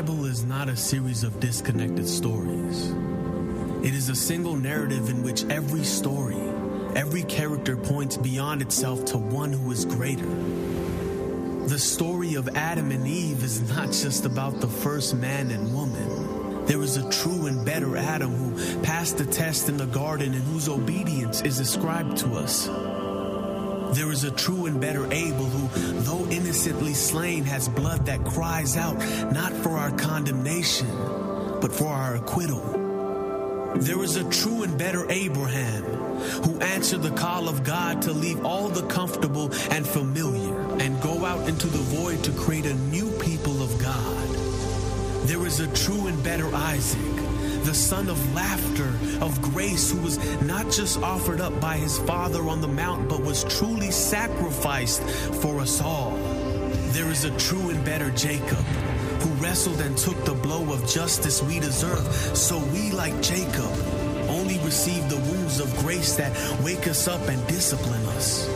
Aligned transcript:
Bible 0.00 0.24
is 0.24 0.46
not 0.46 0.70
a 0.70 0.76
series 0.76 1.24
of 1.24 1.40
disconnected 1.40 2.08
stories. 2.08 2.90
It 3.84 3.92
is 3.92 4.08
a 4.08 4.14
single 4.14 4.56
narrative 4.56 5.10
in 5.10 5.22
which 5.22 5.44
every 5.50 5.84
story, 5.84 6.40
every 6.96 7.22
character 7.24 7.76
points 7.76 8.16
beyond 8.16 8.62
itself 8.62 9.04
to 9.06 9.18
one 9.18 9.52
who 9.52 9.70
is 9.70 9.84
greater. 9.84 10.24
The 11.66 11.78
story 11.78 12.36
of 12.36 12.48
Adam 12.56 12.92
and 12.92 13.06
Eve 13.06 13.44
is 13.44 13.60
not 13.68 13.92
just 13.92 14.24
about 14.24 14.62
the 14.62 14.68
first 14.68 15.16
man 15.16 15.50
and 15.50 15.74
woman. 15.74 16.64
There 16.64 16.80
is 16.80 16.96
a 16.96 17.10
true 17.10 17.44
and 17.44 17.62
better 17.66 17.94
Adam 17.98 18.30
who 18.30 18.80
passed 18.80 19.18
the 19.18 19.26
test 19.26 19.68
in 19.68 19.76
the 19.76 19.84
garden 19.84 20.32
and 20.32 20.42
whose 20.44 20.66
obedience 20.66 21.42
is 21.42 21.60
ascribed 21.60 22.16
to 22.20 22.36
us. 22.36 22.68
There 23.92 24.12
is 24.12 24.24
a 24.24 24.30
true 24.30 24.66
and 24.66 24.80
better 24.80 25.04
Abel 25.12 25.46
who, 25.46 26.00
though 26.00 26.24
innocently 26.30 26.94
slain, 26.94 27.44
has 27.44 27.68
blood 27.68 28.06
that 28.06 28.24
cries 28.24 28.76
out 28.76 28.96
not 29.32 29.52
for 29.52 29.70
our 29.70 29.90
condemnation, 29.90 30.88
but 31.60 31.72
for 31.72 31.88
our 31.88 32.16
acquittal. 32.16 32.80
There 33.76 34.02
is 34.02 34.16
a 34.16 34.28
true 34.30 34.62
and 34.62 34.76
better 34.78 35.10
Abraham 35.10 35.82
who 36.44 36.58
answered 36.60 37.02
the 37.02 37.10
call 37.10 37.48
of 37.48 37.64
God 37.64 38.02
to 38.02 38.12
leave 38.12 38.44
all 38.44 38.68
the 38.68 38.86
comfortable 38.86 39.52
and 39.70 39.86
familiar 39.86 40.58
and 40.80 41.00
go 41.00 41.24
out 41.24 41.48
into 41.48 41.66
the 41.66 41.78
void 41.78 42.22
to 42.24 42.32
create 42.32 42.66
a 42.66 42.74
new 42.74 43.10
people 43.18 43.62
of 43.62 43.78
God. 43.78 44.28
There 45.26 45.46
is 45.46 45.60
a 45.60 45.68
true 45.74 46.08
and 46.08 46.22
better 46.24 46.52
Isaac, 46.54 47.19
the 47.64 47.74
son 47.74 48.08
of 48.08 48.34
laughter, 48.34 48.92
of 49.24 49.40
grace, 49.42 49.90
who 49.90 50.00
was 50.00 50.18
not 50.42 50.70
just 50.70 51.02
offered 51.02 51.40
up 51.40 51.58
by 51.60 51.76
his 51.76 51.98
father 52.00 52.48
on 52.48 52.60
the 52.60 52.68
mount, 52.68 53.08
but 53.08 53.22
was 53.22 53.44
truly 53.44 53.90
sacrificed 53.90 55.02
for 55.42 55.60
us 55.60 55.80
all. 55.80 56.16
There 56.92 57.10
is 57.10 57.24
a 57.24 57.36
true 57.38 57.70
and 57.70 57.84
better 57.84 58.10
Jacob 58.10 58.64
who 59.20 59.30
wrestled 59.42 59.80
and 59.80 59.96
took 59.96 60.24
the 60.24 60.34
blow 60.34 60.72
of 60.72 60.88
justice 60.88 61.42
we 61.42 61.60
deserve, 61.60 62.06
so 62.36 62.58
we, 62.72 62.90
like 62.90 63.20
Jacob, 63.22 63.70
only 64.28 64.58
receive 64.60 65.08
the 65.08 65.16
wounds 65.16 65.60
of 65.60 65.74
grace 65.78 66.16
that 66.16 66.32
wake 66.62 66.86
us 66.86 67.08
up 67.08 67.26
and 67.28 67.46
discipline 67.46 68.04
us. 68.16 68.46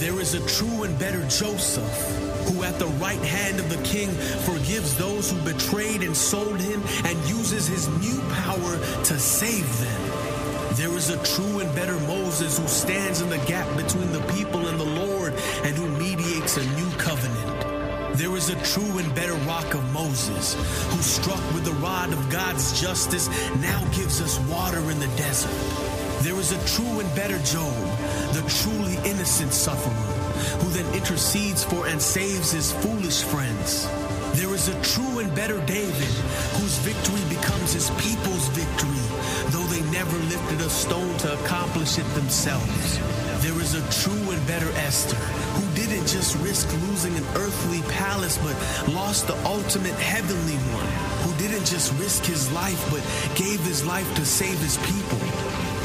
There 0.00 0.20
is 0.20 0.34
a 0.34 0.46
true 0.46 0.84
and 0.84 0.98
better 0.98 1.22
Joseph 1.28 2.25
who 2.46 2.62
at 2.64 2.78
the 2.78 2.86
right 2.98 3.22
hand 3.22 3.58
of 3.58 3.68
the 3.68 3.82
king 3.82 4.10
forgives 4.44 4.96
those 4.96 5.30
who 5.30 5.38
betrayed 5.40 6.02
and 6.02 6.16
sold 6.16 6.60
him 6.60 6.82
and 7.04 7.16
uses 7.28 7.66
his 7.66 7.88
new 8.00 8.20
power 8.30 8.78
to 9.04 9.18
save 9.18 9.68
them. 9.80 10.36
There 10.76 10.92
is 10.96 11.10
a 11.10 11.22
true 11.24 11.60
and 11.60 11.74
better 11.74 11.98
Moses 12.00 12.58
who 12.58 12.66
stands 12.68 13.20
in 13.20 13.30
the 13.30 13.38
gap 13.46 13.66
between 13.76 14.12
the 14.12 14.20
people 14.34 14.66
and 14.68 14.78
the 14.78 14.84
Lord 14.84 15.32
and 15.64 15.74
who 15.76 15.88
mediates 15.98 16.56
a 16.56 16.64
new 16.76 16.90
covenant. 16.98 18.16
There 18.16 18.34
is 18.34 18.48
a 18.48 18.62
true 18.62 18.98
and 18.98 19.14
better 19.14 19.34
rock 19.44 19.74
of 19.74 19.84
Moses, 19.92 20.54
who 20.90 21.02
struck 21.02 21.42
with 21.52 21.64
the 21.64 21.74
rod 21.74 22.12
of 22.12 22.30
God's 22.30 22.80
justice 22.80 23.28
now 23.60 23.84
gives 23.92 24.22
us 24.22 24.38
water 24.48 24.80
in 24.90 24.98
the 24.98 25.08
desert. 25.18 25.50
There 26.22 26.36
is 26.36 26.52
a 26.52 26.66
true 26.66 27.00
and 27.00 27.14
better 27.14 27.38
Job, 27.40 27.74
the 28.32 28.42
truly 28.62 28.96
innocent 29.08 29.52
sufferer, 29.52 30.15
who 30.60 30.68
then 30.70 30.94
intercedes 30.94 31.64
for 31.64 31.86
and 31.86 32.00
saves 32.00 32.52
his 32.52 32.72
foolish 32.72 33.22
friends. 33.22 33.88
There 34.34 34.52
is 34.54 34.68
a 34.68 34.80
true 34.82 35.20
and 35.20 35.34
better 35.34 35.58
David, 35.64 36.12
whose 36.60 36.76
victory 36.84 37.24
becomes 37.28 37.72
his 37.72 37.90
people's 38.02 38.48
victory, 38.48 39.06
though 39.48 39.66
they 39.72 39.80
never 39.90 40.16
lifted 40.28 40.60
a 40.60 40.68
stone 40.68 41.16
to 41.18 41.32
accomplish 41.40 41.98
it 41.98 42.08
themselves. 42.14 42.98
There 43.40 43.58
is 43.60 43.74
a 43.74 44.02
true 44.02 44.30
and 44.30 44.46
better 44.46 44.70
Esther, 44.76 45.16
who 45.16 45.74
didn't 45.74 46.06
just 46.06 46.36
risk 46.44 46.70
losing 46.88 47.16
an 47.16 47.24
earthly 47.36 47.80
palace, 47.92 48.38
but 48.38 48.56
lost 48.92 49.26
the 49.26 49.36
ultimate 49.46 49.94
heavenly 49.94 50.58
one, 50.74 50.90
who 51.24 51.32
didn't 51.38 51.64
just 51.64 51.92
risk 51.94 52.24
his 52.24 52.50
life, 52.52 52.82
but 52.90 53.00
gave 53.36 53.60
his 53.60 53.86
life 53.86 54.08
to 54.16 54.24
save 54.24 54.58
his 54.58 54.76
people. 54.78 55.18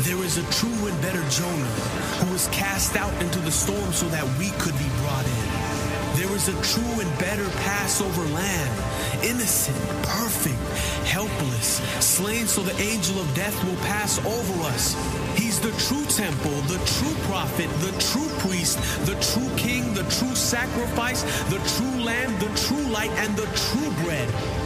There 0.04 0.18
is 0.26 0.38
a 0.38 0.44
true 0.52 0.88
and 0.88 1.02
better 1.02 1.24
Jonah, 1.30 1.76
who 2.22 2.32
was 2.34 2.48
cast 2.50 2.96
out 2.96 3.14
into 3.22 3.40
the 3.40 3.52
storm 3.52 3.92
so 3.92 4.08
that 4.10 4.24
we 4.38 4.50
could 4.62 4.78
be 4.78 4.90
brought 5.02 5.26
in. 5.26 5.82
There 6.22 6.32
is 6.36 6.50
a 6.50 6.62
true 6.62 7.02
and 7.02 7.20
better 7.20 7.50
Passover 7.66 8.22
lamb, 8.34 9.24
innocent, 9.24 9.78
perfect, 10.04 10.60
helpless, 11.08 11.82
slain 12.00 12.46
so 12.46 12.62
the 12.62 12.80
angel 12.80 13.20
of 13.20 13.34
death 13.34 13.58
will 13.64 13.78
pass 13.78 14.20
over 14.20 14.64
us. 14.68 14.94
He's 15.36 15.60
the 15.60 15.72
true 15.88 16.06
temple, 16.06 16.52
the 16.70 16.78
true 16.86 17.16
prophet, 17.26 17.70
the 17.80 17.92
true 18.00 18.30
priest, 18.40 18.78
the 19.06 19.16
true 19.34 19.50
king, 19.58 19.94
the 19.94 20.04
true 20.20 20.36
sacrifice, 20.36 21.24
the 21.50 21.60
true 21.76 22.04
lamb, 22.04 22.38
the 22.40 22.52
true 22.68 22.86
light, 22.92 23.12
and 23.12 23.36
the 23.36 23.48
true 23.56 23.92
bread. 24.04 24.61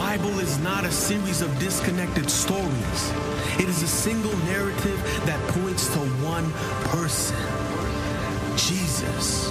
Bible 0.00 0.38
is 0.38 0.58
not 0.60 0.86
a 0.86 0.90
series 0.90 1.42
of 1.42 1.56
disconnected 1.58 2.30
stories. 2.30 3.12
It 3.60 3.68
is 3.68 3.82
a 3.82 3.86
single 3.86 4.34
narrative 4.46 4.98
that 5.26 5.38
points 5.48 5.92
to 5.92 5.98
one 6.24 6.50
person 6.88 7.36
Jesus. 8.56 9.50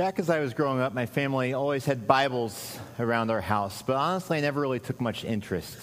Back 0.00 0.18
as 0.18 0.30
I 0.30 0.40
was 0.40 0.54
growing 0.54 0.80
up, 0.80 0.94
my 0.94 1.04
family 1.04 1.52
always 1.52 1.84
had 1.84 2.06
Bibles 2.06 2.78
around 2.98 3.30
our 3.30 3.42
house, 3.42 3.82
but 3.82 3.96
honestly, 3.96 4.38
I 4.38 4.40
never 4.40 4.58
really 4.58 4.80
took 4.80 4.98
much 4.98 5.26
interest 5.26 5.76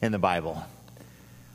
in 0.00 0.12
the 0.12 0.18
Bible. 0.20 0.64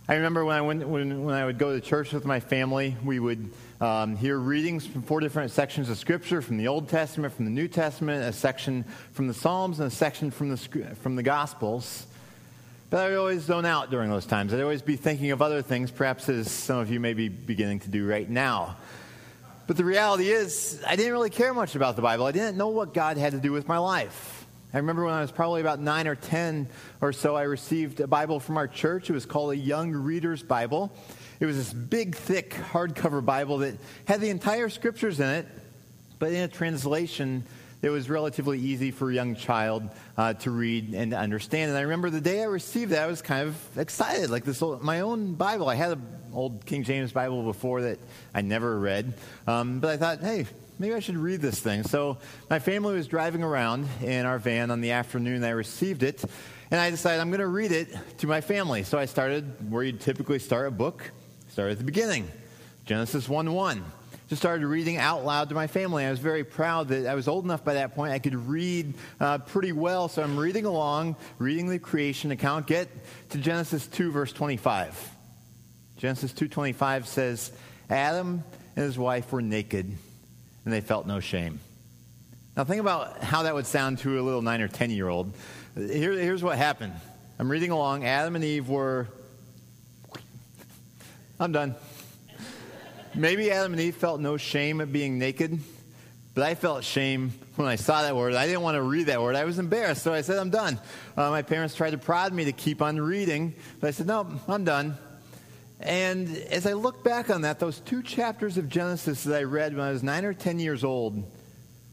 I 0.06 0.16
remember 0.16 0.44
when 0.44 0.58
I, 0.58 0.60
went, 0.60 0.86
when, 0.86 1.24
when 1.24 1.34
I 1.34 1.46
would 1.46 1.58
go 1.58 1.72
to 1.74 1.80
church 1.80 2.12
with 2.12 2.26
my 2.26 2.42
family, 2.42 2.98
we 3.06 3.22
would 3.22 3.50
um, 3.80 4.18
hear 4.18 4.38
readings 4.38 4.86
from 4.86 5.02
four 5.04 5.22
different 5.22 5.52
sections 5.52 5.90
of 5.90 5.98
Scripture 5.98 6.42
from 6.42 6.58
the 6.58 6.68
Old 6.68 6.90
Testament, 6.90 7.34
from 7.34 7.46
the 7.46 7.52
New 7.52 7.70
Testament, 7.70 8.26
a 8.26 8.34
section 8.34 8.84
from 9.14 9.30
the 9.30 9.34
Psalms, 9.34 9.80
and 9.80 9.88
a 9.88 9.96
section 9.96 10.30
from 10.30 10.50
the, 10.50 10.58
from 11.02 11.16
the 11.16 11.24
Gospels. 11.24 12.06
But 12.90 12.98
I 12.98 13.08
would 13.08 13.18
always 13.18 13.44
zone 13.44 13.66
out 13.66 13.92
during 13.92 14.10
those 14.10 14.26
times. 14.26 14.54
I'd 14.54 14.60
always 14.60 14.82
be 14.82 14.98
thinking 14.98 15.32
of 15.32 15.42
other 15.42 15.62
things, 15.62 15.90
perhaps 15.90 16.28
as 16.28 16.52
some 16.52 16.80
of 16.80 16.92
you 16.92 17.00
may 17.00 17.14
be 17.14 17.30
beginning 17.30 17.80
to 17.80 17.88
do 17.88 18.06
right 18.06 18.30
now. 18.30 18.76
But 19.70 19.78
the 19.78 19.86
reality 19.86 20.32
is, 20.32 20.82
I 20.88 20.96
didn't 20.96 21.12
really 21.12 21.30
care 21.30 21.54
much 21.54 21.76
about 21.76 21.96
the 21.96 22.02
Bible. 22.02 22.26
I 22.26 22.32
didn't 22.32 22.58
know 22.58 22.70
what 22.70 22.92
God 22.92 23.18
had 23.18 23.34
to 23.34 23.40
do 23.40 23.52
with 23.52 23.68
my 23.68 23.78
life. 23.78 24.48
I 24.74 24.78
remember 24.78 25.06
when 25.06 25.14
I 25.14 25.22
was 25.22 25.32
probably 25.32 25.62
about 25.62 25.80
nine 25.80 26.08
or 26.08 26.16
ten 26.16 26.68
or 27.02 27.14
so, 27.14 27.36
I 27.36 27.44
received 27.44 28.00
a 28.00 28.08
Bible 28.08 28.40
from 28.40 28.58
our 28.58 28.68
church. 28.68 29.12
It 29.12 29.14
was 29.14 29.28
called 29.28 29.52
a 29.52 29.56
Young 29.56 29.92
Reader's 29.92 30.42
Bible. 30.42 30.92
It 31.40 31.46
was 31.46 31.56
this 31.56 31.72
big, 31.72 32.16
thick, 32.16 32.50
hardcover 32.50 33.24
Bible 33.24 33.60
that 33.60 33.76
had 34.06 34.22
the 34.22 34.32
entire 34.32 34.70
scriptures 34.70 35.20
in 35.20 35.30
it, 35.30 35.46
but 36.18 36.34
in 36.34 36.42
a 36.42 36.48
translation 36.48 37.44
it 37.82 37.90
was 37.90 38.10
relatively 38.10 38.60
easy 38.60 38.92
for 38.92 39.10
a 39.10 39.14
young 39.14 39.36
child 39.36 39.90
uh, 40.18 40.34
to 40.34 40.52
read 40.52 40.94
and 40.94 41.12
to 41.12 41.18
understand. 41.18 41.70
And 41.70 41.78
I 41.78 41.82
remember 41.82 42.10
the 42.10 42.22
day 42.22 42.42
I 42.42 42.46
received 42.46 42.92
that, 42.92 43.04
I 43.04 43.08
was 43.08 43.22
kind 43.22 43.48
of 43.48 43.78
excited. 43.78 44.30
Like 44.30 44.44
this, 44.44 44.62
old, 44.62 44.82
my 44.82 45.00
own 45.00 45.36
Bible. 45.36 45.70
I 45.70 45.76
had 45.76 45.92
an 45.94 46.04
old 46.34 46.66
King 46.66 46.84
James 46.84 47.12
Bible 47.12 47.44
before 47.44 47.84
that 47.84 48.00
I 48.34 48.42
never 48.42 48.78
read, 48.78 49.14
um, 49.48 49.80
but 49.80 49.92
I 49.92 49.98
thought, 49.98 50.20
hey, 50.20 50.46
maybe 50.78 50.94
I 50.94 51.00
should 51.00 51.18
read 51.18 51.42
this 51.42 51.60
thing. 51.60 51.84
So 51.84 52.18
my 52.50 52.60
family 52.60 52.96
was 52.96 53.08
driving 53.08 53.44
around 53.44 53.88
in 54.02 54.26
our 54.26 54.40
van 54.40 54.72
on 54.72 54.82
the 54.82 54.92
afternoon 54.92 55.44
I 55.44 55.52
received 55.52 56.04
it, 56.04 56.24
and 56.72 56.82
I 56.82 56.90
decided 56.90 57.22
I'm 57.22 57.30
going 57.30 57.40
to 57.40 57.48
read 57.48 57.72
it 57.72 57.96
to 58.20 58.28
my 58.28 58.42
family. 58.42 58.84
So 58.84 58.98
I 58.98 59.06
started 59.06 59.72
where 59.72 59.84
you 59.84 59.94
typically 59.94 60.40
start 60.40 60.68
a 60.68 60.72
book. 60.72 61.12
Started 61.50 61.74
at 61.74 61.78
the 61.80 61.84
beginning, 61.86 62.30
Genesis 62.86 63.28
1 63.28 63.52
1 63.54 63.84
just 64.30 64.42
started 64.42 64.66
reading 64.66 64.98
out 64.98 65.26
loud 65.26 65.50
to 65.50 65.56
my 65.56 65.68
family. 65.68 66.06
I 66.06 66.12
was 66.12 66.20
very 66.20 66.44
proud 66.44 66.90
that 66.90 67.08
I 67.08 67.16
was 67.16 67.28
old 67.28 67.44
enough 67.44 67.64
by 67.64 67.74
that 67.74 67.96
point 67.96 68.14
I 68.14 68.20
could 68.20 68.36
read 68.48 68.94
uh, 69.20 69.40
pretty 69.40 69.72
well. 69.72 70.08
So 70.08 70.24
I'm 70.24 70.38
reading 70.38 70.66
along, 70.66 71.16
reading 71.40 71.68
the 71.68 71.80
creation 71.80 72.32
account. 72.32 72.68
Get 72.68 72.90
to 73.32 73.38
Genesis 73.40 73.88
2, 73.88 74.12
verse 74.12 74.32
25. 74.32 75.16
Genesis 76.00 76.32
2:25 76.32 77.08
says, 77.08 77.52
"Adam 77.90 78.42
and 78.78 78.86
his 78.86 78.98
wife 78.98 79.34
were 79.34 79.42
naked, 79.42 79.86
and 80.64 80.74
they 80.74 80.80
felt 80.80 81.06
no 81.06 81.20
shame." 81.20 81.60
Now 82.56 82.64
think 82.64 82.80
about 82.80 83.22
how 83.22 83.44
that 83.44 83.54
would 83.54 83.68
sound 83.68 84.00
to 84.00 84.18
a 84.18 84.22
little 84.22 84.42
nine 84.42 84.62
or 84.62 84.70
ten 84.70 84.92
year 84.92 85.10
old. 85.10 85.34
Here, 85.76 86.14
here's 86.14 86.42
what 86.42 86.58
happened. 86.58 86.94
I'm 87.38 87.52
reading 87.52 87.72
along. 87.72 88.06
Adam 88.06 88.36
and 88.36 88.46
Eve 88.46 88.70
were. 88.70 89.08
I'm 91.38 91.52
done. 91.52 91.76
Maybe 93.16 93.52
Adam 93.52 93.74
and 93.74 93.82
Eve 93.82 93.96
felt 93.96 94.22
no 94.22 94.38
shame 94.38 94.82
at 94.82 94.94
being 94.94 95.18
naked, 95.18 95.60
but 96.36 96.44
I 96.44 96.56
felt 96.56 96.84
shame 96.84 97.32
when 97.56 97.68
I 97.68 97.76
saw 97.76 98.04
that 98.04 98.16
word. 98.16 98.36
I 98.36 98.46
didn't 98.46 98.62
want 98.62 98.76
to 98.76 98.82
read 98.82 99.08
that 99.08 99.22
word. 99.22 99.36
I 99.36 99.46
was 99.46 99.58
embarrassed, 99.58 100.04
so 100.04 100.14
I 100.14 100.22
said, 100.22 100.38
I'm 100.38 100.52
done. 100.52 100.80
Uh, 101.18 101.30
my 101.30 101.42
parents 101.42 101.74
tried 101.74 101.92
to 101.92 101.98
prod 101.98 102.34
me 102.34 102.46
to 102.46 102.52
keep 102.52 102.82
on 102.82 103.00
reading, 103.00 103.56
but 103.80 103.88
I 103.88 103.92
said, 103.92 104.08
No, 104.08 104.28
I'm 104.48 104.64
done. 104.64 104.98
And 105.80 106.28
as 106.52 106.68
I 106.68 106.74
look 106.74 107.04
back 107.04 107.30
on 107.30 107.42
that, 107.42 107.60
those 107.60 107.80
two 107.80 108.04
chapters 108.04 108.58
of 108.58 108.70
Genesis 108.70 109.24
that 109.24 109.40
I 109.40 109.44
read 109.44 109.76
when 109.76 109.86
I 109.86 109.92
was 109.92 110.04
nine 110.04 110.26
or 110.26 110.34
ten 110.34 110.60
years 110.60 110.84
old 110.84 111.24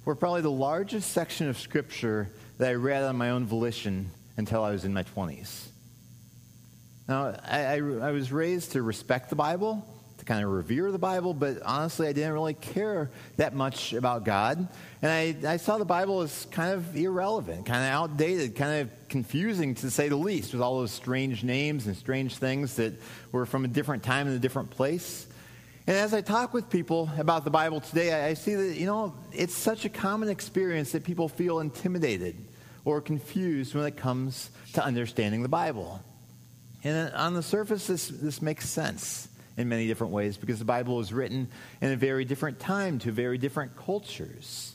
were 0.05 0.15
probably 0.15 0.43
the 0.43 0.51
largest 0.51 1.13
section 1.13 1.49
of 1.49 1.59
Scripture 1.59 2.29
that 2.59 2.69
I 2.69 2.75
read 2.75 3.05
on 3.05 3.17
my 3.17 3.31
own 3.31 3.47
volition 3.47 4.11
until 4.37 4.63
I 4.63 4.71
was 4.71 4.85
in 4.85 4.93
my 4.93 5.03
20s. 5.03 5.67
Now, 7.09 7.37
I, 7.45 7.61
I, 7.61 7.75
I 7.77 8.11
was 8.11 8.33
raised 8.33 8.73
to 8.73 8.83
respect 8.83 9.31
the 9.31 9.37
Bible, 9.37 9.87
to 10.19 10.25
kind 10.25 10.45
of 10.45 10.51
revere 10.51 10.91
the 10.91 10.99
Bible, 10.99 11.35
but 11.35 11.63
honestly, 11.63 12.09
I 12.09 12.13
didn't 12.13 12.33
really 12.33 12.55
care 12.55 13.11
that 13.37 13.55
much 13.55 13.93
about 13.93 14.25
God. 14.25 14.67
And 15.03 15.13
I, 15.47 15.53
I 15.53 15.57
saw 15.59 15.77
the 15.79 15.85
Bible 15.85 16.23
as 16.23 16.47
kind 16.51 16.73
of 16.73 16.97
irrelevant, 16.97 17.67
kind 17.67 17.85
of 17.85 17.91
outdated, 17.91 18.57
kind 18.57 18.83
of 18.83 19.09
confusing 19.09 19.75
to 19.77 19.91
say 19.91 20.09
the 20.09 20.17
least, 20.17 20.53
with 20.53 20.63
all 20.63 20.79
those 20.79 20.93
strange 20.93 21.45
names 21.45 21.87
and 21.87 21.97
strange 21.97 22.37
things 22.37 22.77
that 22.77 22.95
were 23.31 23.45
from 23.45 23.65
a 23.65 23.69
different 23.69 24.03
time 24.03 24.27
and 24.27 24.35
a 24.35 24.39
different 24.39 24.71
place. 24.71 25.27
And 25.87 25.97
as 25.97 26.15
I 26.15 26.23
talk 26.23 26.55
with 26.55 26.71
people 26.71 27.11
about 27.19 27.45
the 27.45 27.51
Bible 27.51 27.81
today, 27.81 28.13
I, 28.13 28.29
I 28.29 28.35
see 28.35 28.55
that, 28.55 28.77
you 28.77 28.87
know, 28.87 29.15
it's 29.33 29.55
such 29.55 29.85
a 29.85 29.89
common 29.89 30.31
experience 30.31 30.93
that 30.93 31.05
people 31.05 31.29
feel 31.29 31.61
intimidated 31.61 32.37
or 32.85 33.01
confused 33.01 33.75
when 33.75 33.85
it 33.85 33.97
comes 33.97 34.51
to 34.73 34.83
understanding 34.83 35.43
the 35.43 35.49
Bible. 35.49 36.01
And 36.83 37.13
on 37.15 37.35
the 37.35 37.43
surface, 37.43 37.87
this, 37.87 38.09
this 38.09 38.41
makes 38.41 38.69
sense 38.69 39.29
in 39.57 39.69
many 39.69 39.87
different 39.87 40.13
ways 40.13 40.37
because 40.37 40.59
the 40.59 40.65
Bible 40.65 40.97
was 40.97 41.13
written 41.13 41.49
in 41.81 41.93
a 41.93 41.97
very 41.97 42.25
different 42.25 42.61
time 42.61 42.99
to 43.01 43.13
very 43.13 43.39
different 43.39 43.77
cultures. 43.77 44.75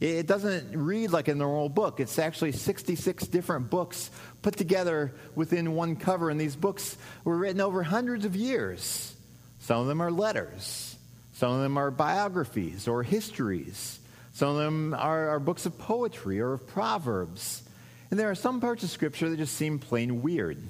It 0.00 0.26
doesn't 0.26 0.76
read 0.76 1.10
like 1.10 1.28
a 1.28 1.34
normal 1.34 1.68
book. 1.68 2.00
It's 2.00 2.18
actually 2.18 2.52
66 2.52 3.26
different 3.26 3.68
books 3.68 4.10
put 4.40 4.56
together 4.56 5.12
within 5.34 5.74
one 5.74 5.96
cover, 5.96 6.30
and 6.30 6.40
these 6.40 6.56
books 6.56 6.96
were 7.22 7.36
written 7.36 7.60
over 7.60 7.82
hundreds 7.82 8.24
of 8.24 8.34
years. 8.34 9.14
Some 9.60 9.82
of 9.82 9.86
them 9.86 10.00
are 10.00 10.10
letters, 10.10 10.96
some 11.34 11.52
of 11.52 11.60
them 11.60 11.76
are 11.76 11.90
biographies 11.90 12.88
or 12.88 13.02
histories, 13.02 14.00
some 14.32 14.48
of 14.48 14.56
them 14.56 14.94
are, 14.94 15.28
are 15.28 15.40
books 15.40 15.66
of 15.66 15.78
poetry 15.78 16.40
or 16.40 16.54
of 16.54 16.66
proverbs. 16.66 17.62
And 18.10 18.18
there 18.18 18.30
are 18.30 18.34
some 18.34 18.60
parts 18.60 18.82
of 18.82 18.90
Scripture 18.90 19.28
that 19.28 19.36
just 19.36 19.54
seem 19.54 19.78
plain 19.78 20.22
weird. 20.22 20.62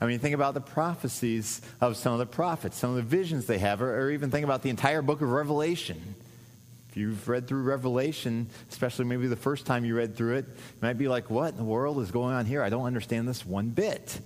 I 0.00 0.06
mean, 0.06 0.18
think 0.18 0.34
about 0.34 0.54
the 0.54 0.62
prophecies 0.62 1.60
of 1.80 1.96
some 1.96 2.14
of 2.14 2.18
the 2.18 2.26
prophets, 2.26 2.78
some 2.78 2.90
of 2.90 2.96
the 2.96 3.02
visions 3.02 3.46
they 3.46 3.58
have, 3.58 3.82
or, 3.82 4.00
or, 4.00 4.10
even 4.10 4.30
think 4.30 4.44
about 4.44 4.62
the 4.62 4.70
entire 4.70 5.02
book 5.02 5.20
of 5.20 5.30
Revelation. 5.30 6.14
If 6.88 6.96
you've 6.96 7.28
read 7.28 7.46
through 7.46 7.62
Revelation, 7.62 8.48
especially 8.70 9.04
maybe 9.04 9.26
the 9.26 9.36
first 9.36 9.66
time 9.66 9.84
you 9.84 9.94
read 9.94 10.16
through 10.16 10.36
it, 10.36 10.46
you 10.48 10.78
might 10.80 10.96
be 10.96 11.06
like, 11.06 11.28
what 11.28 11.52
in 11.52 11.58
the 11.58 11.64
world 11.64 12.00
is 12.00 12.10
going 12.10 12.34
on 12.34 12.46
here? 12.46 12.62
I 12.62 12.70
don't 12.70 12.86
understand 12.86 13.28
this 13.28 13.44
one 13.44 13.68
bit. 13.68 14.18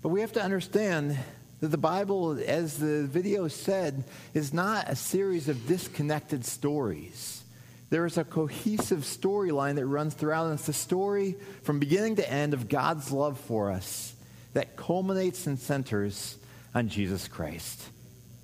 But 0.00 0.08
we 0.08 0.22
have 0.22 0.32
to 0.32 0.42
understand 0.42 1.16
that 1.60 1.68
the 1.68 1.78
Bible, 1.78 2.40
as 2.44 2.78
the 2.78 3.04
video 3.04 3.48
said, 3.48 4.02
is 4.32 4.52
not 4.52 4.88
a 4.88 4.96
series 4.96 5.48
of 5.48 5.68
disconnected 5.68 6.44
stories. 6.44 7.44
There 7.90 8.06
is 8.06 8.16
a 8.16 8.24
cohesive 8.24 9.00
storyline 9.00 9.74
that 9.74 9.86
runs 9.86 10.14
throughout, 10.14 10.46
and 10.46 10.54
it's 10.54 10.66
the 10.66 10.72
story 10.72 11.36
from 11.62 11.78
beginning 11.78 12.16
to 12.16 12.28
end 12.28 12.54
of 12.54 12.70
God's 12.70 13.12
love 13.12 13.38
for 13.38 13.70
us 13.70 14.11
that 14.54 14.76
culminates 14.76 15.46
and 15.46 15.58
centers 15.58 16.36
on 16.74 16.88
Jesus 16.88 17.28
Christ. 17.28 17.82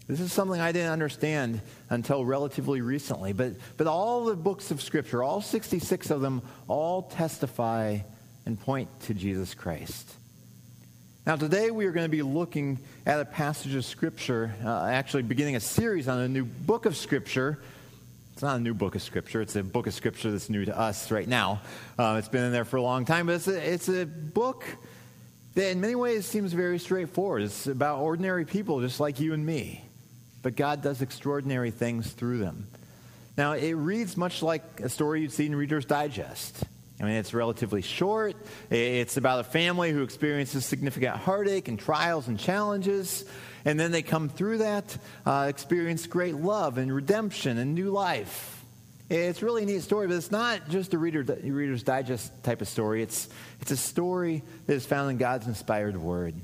This 0.06 0.20
is 0.20 0.32
something 0.32 0.58
I 0.58 0.72
didn't 0.72 0.92
understand 0.92 1.60
until 1.90 2.24
relatively 2.24 2.80
recently, 2.80 3.34
but, 3.34 3.52
but 3.76 3.86
all 3.86 4.24
the 4.24 4.36
books 4.36 4.70
of 4.70 4.80
Scripture, 4.80 5.22
all 5.22 5.42
66 5.42 6.10
of 6.10 6.22
them, 6.22 6.40
all 6.66 7.02
testify 7.02 7.98
and 8.46 8.58
point 8.58 8.88
to 9.00 9.14
Jesus 9.14 9.52
Christ. 9.52 10.10
Now, 11.26 11.36
today 11.36 11.70
we 11.70 11.84
are 11.84 11.92
going 11.92 12.06
to 12.06 12.10
be 12.10 12.22
looking 12.22 12.78
at 13.04 13.20
a 13.20 13.26
passage 13.26 13.74
of 13.74 13.84
Scripture, 13.84 14.54
uh, 14.64 14.86
actually 14.86 15.24
beginning 15.24 15.56
a 15.56 15.60
series 15.60 16.08
on 16.08 16.20
a 16.20 16.28
new 16.28 16.46
book 16.46 16.86
of 16.86 16.96
Scripture. 16.96 17.58
It's 18.32 18.40
not 18.40 18.56
a 18.56 18.60
new 18.60 18.72
book 18.72 18.94
of 18.94 19.02
Scripture, 19.02 19.42
it's 19.42 19.56
a 19.56 19.62
book 19.62 19.86
of 19.86 19.92
Scripture 19.92 20.30
that's 20.30 20.48
new 20.48 20.64
to 20.64 20.78
us 20.78 21.10
right 21.10 21.28
now. 21.28 21.60
Uh, 21.98 22.16
it's 22.18 22.28
been 22.28 22.44
in 22.44 22.52
there 22.52 22.64
for 22.64 22.78
a 22.78 22.82
long 22.82 23.04
time, 23.04 23.26
but 23.26 23.34
it's 23.34 23.48
a, 23.48 23.72
it's 23.72 23.88
a 23.90 24.06
book 24.06 24.64
that 25.54 25.70
in 25.70 25.80
many 25.80 25.94
ways 25.94 26.26
seems 26.26 26.52
very 26.52 26.78
straightforward. 26.78 27.42
It's 27.42 27.66
about 27.66 28.00
ordinary 28.00 28.44
people 28.44 28.80
just 28.80 29.00
like 29.00 29.20
you 29.20 29.32
and 29.34 29.44
me. 29.44 29.84
But 30.42 30.56
God 30.56 30.82
does 30.82 31.02
extraordinary 31.02 31.70
things 31.70 32.10
through 32.12 32.38
them. 32.38 32.68
Now, 33.36 33.52
it 33.52 33.72
reads 33.72 34.16
much 34.16 34.42
like 34.42 34.80
a 34.80 34.88
story 34.88 35.22
you'd 35.22 35.32
see 35.32 35.46
in 35.46 35.54
Reader's 35.54 35.84
Digest. 35.84 36.64
I 37.00 37.04
mean, 37.04 37.14
it's 37.14 37.32
relatively 37.32 37.82
short. 37.82 38.34
It's 38.70 39.16
about 39.16 39.40
a 39.40 39.44
family 39.44 39.92
who 39.92 40.02
experiences 40.02 40.64
significant 40.64 41.16
heartache 41.16 41.68
and 41.68 41.78
trials 41.78 42.26
and 42.26 42.38
challenges. 42.38 43.24
And 43.64 43.78
then 43.78 43.92
they 43.92 44.02
come 44.02 44.28
through 44.28 44.58
that, 44.58 44.98
uh, 45.24 45.46
experience 45.48 46.06
great 46.06 46.34
love 46.34 46.78
and 46.78 46.92
redemption 46.92 47.58
and 47.58 47.74
new 47.74 47.90
life. 47.90 48.57
It's 49.10 49.40
a 49.40 49.44
really 49.44 49.64
neat 49.64 49.82
story, 49.82 50.06
but 50.06 50.16
it's 50.16 50.30
not 50.30 50.68
just 50.68 50.92
a 50.92 50.98
reader, 50.98 51.22
Reader's 51.22 51.82
Digest 51.82 52.44
type 52.44 52.60
of 52.60 52.68
story. 52.68 53.02
It's, 53.02 53.28
it's 53.60 53.70
a 53.70 53.76
story 53.76 54.42
that 54.66 54.74
is 54.74 54.84
found 54.84 55.10
in 55.10 55.16
God's 55.16 55.46
inspired 55.46 55.96
word. 55.96 56.34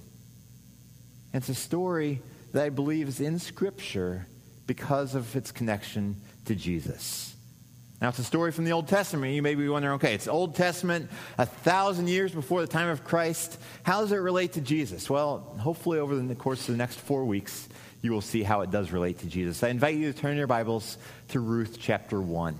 It's 1.35 1.51
a 1.51 1.55
story 1.55 2.23
that 2.53 2.65
I 2.65 2.71
believe 2.71 3.09
is 3.09 3.21
in 3.21 3.39
Scripture 3.39 4.27
because 4.67 5.15
of 5.15 5.37
its 5.37 5.53
connection 5.53 6.17
to 6.47 6.55
Jesus. 6.55 7.35
Now, 8.01 8.09
it's 8.09 8.19
a 8.19 8.25
story 8.25 8.51
from 8.51 8.65
the 8.65 8.73
Old 8.73 8.89
Testament. 8.89 9.35
You 9.35 9.43
may 9.43 9.55
be 9.55 9.69
wondering, 9.69 9.95
okay, 9.97 10.15
it's 10.15 10.29
Old 10.29 10.57
Testament, 10.57 11.11
a 11.39 11.47
thousand 11.47 12.09
years 12.09 12.33
before 12.33 12.61
the 12.61 12.67
time 12.67 12.89
of 12.89 13.05
Christ. 13.05 13.59
How 13.83 14.01
does 14.01 14.13
it 14.13 14.17
relate 14.17 14.55
to 14.55 14.61
Jesus? 14.61 15.09
Well, 15.09 15.39
hopefully, 15.59 15.99
over 15.99 16.17
the 16.17 16.35
course 16.35 16.69
of 16.69 16.75
the 16.75 16.79
next 16.79 16.99
four 16.99 17.25
weeks, 17.25 17.69
you 18.05 18.13
will 18.13 18.21
see 18.21 18.43
how 18.43 18.61
it 18.61 18.71
does 18.71 18.93
relate 18.93 19.21
to 19.21 19.27
Jesus. 19.27 19.63
I 19.63 19.69
invite 19.69 19.95
you 19.95 20.13
to 20.13 20.19
turn 20.19 20.37
your 20.37 20.47
Bibles 20.47 20.99
to 21.29 21.41
Ruth 21.41 21.79
chapter 21.81 22.21
1. 22.21 22.55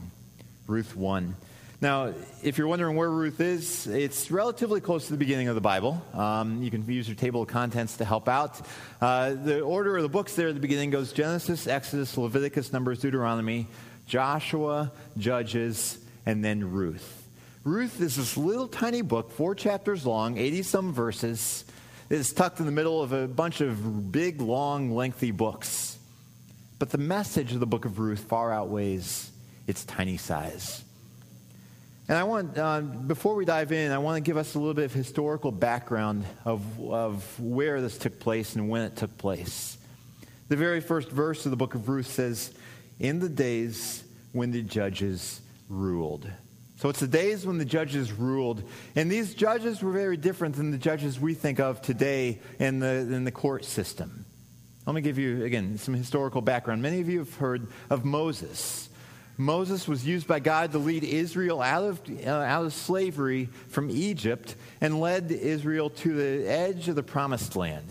Ruth 0.67 0.97
1. 0.97 1.37
Now, 1.83 2.15
if 2.43 2.57
you're 2.57 2.67
wondering 2.67 2.97
where 2.97 3.11
Ruth 3.11 3.39
is, 3.43 3.87
it's 3.87 4.31
relatively 4.31 4.81
close 4.81 5.05
to 5.05 5.13
the 5.13 5.19
beginning 5.19 5.49
of 5.49 5.55
the 5.55 5.61
Bible. 5.61 6.03
Um, 6.15 6.63
you 6.63 6.71
can 6.71 6.91
use 6.91 7.07
your 7.07 7.15
table 7.15 7.43
of 7.43 7.49
contents 7.49 7.99
to 7.99 8.07
help 8.07 8.27
out. 8.27 8.59
Uh, 9.03 9.35
the 9.35 9.61
order 9.61 9.99
of 9.99 10.03
the 10.03 10.09
books 10.09 10.35
there 10.35 10.49
at 10.49 10.55
the 10.55 10.63
beginning 10.63 10.89
goes 10.89 11.13
Genesis, 11.13 11.67
Exodus, 11.67 12.17
Leviticus, 12.17 12.73
Numbers, 12.73 13.01
Deuteronomy, 13.01 13.67
Joshua, 14.07 14.91
Judges, 15.19 15.99
and 16.25 16.43
then 16.43 16.73
Ruth. 16.73 17.29
Ruth 17.65 18.01
is 18.01 18.17
this 18.17 18.39
little 18.39 18.69
tiny 18.69 19.03
book, 19.03 19.31
four 19.31 19.55
chapters 19.55 20.07
long, 20.07 20.39
80 20.39 20.63
some 20.63 20.93
verses. 20.95 21.67
It's 22.11 22.33
tucked 22.33 22.61
in 22.61 22.67
the 22.67 22.73
middle 22.73 23.03
of 23.03 23.13
a 23.13 23.27
bunch 23.27 23.61
of 23.61 24.13
big, 24.13 24.41
long, 24.41 24.95
lengthy 24.95 25.31
books. 25.31 25.99
But 26.79 26.91
the 26.91 26.99
message 26.99 27.53
of 27.53 27.61
the 27.61 27.67
book 27.67 27.85
of 27.85 27.99
Ruth 27.99 28.21
far 28.21 28.53
outweighs 28.53 29.31
its 29.67 29.85
tiny 29.85 30.19
size. 30.19 30.85
And 32.07 32.19
I 32.19 32.25
want, 32.25 32.59
uh, 32.59 32.83
before 32.83 33.35
we 33.35 33.47
dive 33.47 33.73
in, 33.73 33.91
I 33.91 33.97
want 33.99 34.17
to 34.17 34.21
give 34.21 34.37
us 34.37 34.55
a 34.55 34.59
little 34.59 34.75
bit 34.75 34.85
of 34.85 34.93
historical 34.93 35.51
background 35.51 36.27
of, 36.45 36.63
of 36.81 37.41
where 37.41 37.81
this 37.81 37.97
took 37.97 38.21
place 38.21 38.57
and 38.57 38.69
when 38.69 38.83
it 38.83 38.97
took 38.97 39.17
place. 39.17 39.79
The 40.49 40.57
very 40.57 40.81
first 40.81 41.09
verse 41.11 41.47
of 41.47 41.51
the 41.51 41.57
book 41.57 41.75
of 41.75 41.89
Ruth 41.89 42.07
says, 42.07 42.53
In 43.01 43.21
the 43.21 43.31
days 43.31 44.05
when 44.33 44.51
the 44.51 44.61
judges 44.61 45.41
ruled. 45.71 46.31
So 46.77 46.89
it's 46.89 47.01
the 47.01 47.07
days 47.07 47.47
when 47.47 47.59
the 47.59 47.65
judges 47.65 48.13
ruled. 48.13 48.63
And 48.97 49.11
these 49.11 49.35
judges 49.35 49.83
were 49.83 49.93
very 49.93 50.17
different 50.17 50.57
than 50.57 50.71
the 50.71 50.79
judges 50.79 51.21
we 51.21 51.35
think 51.35 51.61
of 51.61 51.81
today 51.81 52.41
in 52.59 52.81
the, 52.81 52.87
in 52.87 53.25
the 53.25 53.31
court 53.31 53.65
system. 53.65 54.25
Let 54.87 54.95
me 54.95 55.01
give 55.01 55.19
you, 55.19 55.45
again, 55.45 55.79
some 55.79 55.95
historical 55.95 56.43
background. 56.43 56.83
Many 56.83 57.01
of 57.01 57.09
you 57.09 57.21
have 57.21 57.35
heard 57.37 57.69
of 57.89 58.05
Moses. 58.05 58.89
Moses 59.37 59.89
was 59.89 60.07
used 60.07 60.29
by 60.29 60.41
God 60.41 60.73
to 60.73 60.79
lead 60.79 61.05
Israel 61.05 61.63
out 61.63 61.85
of, 61.85 62.01
uh, 62.27 62.31
out 62.31 62.67
of 62.67 62.73
slavery 62.73 63.49
from 63.69 63.91
Egypt 63.91 64.55
and 64.81 65.01
led 65.01 65.31
Israel 65.33 65.91
to 65.91 66.13
the 66.13 66.49
edge 66.49 66.89
of 66.89 66.97
the 66.97 67.03
promised 67.03 67.57
land. 67.57 67.87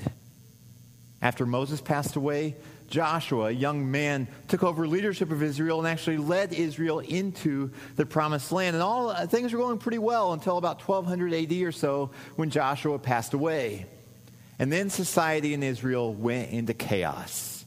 After 1.22 1.46
Moses 1.46 1.82
passed 1.82 2.16
away, 2.16 2.56
Joshua, 2.94 3.46
a 3.46 3.52
young 3.52 3.90
man, 3.90 4.28
took 4.48 4.62
over 4.62 4.88
leadership 4.88 5.32
of 5.32 5.42
Israel 5.42 5.80
and 5.80 5.88
actually 5.88 6.18
led 6.18 6.54
Israel 6.54 7.00
into 7.00 7.72
the 7.96 8.06
promised 8.06 8.52
land. 8.52 8.76
And 8.76 8.84
all 8.84 9.10
uh, 9.10 9.26
things 9.26 9.52
were 9.52 9.58
going 9.58 9.80
pretty 9.80 9.98
well 9.98 10.32
until 10.34 10.60
about 10.60 10.80
1200 10.88 11.34
AD 11.34 11.52
or 11.64 11.72
so 11.72 12.12
when 12.36 12.52
Joshua 12.52 13.00
passed 13.00 13.34
away. 13.34 13.88
And 14.60 14.72
then 14.72 14.92
society 14.92 15.56
in 15.56 15.64
Israel 15.64 16.14
went 16.14 16.52
into 16.52 16.76
chaos. 16.76 17.66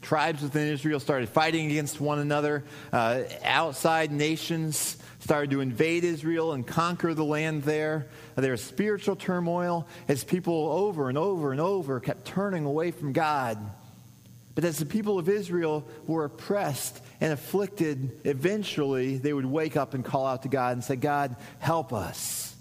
Tribes 0.00 0.40
within 0.40 0.68
Israel 0.68 1.00
started 1.00 1.28
fighting 1.28 1.70
against 1.70 2.00
one 2.00 2.18
another. 2.18 2.64
Uh, 2.90 3.24
outside 3.44 4.10
nations 4.10 4.96
started 5.18 5.50
to 5.50 5.60
invade 5.60 6.02
Israel 6.02 6.54
and 6.54 6.66
conquer 6.66 7.12
the 7.12 7.26
land 7.26 7.64
there. 7.64 8.06
There 8.36 8.52
was 8.52 8.64
spiritual 8.64 9.16
turmoil 9.16 9.86
as 10.08 10.24
people 10.24 10.72
over 10.72 11.10
and 11.10 11.18
over 11.18 11.52
and 11.52 11.60
over 11.60 12.00
kept 12.00 12.24
turning 12.24 12.64
away 12.64 12.90
from 12.90 13.12
God. 13.12 13.58
But 14.54 14.64
as 14.64 14.78
the 14.78 14.86
people 14.86 15.18
of 15.18 15.28
Israel 15.28 15.86
were 16.06 16.24
oppressed 16.24 17.00
and 17.20 17.32
afflicted, 17.32 18.20
eventually 18.24 19.16
they 19.18 19.32
would 19.32 19.46
wake 19.46 19.76
up 19.76 19.94
and 19.94 20.04
call 20.04 20.26
out 20.26 20.42
to 20.42 20.48
God 20.48 20.72
and 20.72 20.84
say, 20.84 20.96
God, 20.96 21.36
help 21.58 21.92
us. 21.92 22.54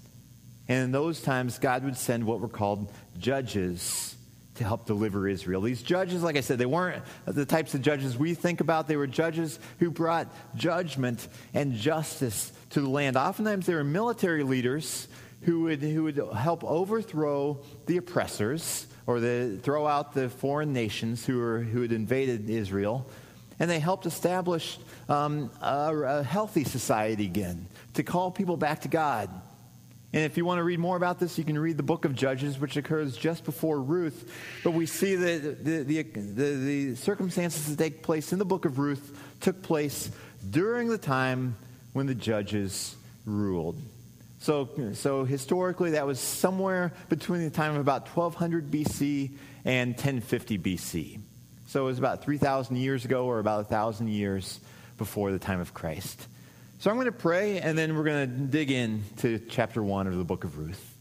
And 0.68 0.86
in 0.86 0.92
those 0.92 1.22
times, 1.22 1.58
God 1.58 1.84
would 1.84 1.98
send 1.98 2.26
what 2.26 2.40
were 2.40 2.48
called 2.48 2.92
judges 3.18 4.16
to 4.56 4.64
help 4.64 4.86
deliver 4.86 5.28
Israel. 5.28 5.62
These 5.62 5.82
judges, 5.82 6.22
like 6.22 6.36
I 6.36 6.42
said, 6.42 6.60
they 6.60 6.66
weren't 6.66 7.04
the 7.26 7.46
types 7.46 7.74
of 7.74 7.82
judges 7.82 8.18
we 8.18 8.34
think 8.34 8.62
about. 8.62 8.88
They 8.88 8.98
were 8.98 9.08
judges 9.08 9.58
who 9.80 9.90
brought 9.90 10.28
judgment 10.56 11.28
and 11.54 11.74
justice 11.74 12.52
to 12.72 12.82
the 12.82 12.90
land. 12.90 13.18
Oftentimes, 13.18 13.66
they 13.66 13.74
were 13.74 13.84
military 13.84 14.44
leaders 14.44 15.08
who 15.44 15.62
would, 15.62 15.82
who 15.82 16.04
would 16.04 16.22
help 16.36 16.64
overthrow 16.64 17.62
the 17.88 17.98
oppressors 17.98 18.86
or 19.10 19.20
the, 19.20 19.58
throw 19.64 19.88
out 19.88 20.14
the 20.14 20.30
foreign 20.30 20.72
nations 20.72 21.26
who, 21.26 21.40
were, 21.40 21.62
who 21.62 21.82
had 21.82 21.92
invaded 21.92 22.48
Israel. 22.48 23.10
And 23.60 23.68
they 23.68 23.80
helped 23.80 24.06
establish 24.06 24.78
um, 25.10 25.50
a, 25.64 26.20
a 26.20 26.24
healthy 26.24 26.64
society 26.64 27.26
again, 27.26 27.66
to 27.96 28.04
call 28.04 28.30
people 28.30 28.56
back 28.56 28.82
to 28.82 28.88
God. 28.88 29.32
And 30.14 30.26
if 30.26 30.38
you 30.38 30.46
want 30.46 30.60
to 30.60 30.64
read 30.64 30.78
more 30.78 30.96
about 30.96 31.20
this, 31.20 31.40
you 31.40 31.44
can 31.44 31.58
read 31.58 31.76
the 31.76 31.82
book 31.82 32.06
of 32.06 32.14
Judges, 32.14 32.60
which 32.60 32.78
occurs 32.78 33.18
just 33.18 33.46
before 33.46 33.82
Ruth. 33.82 34.32
But 34.64 34.74
we 34.74 34.86
see 34.86 35.16
that 35.16 35.66
the, 35.66 35.84
the, 35.84 36.04
the, 36.04 36.56
the, 36.56 36.96
circumstances 36.96 37.66
that 37.76 37.84
take 37.84 38.04
place 38.04 38.32
in 38.32 38.38
the 38.38 38.46
book 38.46 38.66
of 38.66 38.78
Ruth 38.78 39.20
took 39.40 39.64
place 39.64 40.12
during 40.48 40.88
the 40.88 41.00
time 41.00 41.56
when 41.94 42.06
the 42.06 42.14
judges 42.14 42.96
ruled. 43.26 43.82
So, 44.40 44.70
so 44.94 45.26
historically, 45.26 45.92
that 45.92 46.08
was 46.08 46.20
somewhere 46.20 46.94
between 47.10 47.44
the 47.44 47.50
time 47.50 47.72
of 47.72 47.82
about 47.82 48.08
1200 48.08 48.72
BC 48.72 49.32
and 49.66 49.92
1050 49.92 50.58
BC. 50.58 51.20
So 51.68 51.84
it 51.84 51.86
was 51.86 52.00
about 52.00 52.24
3,000 52.24 52.78
years 52.78 53.06
ago, 53.06 53.26
or 53.26 53.40
about 53.40 53.58
1,000 53.58 54.08
years 54.08 54.60
before 54.98 55.32
the 55.32 55.40
time 55.40 55.60
of 55.60 55.74
Christ. 55.74 56.26
So 56.80 56.90
I'm 56.90 56.96
going 56.96 57.06
to 57.06 57.12
pray, 57.12 57.60
and 57.60 57.78
then 57.78 57.96
we're 57.96 58.06
going 58.06 58.30
to 58.30 58.36
dig 58.48 58.72
in 58.72 59.04
to 59.18 59.40
chapter 59.50 59.84
1 59.84 60.08
of 60.08 60.18
the 60.18 60.24
book 60.24 60.46
of 60.46 60.58
Ruth. 60.58 60.96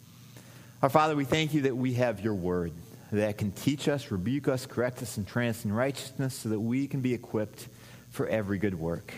Our 0.82 0.88
Father, 0.88 1.14
we 1.14 1.24
thank 1.24 1.54
you 1.54 1.62
that 1.62 1.76
we 1.76 1.94
have 1.94 2.20
your 2.20 2.34
word 2.34 2.72
that 3.12 3.38
can 3.38 3.52
teach 3.52 3.88
us, 3.88 4.10
rebuke 4.10 4.48
us, 4.48 4.66
correct 4.66 5.00
us, 5.02 5.16
and 5.16 5.26
train 5.26 5.50
us 5.50 5.64
in 5.64 5.72
righteousness 5.72 6.34
so 6.34 6.48
that 6.50 6.60
we 6.60 6.88
can 6.88 7.00
be 7.00 7.14
equipped 7.14 7.68
for 8.10 8.26
every 8.26 8.58
good 8.58 8.74
work. 8.74 9.14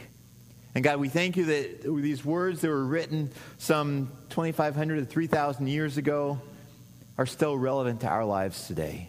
And 0.75 0.85
God, 0.85 1.01
we 1.01 1.09
thank 1.09 1.37
you 1.37 1.47
that 1.47 1.83
these 1.83 2.25
words 2.25 2.61
that 2.61 2.69
were 2.69 2.85
written 2.85 3.31
some 3.59 4.11
2,500 4.31 5.01
to 5.01 5.05
3,000 5.05 5.67
years 5.67 5.97
ago 5.97 6.41
are 7.19 7.27
still 7.27 7.57
relevant 7.59 8.03
to 8.03 8.09
our 8.09 8.25
lives 8.25 8.67
today. 8.69 9.09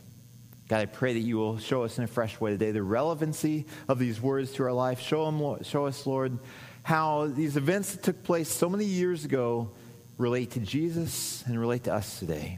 God, 0.67 0.79
I 0.79 0.85
pray 0.85 1.13
that 1.13 1.19
you 1.19 1.37
will 1.37 1.59
show 1.59 1.83
us 1.83 1.97
in 1.97 2.03
a 2.03 2.07
fresh 2.07 2.39
way 2.39 2.51
today 2.51 2.71
the 2.71 2.81
relevancy 2.81 3.65
of 3.87 3.99
these 3.99 4.19
words 4.19 4.53
to 4.53 4.63
our 4.63 4.71
life. 4.71 4.99
Show, 5.01 5.25
them, 5.25 5.63
show 5.63 5.85
us, 5.85 6.07
Lord, 6.07 6.39
how 6.81 7.27
these 7.27 7.57
events 7.57 7.93
that 7.93 8.03
took 8.03 8.23
place 8.23 8.49
so 8.49 8.67
many 8.67 8.85
years 8.85 9.23
ago 9.23 9.69
relate 10.17 10.51
to 10.51 10.59
Jesus 10.59 11.43
and 11.45 11.59
relate 11.59 11.83
to 11.83 11.93
us 11.93 12.19
today. 12.19 12.57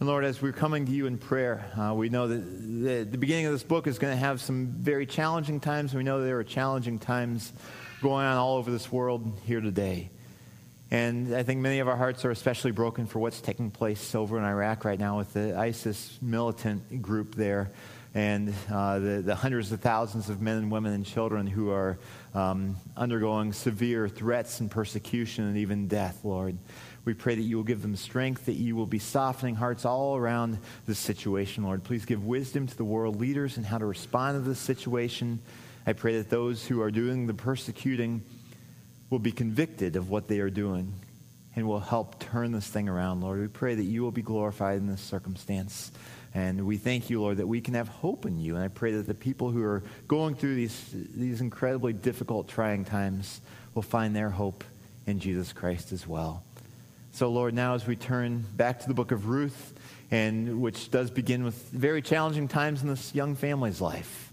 And 0.00 0.08
Lord, 0.08 0.24
as 0.24 0.42
we're 0.42 0.52
coming 0.52 0.84
to 0.86 0.92
you 0.92 1.06
in 1.06 1.16
prayer, 1.16 1.64
uh, 1.78 1.94
we 1.94 2.08
know 2.08 2.26
that 2.28 2.36
the, 2.36 3.04
the 3.04 3.18
beginning 3.18 3.46
of 3.46 3.52
this 3.52 3.62
book 3.62 3.86
is 3.86 3.98
going 3.98 4.12
to 4.12 4.18
have 4.18 4.40
some 4.40 4.66
very 4.66 5.06
challenging 5.06 5.60
times. 5.60 5.94
We 5.94 6.02
know 6.02 6.22
there 6.22 6.38
are 6.38 6.44
challenging 6.44 6.98
times 6.98 7.52
going 8.02 8.26
on 8.26 8.36
all 8.36 8.56
over 8.56 8.70
this 8.70 8.92
world 8.92 9.38
here 9.44 9.60
today. 9.60 10.10
And 10.90 11.34
I 11.34 11.42
think 11.42 11.60
many 11.60 11.80
of 11.80 11.88
our 11.88 11.96
hearts 11.96 12.24
are 12.24 12.30
especially 12.30 12.70
broken 12.70 13.06
for 13.06 13.18
what's 13.18 13.40
taking 13.40 13.70
place 13.70 14.14
over 14.14 14.38
in 14.38 14.44
Iraq 14.44 14.84
right 14.84 14.98
now 14.98 15.18
with 15.18 15.32
the 15.32 15.58
ISIS 15.58 16.18
militant 16.20 17.02
group 17.02 17.34
there 17.34 17.70
and 18.14 18.54
uh, 18.70 18.98
the, 18.98 19.22
the, 19.22 19.34
hundreds 19.34 19.72
of 19.72 19.80
thousands 19.80 20.30
of 20.30 20.40
men 20.40 20.56
and 20.58 20.70
women 20.70 20.92
and 20.94 21.04
children 21.04 21.46
who 21.46 21.70
are 21.70 21.98
um, 22.34 22.76
undergoing 22.96 23.52
severe 23.52 24.08
threats 24.08 24.60
and 24.60 24.70
persecution 24.70 25.44
and 25.44 25.56
even 25.58 25.88
death, 25.88 26.20
Lord. 26.24 26.56
We 27.04 27.14
pray 27.14 27.34
that 27.34 27.42
you 27.42 27.56
will 27.56 27.64
give 27.64 27.82
them 27.82 27.94
strength, 27.94 28.46
that 28.46 28.54
you 28.54 28.74
will 28.74 28.86
be 28.86 28.98
softening 28.98 29.54
hearts 29.54 29.84
all 29.84 30.16
around 30.16 30.58
this 30.86 30.98
situation, 30.98 31.64
Lord. 31.64 31.84
Please 31.84 32.04
give 32.04 32.24
wisdom 32.24 32.66
to 32.66 32.76
the 32.76 32.84
world 32.84 33.20
leaders 33.20 33.58
and 33.58 33.66
how 33.66 33.78
to 33.78 33.86
respond 33.86 34.42
to 34.42 34.48
this 34.48 34.58
situation. 34.58 35.40
I 35.86 35.92
pray 35.92 36.16
that 36.18 36.30
those 36.30 36.66
who 36.66 36.82
are 36.82 36.90
doing 36.90 37.26
the 37.26 37.34
persecuting 37.34 38.22
will 39.08 39.20
be 39.20 39.30
convicted 39.30 39.94
of 39.94 40.10
what 40.10 40.26
they 40.26 40.40
are 40.40 40.50
doing 40.50 40.92
and 41.54 41.66
will 41.66 41.80
help 41.80 42.18
turn 42.18 42.50
this 42.52 42.66
thing 42.66 42.88
around, 42.88 43.20
Lord. 43.20 43.40
We 43.40 43.46
pray 43.46 43.76
that 43.76 43.84
you 43.84 44.02
will 44.02 44.10
be 44.10 44.22
glorified 44.22 44.78
in 44.78 44.88
this 44.88 45.00
circumstance. 45.00 45.92
And 46.34 46.66
we 46.66 46.76
thank 46.76 47.08
you, 47.08 47.20
Lord, 47.20 47.38
that 47.38 47.46
we 47.46 47.60
can 47.60 47.74
have 47.74 47.88
hope 47.88 48.26
in 48.26 48.38
you. 48.38 48.56
And 48.56 48.64
I 48.64 48.68
pray 48.68 48.92
that 48.92 49.06
the 49.06 49.14
people 49.14 49.50
who 49.50 49.62
are 49.62 49.82
going 50.08 50.34
through 50.34 50.56
these, 50.56 50.84
these 50.92 51.40
incredibly 51.40 51.92
difficult, 51.92 52.48
trying 52.48 52.84
times 52.84 53.40
will 53.74 53.82
find 53.82 54.14
their 54.14 54.28
hope 54.28 54.64
in 55.06 55.20
Jesus 55.20 55.52
Christ 55.52 55.92
as 55.92 56.06
well. 56.06 56.42
So, 57.12 57.30
Lord, 57.30 57.54
now 57.54 57.74
as 57.74 57.86
we 57.86 57.96
turn 57.96 58.44
back 58.56 58.80
to 58.80 58.88
the 58.88 58.92
book 58.92 59.12
of 59.12 59.28
Ruth, 59.28 59.72
and 60.10 60.60
which 60.60 60.90
does 60.90 61.10
begin 61.10 61.44
with 61.44 61.54
very 61.70 62.02
challenging 62.02 62.48
times 62.48 62.82
in 62.82 62.88
this 62.88 63.14
young 63.14 63.34
family's 63.34 63.80
life, 63.80 64.25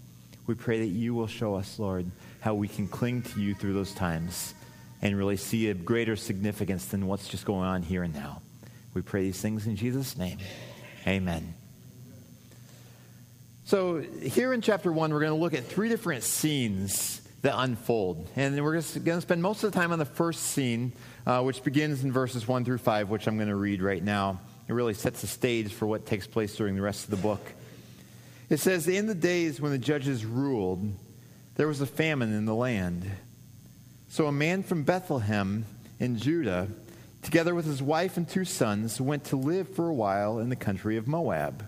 we 0.46 0.54
pray 0.54 0.80
that 0.80 0.86
you 0.86 1.14
will 1.14 1.26
show 1.26 1.54
us, 1.54 1.78
Lord, 1.78 2.06
how 2.40 2.54
we 2.54 2.68
can 2.68 2.88
cling 2.88 3.22
to 3.22 3.40
you 3.40 3.54
through 3.54 3.72
those 3.72 3.92
times 3.92 4.54
and 5.00 5.16
really 5.16 5.36
see 5.36 5.68
a 5.68 5.74
greater 5.74 6.16
significance 6.16 6.86
than 6.86 7.06
what's 7.06 7.28
just 7.28 7.44
going 7.44 7.66
on 7.66 7.82
here 7.82 8.02
and 8.02 8.14
now. 8.14 8.42
We 8.92 9.02
pray 9.02 9.22
these 9.22 9.40
things 9.40 9.66
in 9.66 9.76
Jesus' 9.76 10.16
name. 10.16 10.38
Amen. 11.06 11.54
So, 13.66 13.98
here 13.98 14.52
in 14.52 14.60
chapter 14.60 14.92
1, 14.92 15.12
we're 15.12 15.20
going 15.20 15.32
to 15.32 15.38
look 15.38 15.54
at 15.54 15.64
three 15.64 15.88
different 15.88 16.22
scenes 16.22 17.22
that 17.40 17.54
unfold. 17.56 18.28
And 18.36 18.62
we're 18.62 18.72
going 18.72 18.82
to 19.04 19.20
spend 19.20 19.42
most 19.42 19.64
of 19.64 19.72
the 19.72 19.78
time 19.78 19.92
on 19.92 19.98
the 19.98 20.04
first 20.04 20.42
scene, 20.42 20.92
uh, 21.26 21.42
which 21.42 21.62
begins 21.62 22.04
in 22.04 22.12
verses 22.12 22.46
1 22.46 22.64
through 22.64 22.78
5, 22.78 23.10
which 23.10 23.26
I'm 23.26 23.36
going 23.36 23.48
to 23.48 23.56
read 23.56 23.82
right 23.82 24.02
now. 24.02 24.40
It 24.68 24.72
really 24.72 24.94
sets 24.94 25.20
the 25.20 25.26
stage 25.26 25.72
for 25.72 25.86
what 25.86 26.06
takes 26.06 26.26
place 26.26 26.56
during 26.56 26.74
the 26.74 26.82
rest 26.82 27.04
of 27.04 27.10
the 27.10 27.16
book. 27.16 27.40
It 28.50 28.58
says, 28.58 28.86
In 28.86 29.06
the 29.06 29.14
days 29.14 29.60
when 29.60 29.72
the 29.72 29.78
judges 29.78 30.24
ruled, 30.24 30.92
there 31.56 31.68
was 31.68 31.80
a 31.80 31.86
famine 31.86 32.32
in 32.32 32.44
the 32.44 32.54
land. 32.54 33.10
So 34.08 34.26
a 34.26 34.32
man 34.32 34.62
from 34.62 34.84
Bethlehem 34.84 35.64
in 35.98 36.18
Judah, 36.18 36.68
together 37.22 37.54
with 37.54 37.64
his 37.64 37.82
wife 37.82 38.16
and 38.16 38.28
two 38.28 38.44
sons, 38.44 39.00
went 39.00 39.24
to 39.24 39.36
live 39.36 39.74
for 39.74 39.88
a 39.88 39.94
while 39.94 40.38
in 40.38 40.50
the 40.50 40.56
country 40.56 40.96
of 40.96 41.08
Moab. 41.08 41.66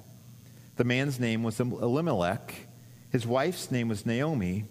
The 0.76 0.84
man's 0.84 1.18
name 1.18 1.42
was 1.42 1.58
Elimelech, 1.58 2.54
his 3.10 3.26
wife's 3.26 3.70
name 3.70 3.88
was 3.88 4.04
Naomi, 4.04 4.64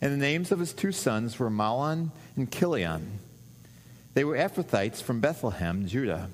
and 0.00 0.12
the 0.12 0.16
names 0.16 0.50
of 0.50 0.58
his 0.58 0.72
two 0.72 0.92
sons 0.92 1.38
were 1.38 1.50
Mahlon 1.50 2.10
and 2.36 2.50
Chilion. 2.50 3.20
They 4.14 4.24
were 4.24 4.36
Ephrathites 4.36 5.02
from 5.02 5.20
Bethlehem, 5.20 5.86
Judah. 5.86 6.28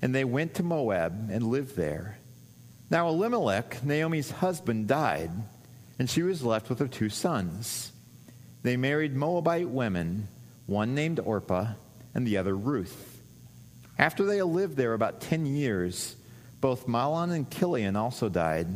And 0.00 0.14
they 0.14 0.24
went 0.24 0.54
to 0.54 0.62
Moab 0.62 1.30
and 1.30 1.44
lived 1.44 1.76
there. 1.76 2.17
Now 2.90 3.08
Elimelech, 3.08 3.84
Naomi's 3.84 4.30
husband, 4.30 4.88
died, 4.88 5.30
and 5.98 6.08
she 6.08 6.22
was 6.22 6.42
left 6.42 6.70
with 6.70 6.78
her 6.78 6.88
two 6.88 7.10
sons. 7.10 7.92
They 8.62 8.76
married 8.76 9.14
Moabite 9.14 9.68
women, 9.68 10.28
one 10.66 10.94
named 10.94 11.20
Orpah 11.20 11.72
and 12.14 12.26
the 12.26 12.38
other 12.38 12.56
Ruth. 12.56 13.20
After 13.98 14.24
they 14.24 14.38
had 14.38 14.46
lived 14.46 14.76
there 14.76 14.94
about 14.94 15.20
ten 15.20 15.44
years, 15.44 16.16
both 16.60 16.86
Mahlon 16.86 17.30
and 17.32 17.50
Chilion 17.50 17.94
also 17.94 18.28
died, 18.28 18.68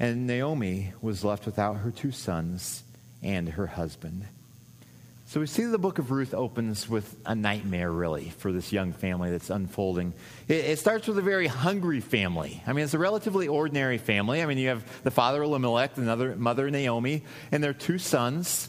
and 0.00 0.26
Naomi 0.26 0.92
was 1.00 1.24
left 1.24 1.46
without 1.46 1.78
her 1.78 1.90
two 1.90 2.12
sons 2.12 2.82
and 3.22 3.50
her 3.50 3.66
husband. 3.66 4.26
So 5.28 5.40
we 5.40 5.46
see 5.46 5.64
the 5.64 5.76
book 5.76 5.98
of 5.98 6.12
Ruth 6.12 6.34
opens 6.34 6.88
with 6.88 7.16
a 7.26 7.34
nightmare, 7.34 7.90
really, 7.90 8.30
for 8.38 8.52
this 8.52 8.72
young 8.72 8.92
family 8.92 9.32
that's 9.32 9.50
unfolding. 9.50 10.14
It, 10.46 10.64
it, 10.66 10.78
starts 10.78 11.08
with 11.08 11.18
a 11.18 11.22
very 11.22 11.48
hungry 11.48 11.98
family. 11.98 12.62
I 12.64 12.72
mean, 12.72 12.84
it's 12.84 12.94
a 12.94 12.98
relatively 12.98 13.48
ordinary 13.48 13.98
family. 13.98 14.40
I 14.40 14.46
mean, 14.46 14.56
you 14.56 14.68
have 14.68 14.84
the 15.02 15.10
father 15.10 15.42
Elimelech, 15.42 15.96
the 15.96 16.36
mother 16.38 16.70
Naomi, 16.70 17.24
and 17.50 17.62
their 17.62 17.72
two 17.72 17.98
sons, 17.98 18.68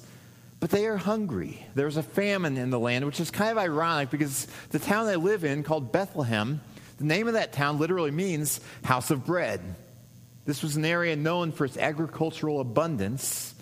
but 0.60 0.72
they 0.72 0.88
are 0.88 0.98
hungry. 0.98 1.64
There's 1.76 1.96
a 1.96 2.02
famine 2.02 2.58
in 2.58 2.72
the 2.72 2.80
land, 2.80 3.06
which 3.06 3.20
is 3.20 3.30
kind 3.30 3.52
of 3.52 3.60
ironic 3.60 4.10
because 4.10 4.48
the 4.72 4.80
town 4.80 5.06
they 5.06 5.16
live 5.16 5.44
in, 5.44 5.62
called 5.62 5.92
Bethlehem, 5.92 6.60
the 6.98 7.06
name 7.06 7.28
of 7.28 7.36
that 7.36 7.54
town 7.54 7.78
literally 7.78 8.10
means 8.10 8.60
house 8.84 9.12
of 9.12 9.28
bread. 9.28 9.62
This 10.46 10.64
was 10.64 10.76
an 10.76 10.86
area 10.86 11.16
known 11.16 11.52
for 11.52 11.66
its 11.66 11.78
agricultural 11.78 12.62
abundance 12.62 13.54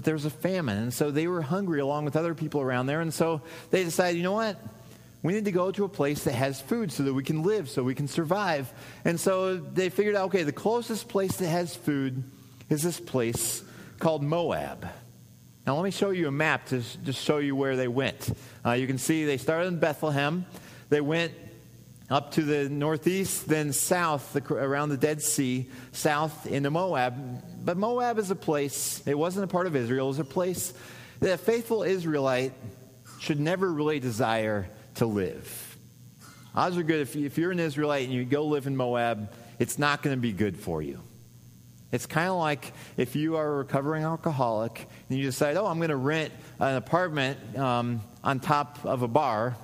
but 0.00 0.06
there 0.06 0.14
was 0.14 0.24
a 0.24 0.30
famine. 0.30 0.78
And 0.78 0.94
so 0.94 1.10
they 1.10 1.26
were 1.26 1.42
hungry 1.42 1.78
along 1.78 2.06
with 2.06 2.16
other 2.16 2.34
people 2.34 2.62
around 2.62 2.86
there. 2.86 3.02
And 3.02 3.12
so 3.12 3.42
they 3.70 3.84
decided, 3.84 4.16
you 4.16 4.22
know 4.22 4.32
what? 4.32 4.56
We 5.22 5.34
need 5.34 5.44
to 5.44 5.52
go 5.52 5.70
to 5.72 5.84
a 5.84 5.90
place 5.90 6.24
that 6.24 6.32
has 6.32 6.58
food 6.58 6.90
so 6.90 7.02
that 7.02 7.12
we 7.12 7.22
can 7.22 7.42
live, 7.42 7.68
so 7.68 7.82
we 7.82 7.94
can 7.94 8.08
survive. 8.08 8.72
And 9.04 9.20
so 9.20 9.56
they 9.56 9.90
figured 9.90 10.16
out 10.16 10.28
okay, 10.28 10.42
the 10.42 10.52
closest 10.52 11.10
place 11.10 11.36
that 11.36 11.48
has 11.48 11.76
food 11.76 12.22
is 12.70 12.82
this 12.82 12.98
place 12.98 13.62
called 13.98 14.22
Moab. 14.22 14.88
Now, 15.66 15.74
let 15.74 15.84
me 15.84 15.90
show 15.90 16.08
you 16.08 16.28
a 16.28 16.32
map 16.32 16.64
to 16.68 16.82
just 17.04 17.22
show 17.22 17.36
you 17.36 17.54
where 17.54 17.76
they 17.76 17.86
went. 17.86 18.34
Uh, 18.64 18.72
you 18.72 18.86
can 18.86 18.96
see 18.96 19.26
they 19.26 19.36
started 19.36 19.68
in 19.68 19.80
Bethlehem. 19.80 20.46
They 20.88 21.02
went 21.02 21.34
up 22.10 22.32
to 22.32 22.42
the 22.42 22.68
northeast, 22.68 23.48
then 23.48 23.72
south 23.72 24.36
around 24.50 24.88
the 24.88 24.96
Dead 24.96 25.22
Sea, 25.22 25.70
south 25.92 26.46
into 26.46 26.70
Moab. 26.70 27.64
But 27.64 27.76
Moab 27.76 28.18
is 28.18 28.30
a 28.32 28.36
place, 28.36 29.02
it 29.06 29.16
wasn't 29.16 29.44
a 29.44 29.48
part 29.48 29.68
of 29.68 29.76
Israel, 29.76 30.06
it 30.06 30.08
was 30.08 30.18
a 30.18 30.24
place 30.24 30.74
that 31.20 31.34
a 31.34 31.38
faithful 31.38 31.84
Israelite 31.84 32.52
should 33.20 33.38
never 33.38 33.70
really 33.72 34.00
desire 34.00 34.68
to 34.96 35.06
live. 35.06 35.76
Odds 36.54 36.76
are 36.76 36.82
good 36.82 37.02
if, 37.02 37.38
you're 37.38 37.52
an 37.52 37.60
Israelite 37.60 38.04
and 38.04 38.12
you 38.12 38.24
go 38.24 38.44
live 38.44 38.66
in 38.66 38.76
Moab, 38.76 39.32
it's 39.60 39.78
not 39.78 40.02
going 40.02 40.16
to 40.16 40.20
be 40.20 40.32
good 40.32 40.56
for 40.56 40.82
you. 40.82 41.00
It's 41.92 42.06
kind 42.06 42.28
of 42.28 42.36
like 42.36 42.72
if 42.96 43.14
you 43.14 43.36
are 43.36 43.46
a 43.46 43.56
recovering 43.58 44.02
alcoholic 44.02 44.88
and 45.08 45.18
you 45.18 45.24
decide, 45.24 45.56
oh, 45.56 45.66
I'm 45.66 45.78
going 45.78 45.90
to 45.90 45.96
rent 45.96 46.32
an 46.58 46.76
apartment 46.76 47.58
um, 47.58 48.00
on 48.24 48.40
top 48.40 48.84
of 48.84 49.02
a 49.02 49.08
bar 49.08 49.56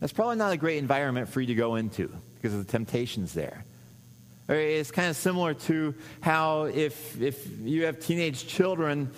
That's 0.00 0.12
probably 0.12 0.36
not 0.36 0.52
a 0.52 0.56
great 0.56 0.78
environment 0.78 1.28
for 1.28 1.40
you 1.40 1.48
to 1.48 1.54
go 1.54 1.74
into 1.74 2.12
because 2.36 2.54
of 2.54 2.64
the 2.64 2.70
temptations 2.70 3.34
there. 3.34 3.64
It's 4.48 4.90
kind 4.90 5.10
of 5.10 5.16
similar 5.16 5.54
to 5.54 5.94
how 6.20 6.64
if, 6.64 7.20
if 7.20 7.46
you 7.60 7.84
have 7.84 8.00
teenage 8.00 8.46
children, 8.46 9.10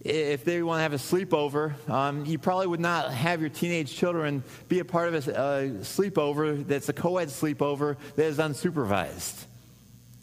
if 0.00 0.44
they 0.44 0.62
want 0.62 0.78
to 0.78 0.82
have 0.82 0.94
a 0.94 0.96
sleepover, 0.96 1.74
um, 1.90 2.24
you 2.24 2.38
probably 2.38 2.68
would 2.68 2.80
not 2.80 3.12
have 3.12 3.40
your 3.40 3.50
teenage 3.50 3.94
children 3.94 4.42
be 4.68 4.78
a 4.78 4.84
part 4.84 5.12
of 5.12 5.28
a, 5.28 5.30
a 5.30 5.68
sleepover 5.82 6.66
that's 6.66 6.88
a 6.88 6.92
co 6.92 7.18
ed 7.18 7.28
sleepover 7.28 7.96
that 8.16 8.24
is 8.24 8.38
unsupervised. 8.38 9.44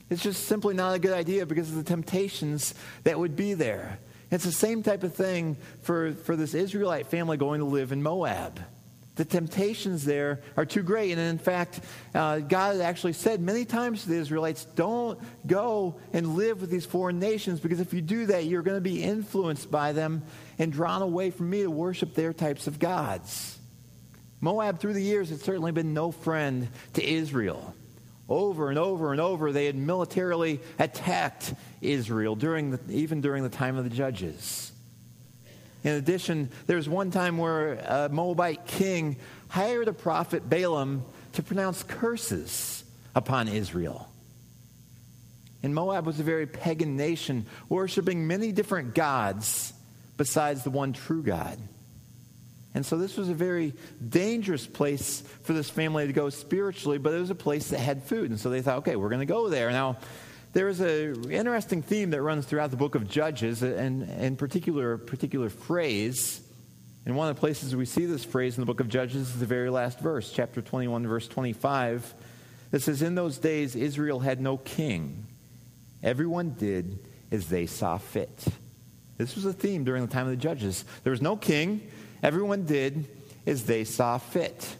It's 0.09 0.23
just 0.23 0.45
simply 0.45 0.73
not 0.73 0.95
a 0.95 0.99
good 0.99 1.13
idea 1.13 1.45
because 1.45 1.69
of 1.69 1.75
the 1.75 1.83
temptations 1.83 2.73
that 3.03 3.19
would 3.19 3.35
be 3.35 3.53
there. 3.53 3.99
It's 4.31 4.45
the 4.45 4.51
same 4.51 4.81
type 4.81 5.03
of 5.03 5.13
thing 5.13 5.57
for, 5.83 6.13
for 6.13 6.35
this 6.35 6.55
Israelite 6.55 7.07
family 7.07 7.37
going 7.37 7.59
to 7.59 7.65
live 7.65 7.91
in 7.91 8.01
Moab. 8.01 8.59
The 9.19 9.25
temptations 9.25 10.05
there 10.05 10.39
are 10.55 10.65
too 10.65 10.81
great. 10.81 11.11
And 11.11 11.19
in 11.19 11.39
fact, 11.39 11.81
uh, 12.15 12.39
God 12.39 12.79
actually 12.79 13.11
said 13.11 13.41
many 13.41 13.65
times 13.65 14.03
to 14.03 14.09
the 14.09 14.15
Israelites, 14.15 14.63
don't 14.63 15.19
go 15.45 15.99
and 16.13 16.37
live 16.37 16.61
with 16.61 16.69
these 16.69 16.85
foreign 16.85 17.19
nations 17.19 17.59
because 17.59 17.81
if 17.81 17.93
you 17.93 18.01
do 18.01 18.27
that, 18.27 18.45
you're 18.45 18.61
going 18.61 18.77
to 18.77 18.81
be 18.81 19.03
influenced 19.03 19.69
by 19.69 19.91
them 19.91 20.21
and 20.57 20.71
drawn 20.71 21.01
away 21.01 21.31
from 21.31 21.49
me 21.49 21.63
to 21.63 21.69
worship 21.69 22.15
their 22.15 22.31
types 22.31 22.65
of 22.65 22.79
gods. 22.79 23.59
Moab, 24.39 24.79
through 24.79 24.93
the 24.93 25.03
years, 25.03 25.29
had 25.29 25.41
certainly 25.41 25.73
been 25.73 25.93
no 25.93 26.11
friend 26.11 26.69
to 26.93 27.05
Israel. 27.05 27.75
Over 28.29 28.69
and 28.69 28.79
over 28.79 29.11
and 29.11 29.19
over, 29.19 29.51
they 29.51 29.65
had 29.65 29.75
militarily 29.75 30.61
attacked 30.79 31.53
Israel, 31.81 32.37
during 32.37 32.71
the, 32.71 32.79
even 32.89 33.19
during 33.19 33.43
the 33.43 33.49
time 33.49 33.75
of 33.75 33.83
the 33.83 33.89
judges. 33.89 34.68
In 35.83 35.93
addition, 35.93 36.49
there 36.67 36.75
was 36.75 36.89
one 36.89 37.11
time 37.11 37.37
where 37.37 37.73
a 37.73 38.09
Moabite 38.09 38.65
king 38.65 39.17
hired 39.47 39.87
a 39.87 39.93
prophet, 39.93 40.49
Balaam, 40.49 41.03
to 41.33 41.43
pronounce 41.43 41.83
curses 41.83 42.83
upon 43.15 43.47
Israel. 43.47 44.09
And 45.63 45.75
Moab 45.75 46.05
was 46.05 46.19
a 46.19 46.23
very 46.23 46.47
pagan 46.47 46.95
nation, 46.95 47.45
worshiping 47.67 48.27
many 48.27 48.51
different 48.51 48.95
gods 48.95 49.73
besides 50.17 50.63
the 50.63 50.69
one 50.69 50.93
true 50.93 51.23
God. 51.23 51.57
And 52.75 52.85
so 52.85 52.97
this 52.97 53.17
was 53.17 53.29
a 53.29 53.33
very 53.33 53.73
dangerous 54.07 54.67
place 54.67 55.21
for 55.43 55.53
this 55.53 55.69
family 55.69 56.07
to 56.07 56.13
go 56.13 56.29
spiritually, 56.29 56.97
but 56.97 57.13
it 57.13 57.19
was 57.19 57.29
a 57.29 57.35
place 57.35 57.69
that 57.69 57.79
had 57.79 58.03
food. 58.03 58.29
And 58.29 58.39
so 58.39 58.49
they 58.49 58.61
thought, 58.61 58.79
okay, 58.79 58.95
we're 58.95 59.09
going 59.09 59.19
to 59.19 59.25
go 59.25 59.49
there. 59.49 59.71
Now, 59.71 59.97
there 60.53 60.67
is 60.67 60.79
an 60.79 61.31
interesting 61.31 61.81
theme 61.81 62.09
that 62.11 62.21
runs 62.21 62.45
throughout 62.45 62.71
the 62.71 62.77
book 62.77 62.95
of 62.95 63.07
Judges, 63.07 63.61
and 63.61 64.03
in 64.03 64.35
particular, 64.35 64.93
a 64.93 64.99
particular 64.99 65.49
phrase. 65.49 66.41
And 67.05 67.15
one 67.15 67.29
of 67.29 67.35
the 67.35 67.39
places 67.39 67.75
we 67.75 67.85
see 67.85 68.05
this 68.05 68.25
phrase 68.25 68.57
in 68.57 68.61
the 68.61 68.65
book 68.65 68.79
of 68.79 68.89
Judges 68.89 69.29
is 69.29 69.39
the 69.39 69.45
very 69.45 69.69
last 69.69 69.99
verse, 69.99 70.31
chapter 70.31 70.61
21, 70.61 71.07
verse 71.07 71.27
25. 71.27 72.13
It 72.71 72.81
says, 72.81 73.01
In 73.01 73.15
those 73.15 73.37
days, 73.37 73.75
Israel 73.75 74.19
had 74.19 74.41
no 74.41 74.57
king. 74.57 75.25
Everyone 76.01 76.55
did 76.57 76.97
as 77.31 77.47
they 77.47 77.65
saw 77.65 77.97
fit. 77.97 78.45
This 79.17 79.35
was 79.35 79.45
a 79.45 79.53
theme 79.53 79.83
during 79.83 80.05
the 80.05 80.11
time 80.11 80.25
of 80.25 80.31
the 80.31 80.37
Judges. 80.37 80.85
There 81.03 81.11
was 81.11 81.21
no 81.21 81.35
king. 81.35 81.89
Everyone 82.23 82.65
did 82.65 83.05
as 83.45 83.65
they 83.65 83.83
saw 83.83 84.17
fit. 84.17 84.77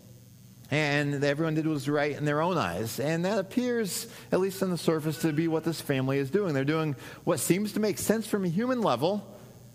And 0.72 1.24
everyone 1.24 1.56
did 1.56 1.66
what 1.66 1.74
was 1.74 1.90
right 1.90 2.16
in 2.16 2.26
their 2.26 2.42
own 2.42 2.58
eyes. 2.58 3.00
And 3.00 3.26
that 3.26 3.40
appears, 3.40 4.08
at 4.32 4.40
least 4.40 4.62
on 4.62 4.70
the 4.70 4.78
surface, 4.78 5.18
to 5.20 5.34
be 5.34 5.48
what 5.48 5.64
this 5.64 5.82
family 5.82 6.20
is 6.20 6.30
doing. 6.30 6.54
They're 6.54 6.64
doing 6.64 6.96
what 7.24 7.40
seems 7.40 7.74
to 7.74 7.80
make 7.80 7.98
sense 7.98 8.28
from 8.28 8.46
a 8.46 8.50
human 8.50 8.82
level, 8.82 9.26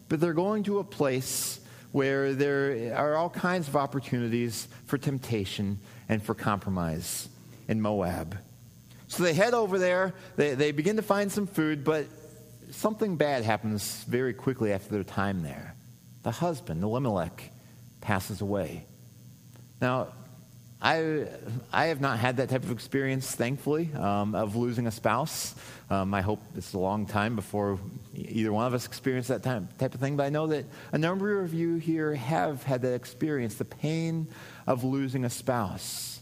but 0.09 0.21
they're 0.21 0.33
going 0.33 0.63
to 0.65 0.79
a 0.79 0.85
place 0.85 1.59
where 1.91 2.33
there 2.35 2.95
are 2.97 3.17
all 3.17 3.31
kinds 3.31 3.67
of 3.69 3.77
opportunities 3.77 4.69
for 4.87 4.99
temptation 4.99 5.79
and 6.09 6.23
for 6.23 6.35
compromise 6.35 7.29
in 7.69 7.81
Moab. 7.81 8.37
So 9.09 9.23
they 9.23 9.35
head 9.35 9.55
over 9.55 9.79
there, 9.79 10.13
they, 10.37 10.55
they 10.55 10.73
begin 10.73 10.97
to 10.97 11.03
find 11.03 11.31
some 11.31 11.47
food, 11.47 11.85
but 11.85 12.07
something 12.73 13.17
bad 13.17 13.45
happens 13.45 14.05
very 14.09 14.35
quickly 14.35 14.73
after 14.73 14.91
their 14.91 15.05
time 15.05 15.43
there. 15.43 15.77
The 16.25 16.33
husband, 16.33 16.83
Elimelech, 16.83 17.51
passes 18.01 18.41
away. 18.41 18.87
Now, 19.81 20.09
I, 20.85 21.27
I 21.73 21.87
have 21.87 22.03
not 22.03 22.19
had 22.19 22.37
that 22.37 22.51
type 22.51 22.63
of 22.63 22.71
experience, 22.71 23.35
thankfully, 23.35 23.89
um, 23.95 24.35
of 24.35 24.55
losing 24.55 24.87
a 24.87 24.91
spouse. 24.91 25.55
Um, 25.89 26.13
I 26.13 26.21
hope 26.21 26.43
it's 26.57 26.75
a 26.75 26.79
long 26.79 27.07
time 27.07 27.37
before 27.37 27.79
either 28.15 28.53
one 28.53 28.67
of 28.67 28.75
us 28.75 28.87
experience 28.87 29.29
that 29.29 29.43
time, 29.43 29.67
type 29.79 29.95
of 29.95 30.01
thing. 30.01 30.19
But 30.19 30.25
I 30.25 30.29
know 30.29 30.49
that 30.49 30.67
a 30.93 30.99
number 30.99 31.41
of 31.41 31.55
you 31.55 31.77
here 31.77 32.15
have 32.15 32.63
had 32.65 32.83
that 32.83 32.93
experience 32.93 33.55
the 33.55 33.65
pain 33.65 34.27
of 34.67 34.85
losing 34.85 35.25
a 35.25 35.31
spouse. 35.31 36.21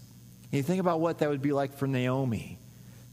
And 0.52 0.58
you 0.58 0.62
think 0.62 0.78
about 0.78 1.00
what 1.00 1.18
that 1.18 1.28
would 1.28 1.42
be 1.42 1.52
like 1.52 1.74
for 1.74 1.88
Naomi 1.88 2.56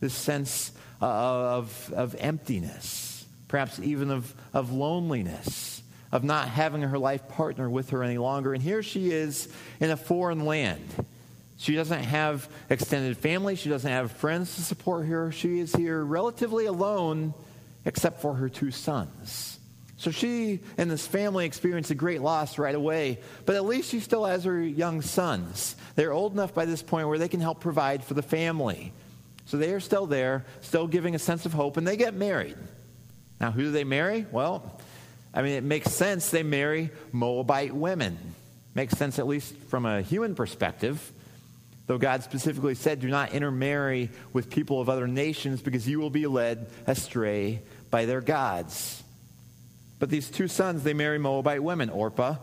this 0.02 0.14
sense 0.14 0.72
of, 1.02 1.92
of 1.96 2.16
emptiness, 2.20 3.26
perhaps 3.48 3.80
even 3.80 4.12
of, 4.12 4.36
of 4.54 4.72
loneliness 4.72 5.82
of 6.12 6.24
not 6.24 6.48
having 6.48 6.82
her 6.84 6.98
life 6.98 7.28
partner 7.28 7.70
with 7.70 7.90
her 7.90 8.04
any 8.04 8.18
longer. 8.18 8.54
And 8.54 8.62
here 8.62 8.82
she 8.82 9.12
is 9.12 9.48
in 9.80 9.90
a 9.90 9.98
foreign 9.98 10.46
land. 10.46 11.06
She 11.60 11.76
doesn't 11.76 12.04
have 12.04 12.50
extended 12.70 13.18
family. 13.18 13.56
She 13.56 13.70
doesn't 13.70 13.92
have 13.92 14.14
friends 14.14 14.56
to 14.56 14.62
support 14.62 15.06
her. 15.08 15.32
She 15.34 15.60
is 15.60 15.76
here 15.76 16.02
relatively 16.04 16.66
alone, 16.66 17.34
except 17.84 18.22
for 18.22 18.34
her 18.36 18.48
two 18.48 18.72
sons. 18.72 19.60
So 19.98 20.10
she 20.10 20.62
and 20.78 20.90
this 20.90 21.06
family 21.06 21.46
experience 21.46 21.92
a 21.92 21.96
great 21.96 22.22
loss 22.22 22.58
right 22.58 22.74
away, 22.74 23.20
but 23.46 23.58
at 23.58 23.66
least 23.66 23.92
she 23.92 24.00
still 24.00 24.24
has 24.24 24.46
her 24.46 24.62
young 24.62 25.02
sons. 25.02 25.76
They're 25.96 26.14
old 26.14 26.32
enough 26.32 26.54
by 26.54 26.64
this 26.64 26.82
point 26.82 27.10
where 27.10 27.18
they 27.18 27.28
can 27.28 27.42
help 27.42 27.60
provide 27.60 28.06
for 28.06 28.14
the 28.14 28.22
family. 28.22 28.94
So 29.48 29.58
they 29.58 29.74
are 29.74 29.82
still 29.82 30.06
there, 30.06 30.46
still 30.62 30.88
giving 30.88 31.14
a 31.14 31.20
sense 31.20 31.46
of 31.46 31.52
hope, 31.52 31.76
and 31.76 31.86
they 31.86 31.98
get 31.98 32.14
married. 32.14 32.56
Now, 33.42 33.52
who 33.52 33.64
do 33.64 33.72
they 33.72 33.84
marry? 33.84 34.26
Well, 34.32 34.80
I 35.34 35.42
mean, 35.42 35.54
it 35.54 35.64
makes 35.64 35.92
sense 35.92 36.30
they 36.30 36.44
marry 36.44 36.92
Moabite 37.12 37.76
women. 37.76 38.18
Makes 38.76 38.94
sense, 38.98 39.20
at 39.20 39.28
least 39.28 39.54
from 39.68 39.86
a 39.86 40.02
human 40.02 40.36
perspective. 40.36 41.12
Though 41.90 41.98
God 41.98 42.22
specifically 42.22 42.76
said, 42.76 43.00
do 43.00 43.08
not 43.08 43.34
intermarry 43.34 44.12
with 44.32 44.52
people 44.52 44.80
of 44.80 44.90
other 44.90 45.08
nations 45.08 45.60
because 45.60 45.90
you 45.90 46.00
will 46.00 46.12
be 46.12 46.28
led 46.28 46.68
astray 46.86 47.64
by 47.90 48.06
their 48.06 48.22
gods. 48.22 49.02
But 49.98 50.12
these 50.12 50.30
two 50.30 50.48
sons, 50.48 50.84
they 50.84 50.94
marry 50.94 51.18
Moabite 51.18 51.64
women, 51.64 51.90
Orpah 51.90 52.36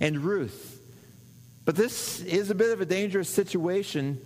and 0.00 0.24
Ruth. 0.24 0.80
But 1.66 1.76
this 1.76 2.20
is 2.20 2.48
a 2.48 2.54
bit 2.54 2.72
of 2.72 2.80
a 2.80 2.86
dangerous 2.86 3.28
situation 3.28 4.18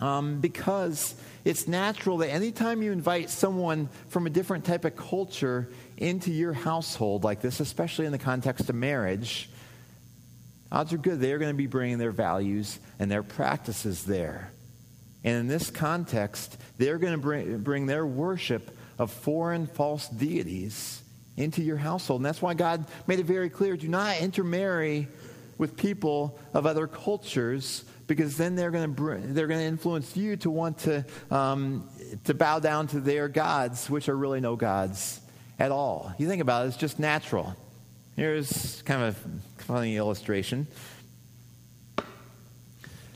um, 0.00 0.40
because 0.40 1.16
it's 1.44 1.66
natural 1.66 2.18
that 2.18 2.28
anytime 2.28 2.82
you 2.82 2.92
invite 2.92 3.30
someone 3.30 3.88
from 4.10 4.28
a 4.28 4.30
different 4.30 4.64
type 4.64 4.84
of 4.84 4.94
culture 4.94 5.68
into 5.96 6.30
your 6.30 6.52
household 6.52 7.24
like 7.24 7.40
this, 7.40 7.58
especially 7.58 8.06
in 8.06 8.12
the 8.12 8.18
context 8.18 8.70
of 8.70 8.76
marriage, 8.76 9.50
odds 10.74 10.92
are 10.92 10.98
good 10.98 11.20
they're 11.20 11.38
going 11.38 11.52
to 11.52 11.56
be 11.56 11.68
bringing 11.68 11.98
their 11.98 12.10
values 12.10 12.80
and 12.98 13.10
their 13.10 13.22
practices 13.22 14.04
there. 14.04 14.50
And 15.22 15.36
in 15.36 15.46
this 15.46 15.70
context, 15.70 16.58
they're 16.78 16.98
going 16.98 17.14
to 17.14 17.18
bring, 17.18 17.58
bring 17.58 17.86
their 17.86 18.04
worship 18.04 18.76
of 18.98 19.10
foreign 19.10 19.66
false 19.68 20.08
deities 20.08 21.00
into 21.36 21.62
your 21.62 21.76
household. 21.76 22.20
And 22.20 22.26
that's 22.26 22.42
why 22.42 22.54
God 22.54 22.84
made 23.06 23.20
it 23.20 23.26
very 23.26 23.48
clear 23.48 23.76
do 23.76 23.88
not 23.88 24.18
intermarry 24.18 25.08
with 25.58 25.76
people 25.76 26.38
of 26.52 26.66
other 26.66 26.86
cultures 26.88 27.84
because 28.06 28.36
then 28.36 28.56
they're 28.56 28.72
going 28.72 28.94
to 28.94 29.32
they're 29.32 29.46
going 29.46 29.60
to 29.60 29.66
influence 29.66 30.16
you 30.16 30.36
to 30.38 30.50
want 30.50 30.78
to 30.80 31.04
um, 31.30 31.88
to 32.24 32.34
bow 32.34 32.58
down 32.58 32.88
to 32.88 33.00
their 33.00 33.28
gods, 33.28 33.88
which 33.88 34.08
are 34.08 34.16
really 34.16 34.40
no 34.40 34.56
gods 34.56 35.20
at 35.58 35.70
all. 35.70 36.12
You 36.18 36.26
think 36.26 36.42
about 36.42 36.64
it; 36.64 36.68
it's 36.68 36.76
just 36.76 36.98
natural. 36.98 37.56
Here's 38.16 38.82
kind 38.82 39.02
of 39.02 39.18
funny 39.64 39.96
illustration. 39.96 40.66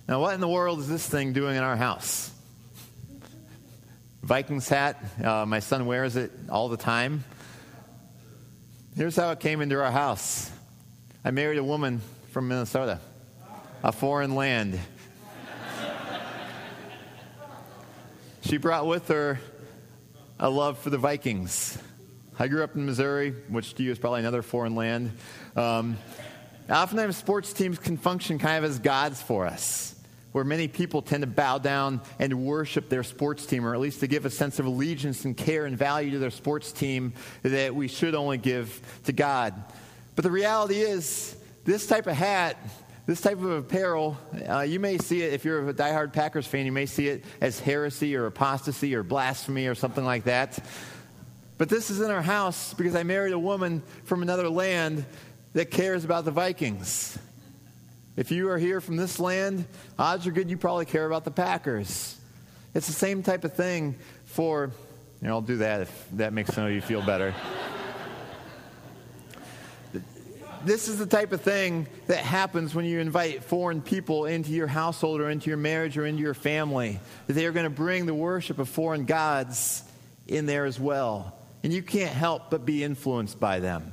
Now, 0.09 0.21
what 0.23 0.35
in 0.35 0.41
the 0.41 0.49
world 0.49 0.79
is 0.79 0.89
this 0.89 1.07
thing 1.07 1.35
doing 1.35 1.57
in 1.57 1.63
our 1.63 1.77
house? 1.77 2.31
Vikings 4.23 4.67
hat. 4.67 4.97
Uh, 5.23 5.45
my 5.45 5.61
son 5.61 5.85
wears 5.85 6.17
it 6.17 6.33
all 6.49 6.71
the 6.71 6.79
time. 6.79 7.23
Here's 8.97 9.15
how 9.15 9.31
it 9.33 9.41
came 9.41 9.61
into 9.61 9.79
our 9.83 9.93
house. 9.93 10.51
I 11.23 11.33
married 11.33 11.59
a 11.59 11.65
woman 11.65 12.01
from 12.31 12.49
Minnesota 12.49 12.99
a 13.85 13.93
foreign 13.93 14.35
land. 14.35 14.81
she 18.41 18.57
brought 18.57 18.87
with 18.87 19.07
her 19.09 19.39
a 20.41 20.49
love 20.49 20.79
for 20.79 20.89
the 20.89 20.99
Vikings. 20.99 21.77
I 22.39 22.49
grew 22.49 22.65
up 22.65 22.75
in 22.75 22.87
Missouri, 22.87 23.33
which 23.49 23.75
to 23.75 23.83
you 23.83 23.93
is 23.93 23.99
probably 23.99 24.21
another 24.21 24.43
foreign 24.43 24.75
land. 24.75 25.13
Um, 25.55 25.97
oftentimes, 26.71 27.17
sports 27.17 27.53
teams 27.53 27.79
can 27.79 27.97
function 27.97 28.39
kind 28.39 28.65
of 28.65 28.71
as 28.71 28.79
gods 28.79 29.21
for 29.23 29.47
us, 29.47 29.95
where 30.33 30.45
many 30.45 30.69
people 30.69 31.03
tend 31.03 31.23
to 31.23 31.27
bow 31.27 31.59
down 31.59 32.01
and 32.19 32.45
worship 32.45 32.89
their 32.89 33.03
sports 33.03 33.47
team, 33.47 33.67
or 33.67 33.75
at 33.75 33.81
least 33.81 34.01
to 34.01 34.07
give 34.07 34.25
a 34.25 34.31
sense 34.31 34.59
of 34.59 34.67
allegiance 34.67 35.25
and 35.25 35.37
care 35.37 35.67
and 35.67 35.77
value 35.77 36.13
to 36.13 36.19
their 36.19 36.31
sports 36.31 36.73
team 36.73 37.13
that 37.43 37.75
we 37.75 37.89
should 37.89 38.15
only 38.15 38.39
give 38.39 38.81
to 39.05 39.13
God. 39.13 39.55
But 40.15 40.25
the 40.25 40.31
reality 40.31 40.81
is, 40.81 41.37
this 41.65 41.87
type 41.87 42.07
of 42.07 42.15
hat 42.15 42.57
this 43.09 43.23
type 43.23 43.39
of 43.39 43.51
apparel, 43.51 44.19
uh, 44.47 44.61
you 44.61 44.79
may 44.79 44.99
see 44.99 45.23
it, 45.23 45.33
if 45.33 45.43
you're 45.43 45.67
a 45.67 45.73
diehard 45.73 46.13
Packers 46.13 46.47
fan, 46.47 46.67
you 46.67 46.73
may 46.73 46.85
see 46.85 47.09
it 47.09 47.25
as 47.41 47.59
heresy 47.59 48.15
or 48.15 48.27
apostasy 48.27 48.95
or 48.95 49.03
blasphemy 49.03 49.67
or 49.67 49.75
something 49.75 50.05
like 50.05 50.25
that. 50.25 50.63
But 51.57 51.71
this 51.71 51.89
is 51.89 52.03
in 52.03 52.11
our 52.11 52.21
house 52.21 52.75
because 52.75 52.95
I 52.95 53.05
married 53.05 53.33
a 53.33 53.39
woman 53.39 53.83
from 54.05 54.21
another 54.21 54.51
land 54.51 55.07
that 55.55 55.71
cares 55.71 56.05
about 56.05 56.25
the 56.25 56.31
Vikings. 56.31 57.19
If 58.17 58.31
you 58.31 58.51
are 58.51 58.59
here 58.59 58.81
from 58.81 58.97
this 58.97 59.21
land, 59.21 59.65
odds 59.99 60.27
are 60.27 60.31
good 60.31 60.51
you 60.51 60.57
probably 60.57 60.87
care 60.87 61.07
about 61.07 61.25
the 61.25 61.31
Packers. 61.31 62.19
It's 62.75 62.87
the 62.87 62.93
same 62.93 63.23
type 63.23 63.45
of 63.45 63.55
thing 63.55 63.97
for, 64.27 64.71
you 65.21 65.29
know, 65.29 65.35
I'll 65.35 65.41
do 65.41 65.59
that 65.59 65.83
if 65.83 66.09
that 66.13 66.33
makes 66.33 66.53
some 66.55 66.65
of 66.65 66.73
you 66.73 66.81
feel 66.81 67.03
better 67.03 67.35
this 70.65 70.89
is 70.89 70.99
the 70.99 71.07
type 71.07 71.33
of 71.33 71.41
thing 71.41 71.87
that 72.07 72.19
happens 72.19 72.75
when 72.75 72.85
you 72.85 73.01
invite 73.01 73.45
foreign 73.45 73.81
people 73.81 74.27
into 74.27 74.51
your 74.51 74.67
household 74.67 75.21
or 75.21 75.31
into 75.31 75.49
your 75.49 75.57
marriage 75.57 75.97
or 75.97 76.07
into 76.07 76.23
your 76.23 76.35
family. 76.35 77.01
They 77.27 77.47
are 77.47 77.53
going 77.53 77.65
to 77.65 77.71
bring 77.71 78.07
the 78.07 78.15
worship 78.15 78.59
of 78.59 78.69
foreign 78.69 79.05
gods 79.05 79.83
in 80.27 80.47
there 80.47 80.65
as 80.65 80.79
well. 80.79 81.35
And 81.63 81.73
you 81.73 81.83
can't 81.83 82.13
help 82.13 82.51
but 82.51 82.65
be 82.65 82.85
influenced 82.85 83.39
by 83.39 83.61
them. 83.61 83.93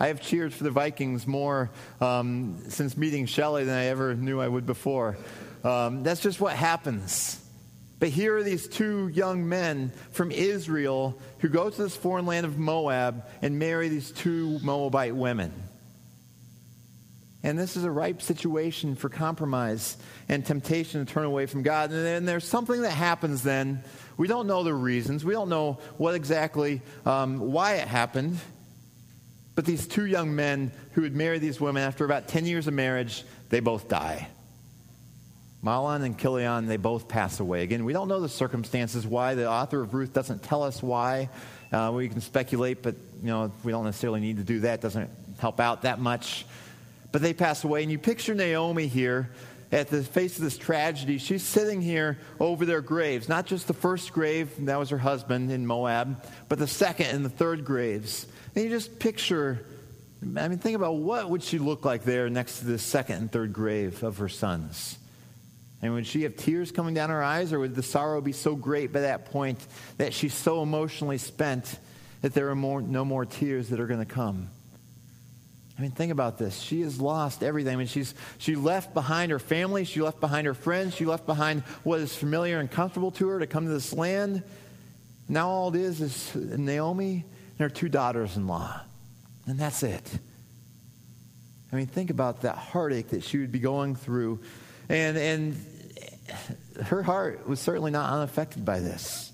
I 0.00 0.06
have 0.06 0.22
cheered 0.22 0.54
for 0.54 0.64
the 0.64 0.70
Vikings 0.70 1.26
more 1.26 1.70
um, 2.00 2.62
since 2.68 2.96
meeting 2.96 3.26
Shelley 3.26 3.64
than 3.64 3.76
I 3.76 3.84
ever 3.86 4.14
knew 4.14 4.40
I 4.40 4.48
would 4.48 4.64
before. 4.64 5.18
Um, 5.62 6.02
that's 6.02 6.22
just 6.22 6.40
what 6.40 6.56
happens. 6.56 7.38
But 7.98 8.08
here 8.08 8.34
are 8.38 8.42
these 8.42 8.66
two 8.66 9.08
young 9.08 9.46
men 9.46 9.92
from 10.12 10.30
Israel 10.30 11.20
who 11.40 11.50
go 11.50 11.68
to 11.68 11.82
this 11.82 11.94
foreign 11.94 12.24
land 12.24 12.46
of 12.46 12.56
Moab 12.56 13.26
and 13.42 13.58
marry 13.58 13.90
these 13.90 14.10
two 14.10 14.58
Moabite 14.62 15.14
women. 15.14 15.52
And 17.42 17.58
this 17.58 17.76
is 17.76 17.84
a 17.84 17.90
ripe 17.90 18.22
situation 18.22 18.96
for 18.96 19.10
compromise 19.10 19.98
and 20.30 20.46
temptation 20.46 21.04
to 21.04 21.12
turn 21.12 21.26
away 21.26 21.44
from 21.44 21.62
God. 21.62 21.90
And 21.90 22.02
then 22.02 22.24
there's 22.24 22.48
something 22.48 22.80
that 22.82 22.92
happens 22.92 23.42
then. 23.42 23.84
We 24.16 24.28
don't 24.28 24.46
know 24.46 24.62
the 24.62 24.72
reasons. 24.72 25.26
We 25.26 25.34
don't 25.34 25.50
know 25.50 25.78
what 25.98 26.14
exactly, 26.14 26.80
um, 27.04 27.52
why 27.52 27.74
it 27.74 27.88
happened. 27.88 28.38
But 29.60 29.66
these 29.66 29.86
two 29.86 30.06
young 30.06 30.34
men 30.34 30.72
who 30.92 31.02
had 31.02 31.14
married 31.14 31.42
these 31.42 31.60
women 31.60 31.82
after 31.82 32.06
about 32.06 32.28
10 32.28 32.46
years 32.46 32.66
of 32.66 32.72
marriage, 32.72 33.24
they 33.50 33.60
both 33.60 33.90
die. 33.90 34.26
Mahlon 35.62 36.02
and 36.02 36.18
Chilion, 36.18 36.64
they 36.64 36.78
both 36.78 37.08
pass 37.08 37.40
away. 37.40 37.62
Again, 37.62 37.84
we 37.84 37.92
don't 37.92 38.08
know 38.08 38.20
the 38.20 38.28
circumstances 38.30 39.06
why. 39.06 39.34
The 39.34 39.50
author 39.50 39.82
of 39.82 39.92
Ruth 39.92 40.14
doesn't 40.14 40.42
tell 40.42 40.62
us 40.62 40.82
why. 40.82 41.28
Uh, 41.70 41.92
we 41.94 42.08
can 42.08 42.22
speculate, 42.22 42.80
but 42.80 42.94
you 43.20 43.28
know 43.28 43.52
we 43.62 43.70
don't 43.70 43.84
necessarily 43.84 44.20
need 44.20 44.38
to 44.38 44.44
do 44.44 44.60
that. 44.60 44.78
It 44.78 44.80
doesn't 44.80 45.10
help 45.38 45.60
out 45.60 45.82
that 45.82 45.98
much. 45.98 46.46
But 47.12 47.20
they 47.20 47.34
pass 47.34 47.62
away, 47.62 47.82
and 47.82 47.92
you 47.92 47.98
picture 47.98 48.34
Naomi 48.34 48.86
here 48.86 49.28
at 49.72 49.88
the 49.88 50.02
face 50.02 50.38
of 50.38 50.42
this 50.42 50.56
tragedy. 50.56 51.18
She's 51.18 51.42
sitting 51.42 51.82
here 51.82 52.16
over 52.40 52.64
their 52.64 52.80
graves, 52.80 53.28
not 53.28 53.44
just 53.44 53.66
the 53.66 53.74
first 53.74 54.14
grave 54.14 54.50
that 54.64 54.78
was 54.78 54.88
her 54.88 54.96
husband 54.96 55.52
in 55.52 55.66
Moab, 55.66 56.24
but 56.48 56.58
the 56.58 56.66
second 56.66 57.08
and 57.08 57.26
the 57.26 57.28
third 57.28 57.66
graves. 57.66 58.26
And 58.54 58.64
you 58.64 58.70
just 58.70 58.98
picture. 58.98 59.64
I 60.22 60.48
mean, 60.48 60.58
think 60.58 60.76
about 60.76 60.96
what 60.96 61.30
would 61.30 61.42
she 61.42 61.58
look 61.58 61.84
like 61.84 62.04
there 62.04 62.28
next 62.28 62.58
to 62.58 62.66
the 62.66 62.78
second 62.78 63.16
and 63.16 63.32
third 63.32 63.52
grave 63.52 64.02
of 64.02 64.18
her 64.18 64.28
sons. 64.28 64.98
And 65.82 65.94
would 65.94 66.06
she 66.06 66.22
have 66.22 66.36
tears 66.36 66.70
coming 66.72 66.92
down 66.92 67.08
her 67.08 67.22
eyes, 67.22 67.52
or 67.52 67.60
would 67.60 67.74
the 67.74 67.82
sorrow 67.82 68.20
be 68.20 68.32
so 68.32 68.54
great 68.54 68.92
by 68.92 69.00
that 69.00 69.26
point 69.26 69.58
that 69.96 70.12
she's 70.12 70.34
so 70.34 70.62
emotionally 70.62 71.16
spent 71.16 71.78
that 72.20 72.34
there 72.34 72.50
are 72.50 72.54
more, 72.54 72.82
no 72.82 73.04
more 73.04 73.24
tears 73.24 73.70
that 73.70 73.80
are 73.80 73.86
going 73.86 74.00
to 74.00 74.12
come? 74.12 74.50
I 75.78 75.82
mean, 75.82 75.92
think 75.92 76.12
about 76.12 76.36
this. 76.36 76.60
She 76.60 76.82
has 76.82 77.00
lost 77.00 77.42
everything. 77.42 77.72
I 77.72 77.76
mean, 77.76 77.86
she's, 77.86 78.14
she 78.36 78.54
left 78.54 78.92
behind 78.92 79.32
her 79.32 79.38
family. 79.38 79.86
She 79.86 80.02
left 80.02 80.20
behind 80.20 80.46
her 80.46 80.52
friends. 80.52 80.94
She 80.94 81.06
left 81.06 81.24
behind 81.24 81.62
what 81.84 82.00
is 82.00 82.14
familiar 82.14 82.60
and 82.60 82.70
comfortable 82.70 83.12
to 83.12 83.28
her 83.28 83.38
to 83.38 83.46
come 83.46 83.64
to 83.64 83.72
this 83.72 83.94
land. 83.94 84.42
Now 85.26 85.48
all 85.48 85.74
it 85.74 85.80
is 85.80 86.02
is 86.02 86.34
Naomi 86.34 87.24
her 87.62 87.70
two 87.70 87.88
daughters 87.88 88.36
in 88.36 88.46
law. 88.46 88.80
And 89.46 89.58
that's 89.58 89.82
it. 89.82 90.18
I 91.72 91.76
mean, 91.76 91.86
think 91.86 92.10
about 92.10 92.42
that 92.42 92.56
heartache 92.56 93.10
that 93.10 93.22
she 93.22 93.38
would 93.38 93.52
be 93.52 93.60
going 93.60 93.94
through 93.94 94.40
and, 94.90 95.16
and 95.16 95.56
her 96.86 97.02
heart 97.02 97.48
was 97.48 97.60
certainly 97.60 97.92
not 97.92 98.12
unaffected 98.12 98.64
by 98.64 98.80
this. 98.80 99.32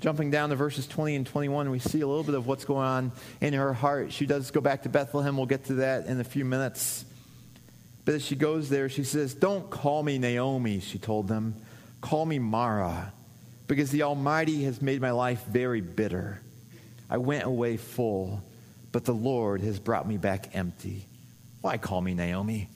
Jumping 0.00 0.30
down 0.30 0.50
to 0.50 0.56
verses 0.56 0.86
20 0.86 1.16
and 1.16 1.26
21, 1.26 1.70
we 1.70 1.78
see 1.78 2.02
a 2.02 2.06
little 2.06 2.24
bit 2.24 2.34
of 2.34 2.46
what's 2.46 2.66
going 2.66 2.84
on 2.84 3.12
in 3.40 3.54
her 3.54 3.72
heart. 3.72 4.12
She 4.12 4.26
does 4.26 4.50
go 4.50 4.60
back 4.60 4.82
to 4.82 4.90
Bethlehem. 4.90 5.36
We'll 5.36 5.46
get 5.46 5.66
to 5.66 5.74
that 5.74 6.06
in 6.06 6.20
a 6.20 6.24
few 6.24 6.44
minutes. 6.44 7.06
But 8.04 8.16
as 8.16 8.24
she 8.24 8.36
goes 8.36 8.68
there, 8.68 8.90
she 8.90 9.04
says, 9.04 9.32
Don't 9.32 9.70
call 9.70 10.02
me 10.02 10.18
Naomi, 10.18 10.80
she 10.80 10.98
told 10.98 11.28
them. 11.28 11.54
Call 12.00 12.26
me 12.26 12.38
Mara, 12.38 13.12
because 13.68 13.90
the 13.92 14.02
Almighty 14.02 14.64
has 14.64 14.82
made 14.82 15.00
my 15.00 15.12
life 15.12 15.44
very 15.46 15.80
bitter. 15.80 16.40
I 17.10 17.18
went 17.18 17.44
away 17.44 17.76
full, 17.76 18.42
but 18.90 19.04
the 19.04 19.12
Lord 19.12 19.60
has 19.60 19.78
brought 19.78 20.06
me 20.06 20.16
back 20.16 20.50
empty. 20.54 21.06
Why 21.60 21.78
call 21.78 22.00
me 22.00 22.14
Naomi? 22.14 22.68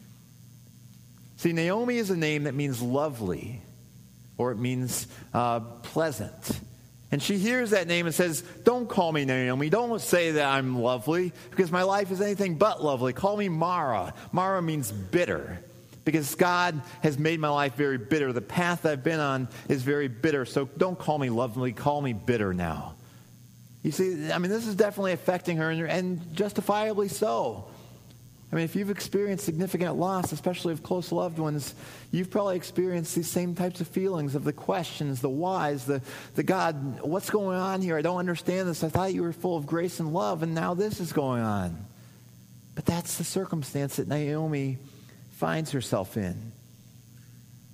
See, 1.36 1.52
Naomi 1.52 1.98
is 1.98 2.10
a 2.10 2.16
name 2.16 2.44
that 2.44 2.54
means 2.54 2.80
lovely, 2.80 3.60
or 4.38 4.52
it 4.52 4.58
means 4.58 5.06
uh, 5.34 5.60
pleasant. 5.60 6.60
And 7.12 7.22
she 7.22 7.38
hears 7.38 7.70
that 7.70 7.86
name 7.86 8.06
and 8.06 8.14
says, 8.14 8.42
Don't 8.64 8.88
call 8.88 9.12
me 9.12 9.24
Naomi. 9.24 9.70
Don't 9.70 10.00
say 10.00 10.32
that 10.32 10.46
I'm 10.46 10.80
lovely, 10.80 11.32
because 11.50 11.70
my 11.70 11.82
life 11.82 12.10
is 12.10 12.20
anything 12.20 12.56
but 12.56 12.82
lovely. 12.82 13.12
Call 13.12 13.36
me 13.36 13.48
Mara. 13.48 14.12
Mara 14.32 14.60
means 14.60 14.90
bitter, 14.90 15.60
because 16.04 16.34
God 16.34 16.80
has 17.02 17.18
made 17.18 17.38
my 17.38 17.48
life 17.48 17.74
very 17.74 17.98
bitter. 17.98 18.32
The 18.32 18.40
path 18.40 18.84
I've 18.86 19.04
been 19.04 19.20
on 19.20 19.48
is 19.68 19.82
very 19.82 20.08
bitter. 20.08 20.44
So 20.44 20.68
don't 20.76 20.98
call 20.98 21.18
me 21.18 21.30
lovely. 21.30 21.72
Call 21.72 22.00
me 22.00 22.12
bitter 22.12 22.52
now. 22.52 22.95
You 23.86 23.92
see, 23.92 24.32
I 24.32 24.38
mean, 24.38 24.50
this 24.50 24.66
is 24.66 24.74
definitely 24.74 25.12
affecting 25.12 25.58
her, 25.58 25.70
and 25.70 26.34
justifiably 26.34 27.06
so. 27.06 27.66
I 28.50 28.56
mean, 28.56 28.64
if 28.64 28.74
you've 28.74 28.90
experienced 28.90 29.44
significant 29.44 29.94
loss, 29.94 30.32
especially 30.32 30.72
of 30.72 30.82
close 30.82 31.12
loved 31.12 31.38
ones, 31.38 31.72
you've 32.10 32.28
probably 32.28 32.56
experienced 32.56 33.14
these 33.14 33.28
same 33.28 33.54
types 33.54 33.80
of 33.80 33.86
feelings 33.86 34.34
of 34.34 34.42
the 34.42 34.52
questions, 34.52 35.20
the 35.20 35.28
whys, 35.28 35.84
the, 35.84 36.02
the 36.34 36.42
God, 36.42 37.00
what's 37.00 37.30
going 37.30 37.56
on 37.56 37.80
here? 37.80 37.96
I 37.96 38.02
don't 38.02 38.16
understand 38.18 38.68
this. 38.68 38.82
I 38.82 38.88
thought 38.88 39.14
you 39.14 39.22
were 39.22 39.32
full 39.32 39.56
of 39.56 39.66
grace 39.66 40.00
and 40.00 40.12
love, 40.12 40.42
and 40.42 40.52
now 40.52 40.74
this 40.74 40.98
is 40.98 41.12
going 41.12 41.42
on. 41.42 41.78
But 42.74 42.86
that's 42.86 43.18
the 43.18 43.24
circumstance 43.24 43.96
that 43.96 44.08
Naomi 44.08 44.78
finds 45.36 45.70
herself 45.70 46.16
in. 46.16 46.50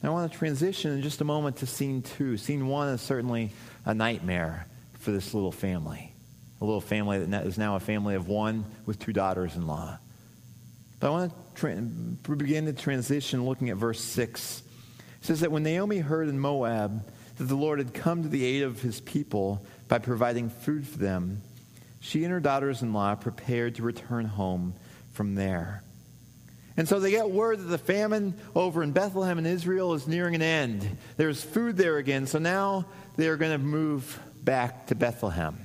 I 0.03 0.11
want 0.11 0.31
to 0.31 0.38
transition 0.38 0.92
in 0.92 1.01
just 1.01 1.22
a 1.22 1.25
moment 1.25 1.57
to 1.59 1.66
scene 1.66 2.03
two. 2.03 2.37
Scene 2.37 2.66
one 2.66 2.88
is 2.88 3.01
certainly 3.01 3.51
a 3.87 3.94
nightmare 3.94 4.66
for 5.03 5.11
this 5.11 5.35
little 5.35 5.53
family, 5.53 6.15
a 6.61 6.65
little 6.65 6.81
family 6.81 7.19
that 7.19 7.45
is 7.45 7.59
now 7.59 7.75
a 7.75 7.81
family 7.81 8.15
of 8.15 8.29
one 8.29 8.65
with 8.87 9.01
two 9.01 9.12
daughters 9.12 9.57
in 9.57 9.67
law. 9.67 9.99
But 11.01 11.09
I 11.09 11.11
want 11.11 11.33
to 11.33 11.61
tra- 11.61 12.37
begin 12.37 12.65
the 12.65 12.73
transition 12.73 13.45
looking 13.45 13.71
at 13.71 13.77
verse 13.77 14.01
6. 14.01 14.62
It 15.21 15.25
says 15.27 15.41
that 15.41 15.51
when 15.51 15.65
Naomi 15.65 15.99
heard 15.99 16.29
in 16.29 16.38
Moab 16.38 17.05
that 17.37 17.45
the 17.45 17.57
Lord 17.57 17.81
had 17.81 17.93
come 17.93 18.23
to 18.23 18.29
the 18.29 18.45
aid 18.45 18.62
of 18.62 18.81
his 18.81 19.01
people 19.01 19.67
by 19.88 19.99
providing 19.99 20.49
food 20.49 20.87
for 20.87 20.99
them, 20.99 21.43
she 21.99 22.23
and 22.23 22.33
her 22.33 22.38
daughters 22.38 22.81
in 22.81 22.93
law 22.93 23.17
prepared 23.17 23.75
to 23.77 23.83
return 23.83 24.27
home 24.27 24.75
from 25.15 25.35
there. 25.35 25.83
And 26.77 26.88
so 26.88 27.01
they 27.01 27.11
get 27.11 27.29
word 27.29 27.59
that 27.59 27.65
the 27.65 27.77
famine 27.77 28.35
over 28.55 28.85
in 28.85 28.93
Bethlehem 28.93 29.38
in 29.38 29.47
Israel 29.47 29.95
is 29.95 30.07
nearing 30.07 30.37
an 30.37 30.43
end. 30.43 30.97
There's 31.17 31.43
food 31.43 31.77
there 31.77 31.97
again, 31.97 32.29
so 32.29 32.38
now 32.38 32.87
they're 33.17 33.37
going 33.37 33.53
to 33.53 33.59
move 33.59 34.21
back 34.42 34.87
to 34.88 34.94
Bethlehem. 34.94 35.59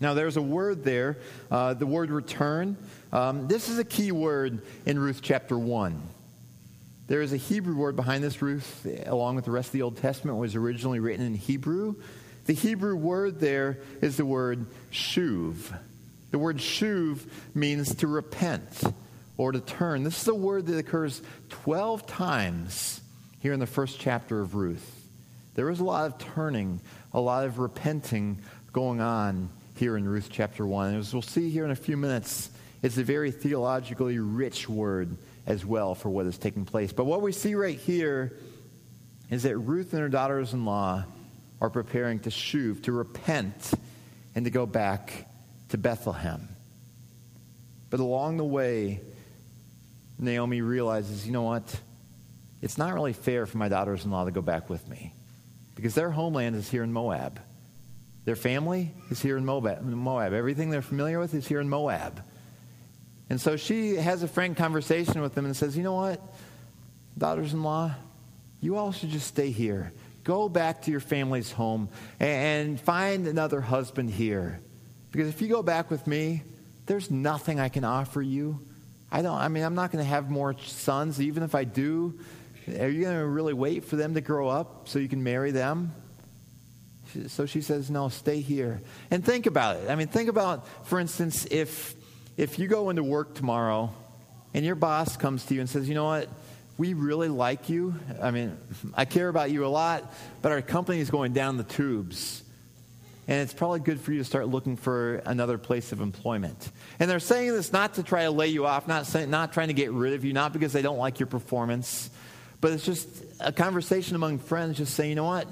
Now, 0.00 0.14
there's 0.14 0.36
a 0.36 0.42
word 0.42 0.84
there, 0.84 1.18
uh, 1.50 1.74
the 1.74 1.86
word 1.86 2.10
return. 2.10 2.76
Um, 3.12 3.48
this 3.48 3.68
is 3.68 3.78
a 3.78 3.84
key 3.84 4.12
word 4.12 4.62
in 4.86 4.98
Ruth 4.98 5.20
chapter 5.22 5.58
1. 5.58 6.00
There 7.06 7.22
is 7.22 7.32
a 7.32 7.36
Hebrew 7.36 7.76
word 7.76 7.96
behind 7.96 8.24
this, 8.24 8.40
Ruth, 8.40 8.86
along 9.06 9.36
with 9.36 9.44
the 9.44 9.50
rest 9.50 9.68
of 9.68 9.72
the 9.72 9.82
Old 9.82 9.98
Testament, 9.98 10.38
was 10.38 10.54
originally 10.54 11.00
written 11.00 11.24
in 11.24 11.34
Hebrew. 11.34 11.94
The 12.46 12.54
Hebrew 12.54 12.96
word 12.96 13.40
there 13.40 13.78
is 14.00 14.16
the 14.16 14.24
word 14.24 14.66
shuv. 14.90 15.78
The 16.30 16.38
word 16.38 16.58
shuv 16.58 17.20
means 17.54 17.94
to 17.96 18.06
repent 18.06 18.82
or 19.36 19.52
to 19.52 19.60
turn. 19.60 20.02
This 20.02 20.20
is 20.20 20.28
a 20.28 20.34
word 20.34 20.66
that 20.66 20.78
occurs 20.78 21.22
12 21.50 22.06
times 22.06 23.00
here 23.40 23.52
in 23.52 23.60
the 23.60 23.66
first 23.66 24.00
chapter 24.00 24.40
of 24.40 24.54
Ruth. 24.54 24.90
There 25.54 25.70
is 25.70 25.80
a 25.80 25.84
lot 25.84 26.06
of 26.06 26.18
turning, 26.18 26.80
a 27.14 27.20
lot 27.20 27.44
of 27.44 27.60
repenting 27.60 28.38
going 28.72 29.00
on 29.00 29.48
here 29.76 29.96
in 29.96 30.06
Ruth 30.06 30.28
chapter 30.30 30.66
1. 30.66 30.96
As 30.96 31.12
we'll 31.12 31.22
see 31.22 31.48
here 31.48 31.64
in 31.64 31.70
a 31.70 31.76
few 31.76 31.96
minutes, 31.96 32.50
it's 32.82 32.98
a 32.98 33.04
very 33.04 33.30
theologically 33.30 34.18
rich 34.18 34.68
word 34.68 35.16
as 35.46 35.64
well 35.64 35.94
for 35.94 36.10
what 36.10 36.26
is 36.26 36.36
taking 36.36 36.64
place. 36.64 36.92
But 36.92 37.04
what 37.04 37.22
we 37.22 37.30
see 37.30 37.54
right 37.54 37.78
here 37.78 38.32
is 39.30 39.44
that 39.44 39.56
Ruth 39.56 39.92
and 39.92 40.02
her 40.02 40.08
daughters 40.08 40.52
in 40.52 40.64
law 40.64 41.04
are 41.60 41.70
preparing 41.70 42.18
to 42.20 42.30
shuv, 42.30 42.82
to 42.82 42.92
repent, 42.92 43.72
and 44.34 44.44
to 44.44 44.50
go 44.50 44.66
back 44.66 45.28
to 45.68 45.78
Bethlehem. 45.78 46.48
But 47.90 48.00
along 48.00 48.38
the 48.38 48.44
way, 48.44 49.00
Naomi 50.18 50.62
realizes, 50.62 51.24
you 51.24 51.32
know 51.32 51.42
what? 51.42 51.80
It's 52.60 52.76
not 52.76 52.92
really 52.92 53.12
fair 53.12 53.46
for 53.46 53.58
my 53.58 53.68
daughters 53.68 54.04
in 54.04 54.10
law 54.10 54.24
to 54.24 54.32
go 54.32 54.42
back 54.42 54.68
with 54.68 54.88
me 54.88 55.12
because 55.74 55.94
their 55.94 56.10
homeland 56.10 56.56
is 56.56 56.70
here 56.70 56.82
in 56.82 56.92
Moab. 56.92 57.40
Their 58.24 58.36
family 58.36 58.92
is 59.10 59.20
here 59.20 59.36
in 59.36 59.44
Moab. 59.44 59.82
Moab. 59.82 60.32
Everything 60.32 60.70
they're 60.70 60.82
familiar 60.82 61.18
with 61.18 61.34
is 61.34 61.46
here 61.46 61.60
in 61.60 61.68
Moab. 61.68 62.22
And 63.28 63.40
so 63.40 63.56
she 63.56 63.96
has 63.96 64.22
a 64.22 64.28
frank 64.28 64.56
conversation 64.56 65.20
with 65.20 65.34
them 65.34 65.44
and 65.44 65.56
says, 65.56 65.76
You 65.76 65.82
know 65.82 65.94
what, 65.94 66.20
daughters 67.16 67.52
in 67.52 67.62
law, 67.62 67.94
you 68.60 68.76
all 68.76 68.92
should 68.92 69.10
just 69.10 69.26
stay 69.26 69.50
here. 69.50 69.92
Go 70.24 70.48
back 70.48 70.82
to 70.82 70.90
your 70.90 71.00
family's 71.00 71.52
home 71.52 71.90
and 72.18 72.80
find 72.80 73.26
another 73.26 73.60
husband 73.60 74.10
here. 74.10 74.60
Because 75.12 75.28
if 75.28 75.42
you 75.42 75.48
go 75.48 75.62
back 75.62 75.90
with 75.90 76.06
me, 76.06 76.42
there's 76.86 77.10
nothing 77.10 77.60
I 77.60 77.68
can 77.68 77.84
offer 77.84 78.22
you. 78.22 78.58
I 79.12 79.22
don't, 79.22 79.36
I 79.36 79.48
mean, 79.48 79.62
I'm 79.62 79.74
not 79.74 79.92
going 79.92 80.02
to 80.02 80.08
have 80.08 80.30
more 80.30 80.58
sons. 80.58 81.20
Even 81.20 81.42
if 81.42 81.54
I 81.54 81.64
do, 81.64 82.18
are 82.68 82.88
you 82.88 83.02
going 83.02 83.18
to 83.18 83.26
really 83.26 83.52
wait 83.52 83.84
for 83.84 83.96
them 83.96 84.14
to 84.14 84.20
grow 84.20 84.48
up 84.48 84.88
so 84.88 84.98
you 84.98 85.08
can 85.08 85.22
marry 85.22 85.50
them? 85.50 85.92
So 87.28 87.46
she 87.46 87.60
says, 87.60 87.90
No, 87.90 88.08
stay 88.08 88.40
here. 88.40 88.80
And 89.10 89.24
think 89.24 89.46
about 89.46 89.76
it. 89.76 89.90
I 89.90 89.94
mean, 89.94 90.08
think 90.08 90.28
about, 90.28 90.66
for 90.86 90.98
instance, 90.98 91.46
if, 91.50 91.94
if 92.36 92.58
you 92.58 92.66
go 92.66 92.90
into 92.90 93.02
work 93.02 93.34
tomorrow 93.34 93.92
and 94.52 94.64
your 94.64 94.74
boss 94.74 95.16
comes 95.16 95.44
to 95.46 95.54
you 95.54 95.60
and 95.60 95.70
says, 95.70 95.88
You 95.88 95.94
know 95.94 96.06
what? 96.06 96.28
We 96.76 96.94
really 96.94 97.28
like 97.28 97.68
you. 97.68 97.94
I 98.20 98.30
mean, 98.30 98.56
I 98.94 99.04
care 99.04 99.28
about 99.28 99.50
you 99.50 99.64
a 99.64 99.68
lot, 99.68 100.12
but 100.42 100.52
our 100.52 100.62
company 100.62 101.00
is 101.00 101.10
going 101.10 101.32
down 101.32 101.56
the 101.56 101.64
tubes. 101.64 102.42
And 103.26 103.40
it's 103.40 103.54
probably 103.54 103.80
good 103.80 104.00
for 104.00 104.12
you 104.12 104.18
to 104.18 104.24
start 104.24 104.48
looking 104.48 104.76
for 104.76 105.16
another 105.24 105.56
place 105.56 105.92
of 105.92 106.02
employment. 106.02 106.70
And 106.98 107.10
they're 107.10 107.20
saying 107.20 107.52
this 107.52 107.72
not 107.72 107.94
to 107.94 108.02
try 108.02 108.24
to 108.24 108.30
lay 108.30 108.48
you 108.48 108.66
off, 108.66 108.86
not, 108.86 109.06
say, 109.06 109.24
not 109.24 109.54
trying 109.54 109.68
to 109.68 109.74
get 109.74 109.92
rid 109.92 110.12
of 110.12 110.26
you, 110.26 110.34
not 110.34 110.52
because 110.52 110.74
they 110.74 110.82
don't 110.82 110.98
like 110.98 111.20
your 111.20 111.26
performance, 111.26 112.10
but 112.64 112.72
it's 112.72 112.86
just 112.86 113.06
a 113.40 113.52
conversation 113.52 114.16
among 114.16 114.38
friends, 114.38 114.78
just 114.78 114.94
saying, 114.94 115.10
you 115.10 115.16
know 115.16 115.24
what? 115.24 115.46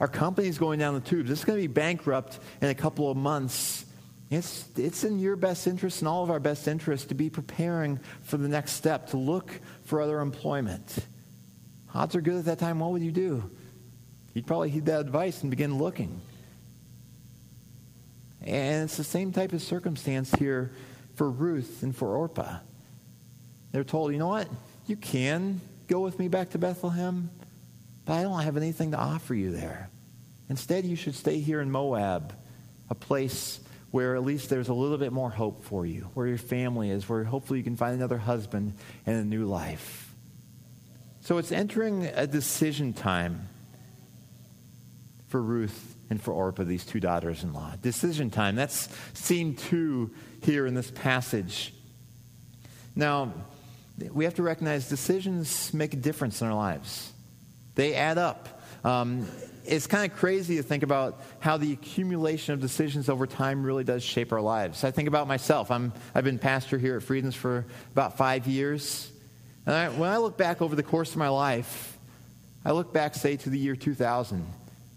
Our 0.00 0.06
company's 0.06 0.58
going 0.58 0.78
down 0.78 0.92
the 0.92 1.00
tubes. 1.00 1.30
It's 1.30 1.46
going 1.46 1.58
to 1.58 1.66
be 1.66 1.72
bankrupt 1.72 2.38
in 2.60 2.68
a 2.68 2.74
couple 2.74 3.10
of 3.10 3.16
months. 3.16 3.86
It's, 4.30 4.68
it's 4.76 5.02
in 5.02 5.18
your 5.18 5.34
best 5.34 5.66
interest 5.66 6.02
and 6.02 6.08
all 6.08 6.22
of 6.22 6.30
our 6.30 6.40
best 6.40 6.68
interest 6.68 7.08
to 7.08 7.14
be 7.14 7.30
preparing 7.30 8.00
for 8.24 8.36
the 8.36 8.48
next 8.48 8.72
step, 8.72 9.08
to 9.12 9.16
look 9.16 9.50
for 9.86 10.02
other 10.02 10.20
employment. 10.20 10.98
Odds 11.94 12.14
are 12.16 12.20
good 12.20 12.36
at 12.36 12.44
that 12.44 12.58
time. 12.58 12.80
What 12.80 12.90
would 12.90 13.02
you 13.02 13.12
do? 13.12 13.50
You'd 14.34 14.46
probably 14.46 14.68
heed 14.68 14.84
that 14.84 15.00
advice 15.00 15.40
and 15.40 15.48
begin 15.48 15.78
looking. 15.78 16.20
And 18.42 18.84
it's 18.84 18.98
the 18.98 19.04
same 19.04 19.32
type 19.32 19.54
of 19.54 19.62
circumstance 19.62 20.30
here 20.34 20.70
for 21.14 21.30
Ruth 21.30 21.82
and 21.82 21.96
for 21.96 22.14
Orpah. 22.14 22.58
They're 23.70 23.84
told, 23.84 24.12
you 24.12 24.18
know 24.18 24.28
what? 24.28 24.48
You 24.86 24.96
can 24.96 25.62
go 25.92 26.00
with 26.00 26.18
me 26.18 26.26
back 26.26 26.48
to 26.48 26.58
Bethlehem, 26.58 27.28
but 28.06 28.14
I 28.14 28.22
don't 28.22 28.40
have 28.40 28.56
anything 28.56 28.92
to 28.92 28.96
offer 28.96 29.34
you 29.34 29.50
there. 29.50 29.90
Instead, 30.48 30.86
you 30.86 30.96
should 30.96 31.14
stay 31.14 31.38
here 31.38 31.60
in 31.60 31.70
Moab, 31.70 32.32
a 32.88 32.94
place 32.94 33.60
where 33.90 34.16
at 34.16 34.24
least 34.24 34.48
there's 34.48 34.68
a 34.68 34.72
little 34.74 34.96
bit 34.96 35.12
more 35.12 35.28
hope 35.28 35.66
for 35.66 35.84
you, 35.84 36.08
where 36.14 36.26
your 36.26 36.38
family 36.38 36.88
is, 36.88 37.06
where 37.06 37.24
hopefully 37.24 37.58
you 37.58 37.62
can 37.62 37.76
find 37.76 37.94
another 37.94 38.16
husband 38.16 38.72
and 39.04 39.16
a 39.16 39.24
new 39.24 39.44
life. 39.44 40.14
So 41.20 41.36
it's 41.36 41.52
entering 41.52 42.06
a 42.06 42.26
decision 42.26 42.94
time 42.94 43.48
for 45.28 45.42
Ruth 45.42 45.94
and 46.08 46.22
for 46.22 46.32
Orpah, 46.32 46.64
these 46.64 46.86
two 46.86 47.00
daughters 47.00 47.42
in 47.42 47.52
law. 47.52 47.74
Decision 47.82 48.30
time. 48.30 48.56
That's 48.56 48.88
scene 49.12 49.56
two 49.56 50.10
here 50.42 50.64
in 50.66 50.72
this 50.72 50.90
passage. 50.90 51.74
Now, 52.96 53.34
we 54.10 54.24
have 54.24 54.34
to 54.34 54.42
recognize 54.42 54.88
decisions 54.88 55.72
make 55.74 55.94
a 55.94 55.96
difference 55.96 56.40
in 56.40 56.48
our 56.48 56.54
lives, 56.54 57.12
they 57.74 57.94
add 57.94 58.18
up. 58.18 58.60
Um, 58.84 59.26
it's 59.64 59.86
kind 59.86 60.10
of 60.10 60.18
crazy 60.18 60.56
to 60.56 60.62
think 60.62 60.82
about 60.82 61.20
how 61.38 61.56
the 61.56 61.72
accumulation 61.72 62.52
of 62.52 62.60
decisions 62.60 63.08
over 63.08 63.26
time 63.26 63.64
really 63.64 63.84
does 63.84 64.02
shape 64.02 64.32
our 64.32 64.40
lives. 64.40 64.82
I 64.82 64.90
think 64.90 65.08
about 65.08 65.28
myself. 65.28 65.70
I'm, 65.70 65.92
I've 66.14 66.24
been 66.24 66.38
pastor 66.38 66.78
here 66.78 66.96
at 66.96 67.02
Freedoms 67.02 67.36
for 67.36 67.64
about 67.92 68.16
five 68.16 68.46
years. 68.46 69.10
And 69.64 69.74
I, 69.74 69.88
when 69.90 70.10
I 70.10 70.16
look 70.16 70.36
back 70.36 70.60
over 70.60 70.74
the 70.74 70.82
course 70.82 71.12
of 71.12 71.18
my 71.18 71.28
life, 71.28 71.96
I 72.64 72.72
look 72.72 72.92
back, 72.92 73.14
say, 73.14 73.36
to 73.36 73.50
the 73.50 73.58
year 73.58 73.76
2000. 73.76 74.44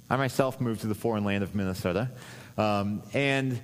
I 0.09 0.15
myself 0.17 0.59
moved 0.59 0.81
to 0.81 0.87
the 0.87 0.95
foreign 0.95 1.23
land 1.23 1.43
of 1.43 1.53
Minnesota. 1.53 2.09
Um, 2.57 3.03
and 3.13 3.59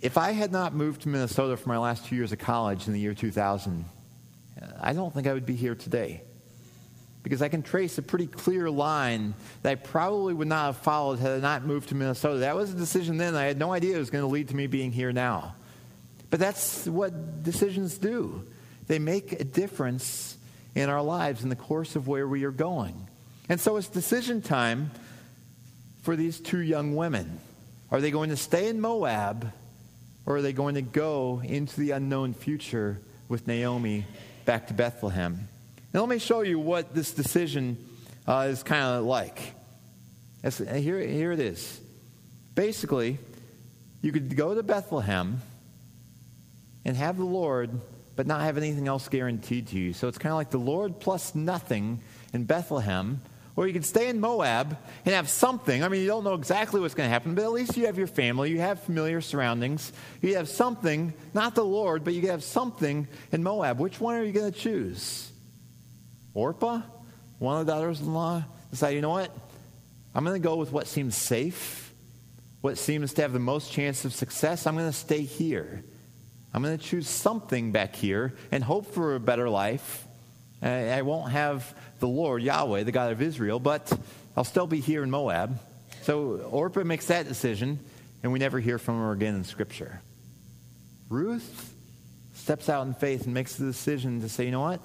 if 0.00 0.18
I 0.18 0.32
had 0.32 0.52
not 0.52 0.74
moved 0.74 1.02
to 1.02 1.08
Minnesota 1.08 1.56
for 1.56 1.68
my 1.68 1.78
last 1.78 2.06
two 2.06 2.16
years 2.16 2.32
of 2.32 2.38
college 2.38 2.86
in 2.86 2.92
the 2.92 3.00
year 3.00 3.14
2000, 3.14 3.84
I 4.80 4.92
don't 4.92 5.12
think 5.12 5.26
I 5.26 5.32
would 5.32 5.46
be 5.46 5.56
here 5.56 5.74
today. 5.74 6.22
Because 7.22 7.42
I 7.42 7.48
can 7.48 7.62
trace 7.62 7.98
a 7.98 8.02
pretty 8.02 8.26
clear 8.26 8.70
line 8.70 9.34
that 9.62 9.70
I 9.70 9.74
probably 9.74 10.34
would 10.34 10.48
not 10.48 10.66
have 10.66 10.76
followed 10.78 11.18
had 11.18 11.32
I 11.32 11.38
not 11.38 11.64
moved 11.64 11.90
to 11.90 11.94
Minnesota. 11.94 12.38
That 12.38 12.56
was 12.56 12.72
a 12.72 12.76
decision 12.76 13.18
then. 13.18 13.34
I 13.34 13.44
had 13.44 13.58
no 13.58 13.72
idea 13.72 13.96
it 13.96 13.98
was 13.98 14.10
going 14.10 14.22
to 14.22 14.30
lead 14.30 14.48
to 14.48 14.56
me 14.56 14.66
being 14.66 14.92
here 14.92 15.12
now. 15.12 15.54
But 16.30 16.40
that's 16.40 16.86
what 16.86 17.42
decisions 17.42 17.98
do. 17.98 18.44
They 18.86 18.98
make 18.98 19.32
a 19.32 19.44
difference 19.44 20.36
in 20.74 20.88
our 20.88 21.02
lives 21.02 21.42
in 21.42 21.48
the 21.48 21.56
course 21.56 21.96
of 21.96 22.06
where 22.06 22.26
we 22.26 22.44
are 22.44 22.50
going. 22.50 23.08
And 23.48 23.60
so 23.60 23.76
it's 23.76 23.88
decision 23.88 24.42
time 24.42 24.90
for 26.02 26.16
these 26.16 26.40
two 26.40 26.60
young 26.60 26.96
women? 26.96 27.38
Are 27.90 28.00
they 28.00 28.10
going 28.10 28.30
to 28.30 28.36
stay 28.36 28.68
in 28.68 28.80
Moab 28.80 29.52
or 30.24 30.36
are 30.36 30.42
they 30.42 30.52
going 30.52 30.74
to 30.74 30.82
go 30.82 31.42
into 31.44 31.78
the 31.80 31.90
unknown 31.92 32.34
future 32.34 32.98
with 33.28 33.46
Naomi 33.46 34.06
back 34.48 34.68
to 34.68 34.72
Bethlehem? 34.72 35.46
Now, 35.92 36.00
let 36.00 36.08
me 36.08 36.18
show 36.18 36.40
you 36.40 36.58
what 36.58 36.94
this 36.94 37.12
decision 37.12 37.76
uh, 38.26 38.48
is 38.48 38.62
kind 38.62 38.82
of 38.82 39.04
like. 39.04 39.52
here, 40.42 41.00
here 41.00 41.32
it 41.32 41.38
is. 41.38 41.78
Basically, 42.54 43.18
you 44.00 44.10
could 44.10 44.34
go 44.34 44.54
to 44.54 44.62
Bethlehem 44.62 45.42
and 46.86 46.96
have 46.96 47.18
the 47.18 47.26
Lord, 47.26 47.68
but 48.16 48.26
not 48.26 48.40
have 48.40 48.56
anything 48.56 48.88
else 48.88 49.06
guaranteed 49.08 49.68
to 49.68 49.78
you. 49.78 49.92
So 49.92 50.08
it's 50.08 50.16
kind 50.16 50.32
of 50.32 50.38
like 50.38 50.48
the 50.48 50.56
Lord 50.56 50.98
plus 50.98 51.34
nothing 51.34 52.00
in 52.32 52.44
Bethlehem 52.44 53.20
or 53.58 53.66
you 53.66 53.72
can 53.72 53.82
stay 53.82 54.08
in 54.08 54.20
Moab 54.20 54.78
and 55.04 55.14
have 55.16 55.28
something. 55.28 55.82
I 55.82 55.88
mean, 55.88 56.00
you 56.00 56.06
don't 56.06 56.22
know 56.22 56.34
exactly 56.34 56.80
what's 56.80 56.94
going 56.94 57.08
to 57.08 57.12
happen, 57.12 57.34
but 57.34 57.42
at 57.42 57.50
least 57.50 57.76
you 57.76 57.86
have 57.86 57.98
your 57.98 58.06
family, 58.06 58.52
you 58.52 58.60
have 58.60 58.80
familiar 58.84 59.20
surroundings, 59.20 59.92
you 60.22 60.36
have 60.36 60.48
something, 60.48 61.12
not 61.34 61.56
the 61.56 61.64
Lord, 61.64 62.04
but 62.04 62.14
you 62.14 62.28
have 62.28 62.44
something 62.44 63.08
in 63.32 63.42
Moab. 63.42 63.80
Which 63.80 64.00
one 64.00 64.14
are 64.14 64.22
you 64.22 64.30
going 64.30 64.52
to 64.52 64.56
choose? 64.56 65.32
Orpah, 66.34 66.82
one 67.40 67.58
of 67.60 67.66
the 67.66 67.72
daughters 67.72 68.00
in 68.00 68.14
law, 68.14 68.44
decide, 68.70 68.90
you 68.90 69.00
know 69.00 69.10
what? 69.10 69.36
I'm 70.14 70.24
going 70.24 70.40
to 70.40 70.48
go 70.48 70.54
with 70.54 70.70
what 70.70 70.86
seems 70.86 71.16
safe, 71.16 71.92
what 72.60 72.78
seems 72.78 73.12
to 73.14 73.22
have 73.22 73.32
the 73.32 73.40
most 73.40 73.72
chance 73.72 74.04
of 74.04 74.14
success. 74.14 74.68
I'm 74.68 74.76
going 74.76 74.86
to 74.86 74.92
stay 74.92 75.22
here. 75.22 75.82
I'm 76.54 76.62
going 76.62 76.78
to 76.78 76.84
choose 76.84 77.08
something 77.08 77.72
back 77.72 77.96
here 77.96 78.34
and 78.52 78.62
hope 78.62 78.94
for 78.94 79.16
a 79.16 79.20
better 79.20 79.48
life. 79.48 80.04
I 80.62 81.02
won't 81.02 81.32
have 81.32 81.74
the 81.98 82.08
Lord, 82.08 82.42
Yahweh, 82.42 82.84
the 82.84 82.92
God 82.92 83.12
of 83.12 83.22
Israel, 83.22 83.58
but 83.58 83.92
I'll 84.36 84.44
still 84.44 84.66
be 84.66 84.80
here 84.80 85.02
in 85.02 85.10
Moab. 85.10 85.58
So 86.02 86.36
Orpah 86.50 86.84
makes 86.84 87.06
that 87.06 87.28
decision, 87.28 87.78
and 88.22 88.32
we 88.32 88.38
never 88.38 88.60
hear 88.60 88.78
from 88.78 88.98
her 88.98 89.12
again 89.12 89.34
in 89.34 89.44
Scripture. 89.44 90.00
Ruth 91.08 91.74
steps 92.34 92.68
out 92.68 92.86
in 92.86 92.94
faith 92.94 93.24
and 93.24 93.34
makes 93.34 93.56
the 93.56 93.66
decision 93.66 94.20
to 94.22 94.28
say, 94.28 94.44
you 94.44 94.50
know 94.50 94.60
what? 94.60 94.80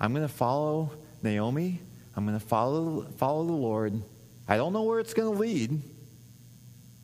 I'm 0.00 0.12
going 0.12 0.26
to 0.26 0.32
follow 0.32 0.92
Naomi. 1.22 1.80
I'm 2.16 2.26
going 2.26 2.38
to 2.38 2.44
follow, 2.44 3.02
follow 3.18 3.44
the 3.44 3.52
Lord. 3.52 4.00
I 4.48 4.56
don't 4.56 4.72
know 4.72 4.82
where 4.82 5.00
it's 5.00 5.14
going 5.14 5.32
to 5.32 5.38
lead, 5.38 5.80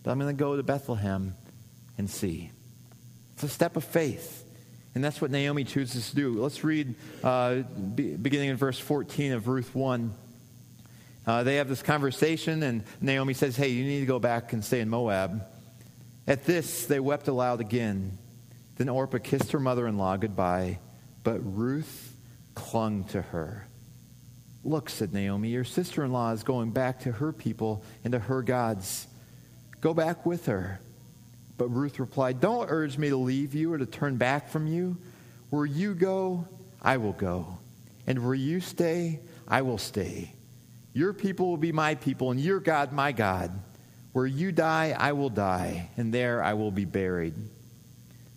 but 0.03 0.11
I'm 0.11 0.19
going 0.19 0.35
to 0.35 0.39
go 0.39 0.57
to 0.57 0.63
Bethlehem 0.63 1.35
and 1.99 2.09
see. 2.09 2.51
It's 3.35 3.43
a 3.43 3.49
step 3.49 3.77
of 3.77 3.85
faith. 3.85 4.45
And 4.95 5.03
that's 5.03 5.21
what 5.21 5.31
Naomi 5.31 5.65
chooses 5.65 6.11
to 6.11 6.17
do. 6.17 6.41
Let's 6.41 6.63
read 6.63 6.95
uh, 7.23 7.63
be, 7.95 8.17
beginning 8.17 8.51
in 8.51 8.57
verse 8.57 8.79
14 8.79 9.33
of 9.33 9.49
Ruth 9.49 9.75
1. 9.75 10.15
Uh, 11.27 11.43
they 11.43 11.57
have 11.57 11.69
this 11.69 11.83
conversation, 11.83 12.63
and 12.63 12.85
Naomi 13.01 13.35
says, 13.35 13.57
Hey, 13.57 13.69
you 13.69 13.85
need 13.85 14.01
to 14.01 14.07
go 14.07 14.19
back 14.19 14.53
and 14.53 14.65
stay 14.65 14.81
in 14.81 14.89
Moab. 14.89 15.43
At 16.27 16.45
this, 16.45 16.87
they 16.87 17.01
wept 17.01 17.29
aloud 17.29 17.61
again. 17.61 18.19
Then 18.77 18.89
Orpah 18.89 19.19
kissed 19.19 19.53
her 19.53 19.61
mother 19.61 19.87
in 19.87 19.99
law 19.99 20.17
goodbye, 20.17 20.79
but 21.23 21.39
Ruth 21.41 22.15
clung 22.55 23.05
to 23.05 23.23
her. 23.23 23.67
Look, 24.65 24.89
said 24.89 25.13
Naomi, 25.13 25.51
your 25.51 25.65
sister 25.65 26.05
in 26.05 26.13
law 26.13 26.31
is 26.33 26.43
going 26.43 26.71
back 26.71 27.01
to 27.01 27.13
her 27.13 27.33
people 27.33 27.85
and 28.05 28.13
to 28.13 28.19
her 28.19 28.43
gods. 28.43 29.07
Go 29.81 29.93
back 29.93 30.25
with 30.25 30.47
her. 30.47 30.81
But 31.57 31.69
Ruth 31.69 31.99
replied, 31.99 32.41
Don't 32.41 32.69
urge 32.71 32.99
me 32.99 33.11
to 33.11 33.17
leave 33.17 33.55
you 33.55 33.73
or 33.73 33.79
to 33.79 33.87
turn 33.87 34.17
back 34.17 34.49
from 34.49 34.67
you. 34.67 34.97
Where 35.51 35.67
you 35.67 35.95
go, 35.95 36.47
I 36.83 36.97
will 36.97 37.13
go. 37.13 37.59
And 38.07 38.25
where 38.25 38.35
you 38.35 38.61
stay, 38.61 39.21
I 39.47 39.63
will 39.63 39.79
stay. 39.79 40.33
Your 40.93 41.13
people 41.13 41.49
will 41.49 41.57
be 41.57 41.73
my 41.73 41.95
people, 41.95 42.31
and 42.31 42.41
your 42.41 42.61
God, 42.61 42.93
my 42.93 43.13
God. 43.13 43.51
Where 44.13 44.27
you 44.27 44.53
die, 44.53 44.95
I 44.97 45.13
will 45.13 45.31
die, 45.31 45.91
and 45.97 46.15
there 46.15 46.43
I 46.43 46.55
will 46.55 46.71
be 46.71 46.85
buried. 46.85 47.35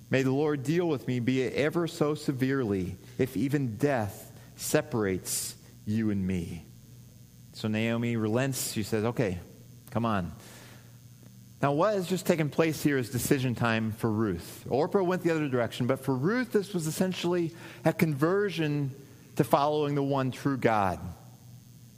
May 0.10 0.24
the 0.24 0.32
Lord 0.32 0.64
deal 0.64 0.88
with 0.88 1.08
me, 1.08 1.20
be 1.20 1.42
it 1.42 1.54
ever 1.54 1.88
so 1.88 2.16
severely, 2.16 2.96
if 3.18 3.36
even 3.36 3.78
death 3.78 4.32
separates 4.56 5.56
you 5.86 6.10
and 6.10 6.26
me. 6.26 6.64
So 7.54 7.68
Naomi 7.68 8.16
relents. 8.16 8.74
She 8.74 8.84
says, 8.84 9.04
Okay, 9.04 9.40
come 9.92 10.06
on. 10.06 10.32
Now, 11.62 11.72
what 11.72 11.96
has 11.96 12.08
just 12.08 12.28
taken 12.28 12.50
place 12.50 12.84
here 12.84 13.00
is 13.00 13.10
decision 13.10 13.56
time 13.56 13.92
for 13.92 14.12
Ruth. 14.12 14.66
Orpah 14.70 15.02
went 15.02 15.24
the 15.24 15.32
other 15.32 15.48
direction, 15.48 15.88
but 15.88 16.04
for 16.04 16.14
Ruth, 16.14 16.52
this 16.52 16.74
was 16.74 16.86
essentially 16.86 17.52
a 17.84 17.94
conversion 17.94 18.92
to 19.38 19.44
following 19.44 19.96
the 19.96 20.04
one 20.04 20.32
true 20.32 20.58
God. 20.58 21.00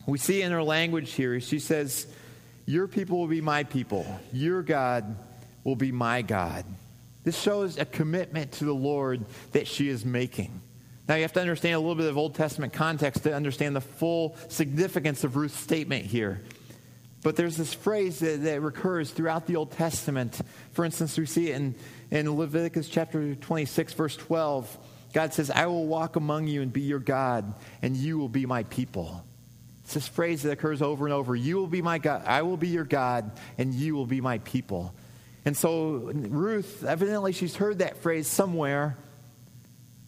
We 0.06 0.18
see 0.18 0.42
in 0.42 0.52
her 0.52 0.64
language 0.64 1.12
here, 1.12 1.40
she 1.42 1.60
says, 1.60 2.08
Your 2.66 2.88
people 2.88 3.20
will 3.20 3.28
be 3.28 3.42
my 3.42 3.66
people, 3.66 4.06
your 4.32 4.62
God 4.62 5.18
will 5.66 5.76
be 5.76 5.92
my 5.92 6.22
God. 6.22 6.64
This 7.26 7.40
shows 7.40 7.78
a 7.78 7.86
commitment 7.86 8.54
to 8.54 8.66
the 8.66 8.74
Lord 8.74 9.26
that 9.52 9.68
she 9.68 9.90
is 9.90 10.06
making. 10.06 10.62
Now, 11.08 11.16
you 11.16 11.24
have 11.24 11.34
to 11.34 11.42
understand 11.42 11.76
a 11.76 11.80
little 11.80 11.96
bit 11.96 12.06
of 12.06 12.18
Old 12.18 12.36
Testament 12.36 12.72
context 12.72 13.24
to 13.24 13.34
understand 13.34 13.76
the 13.76 13.82
full 13.82 14.38
significance 14.48 15.24
of 15.24 15.36
Ruth's 15.36 15.58
statement 15.58 16.06
here. 16.06 16.42
But 17.22 17.36
there's 17.36 17.58
this 17.58 17.74
phrase 17.74 18.20
that, 18.20 18.44
that 18.44 18.62
recurs 18.62 19.12
throughout 19.12 19.46
the 19.46 19.58
Old 19.58 19.72
Testament. 19.72 20.40
For 20.72 20.86
instance, 20.86 21.18
we 21.18 21.26
see 21.26 21.52
it 21.52 21.56
in, 21.56 21.76
in 22.12 22.38
Leviticus 22.38 22.88
chapter 22.88 23.36
26, 23.36 23.94
verse 23.94 24.16
12. 24.16 24.78
God 25.14 25.34
says, 25.34 25.50
I 25.50 25.66
will 25.66 25.86
walk 25.86 26.16
among 26.16 26.48
you 26.48 26.62
and 26.62 26.72
be 26.72 26.82
your 26.82 27.00
God, 27.00 27.54
and 27.82 27.96
you 27.96 28.18
will 28.18 28.30
be 28.30 28.46
my 28.46 28.64
people. 28.64 29.24
It's 29.84 29.96
this 29.96 30.08
phrase 30.08 30.44
that 30.44 30.52
occurs 30.52 30.82
over 30.82 31.08
and 31.08 31.14
over. 31.14 31.36
You 31.36 31.58
will 31.58 31.68
be 31.68 31.82
my 31.82 31.98
God, 31.98 32.24
I 32.26 32.44
will 32.44 32.58
be 32.58 32.68
your 32.68 32.86
God, 32.86 33.32
and 33.58 33.74
you 33.74 33.96
will 33.96 34.06
be 34.06 34.22
my 34.22 34.38
people. 34.40 34.94
And 35.46 35.58
so 35.58 36.12
Ruth, 36.14 36.84
evidently, 36.84 37.32
she's 37.32 37.56
heard 37.56 37.80
that 37.80 37.98
phrase 37.98 38.28
somewhere. 38.28 38.98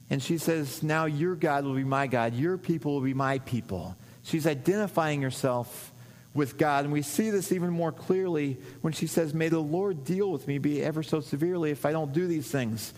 And 0.10 0.22
she 0.22 0.38
says, 0.38 0.84
Now 0.84 1.06
your 1.06 1.36
God 1.36 1.66
will 1.66 1.74
be 1.74 1.84
my 1.84 2.08
God, 2.08 2.36
your 2.36 2.58
people 2.58 2.94
will 2.94 3.02
be 3.02 3.14
my 3.14 3.40
people. 3.40 3.96
She's 4.24 4.46
identifying 4.46 5.24
herself 5.24 5.91
with 6.34 6.58
God. 6.58 6.86
And 6.86 6.94
we 6.94 7.02
see 7.02 7.30
this 7.30 7.52
even 7.52 7.70
more 7.70 7.92
clearly 7.92 8.58
when 8.82 8.94
she 8.94 9.08
says, 9.08 9.34
May 9.34 9.50
the 9.50 9.60
Lord 9.60 10.06
deal 10.06 10.32
with 10.32 10.48
me, 10.48 10.58
be 10.58 10.84
ever 10.84 11.04
so 11.04 11.20
severely, 11.20 11.72
if 11.72 11.86
I 11.86 11.92
don't 11.92 12.14
do 12.14 12.28
these 12.28 12.50
things. 12.50 12.94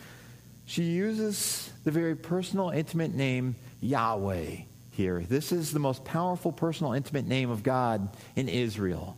She 0.65 0.83
uses 0.83 1.71
the 1.83 1.91
very 1.91 2.15
personal, 2.15 2.69
intimate 2.69 3.13
name 3.13 3.55
Yahweh 3.81 4.57
here. 4.91 5.21
This 5.21 5.51
is 5.51 5.71
the 5.71 5.79
most 5.79 6.05
powerful, 6.05 6.51
personal, 6.51 6.93
intimate 6.93 7.27
name 7.27 7.49
of 7.49 7.63
God 7.63 8.15
in 8.35 8.47
Israel. 8.47 9.17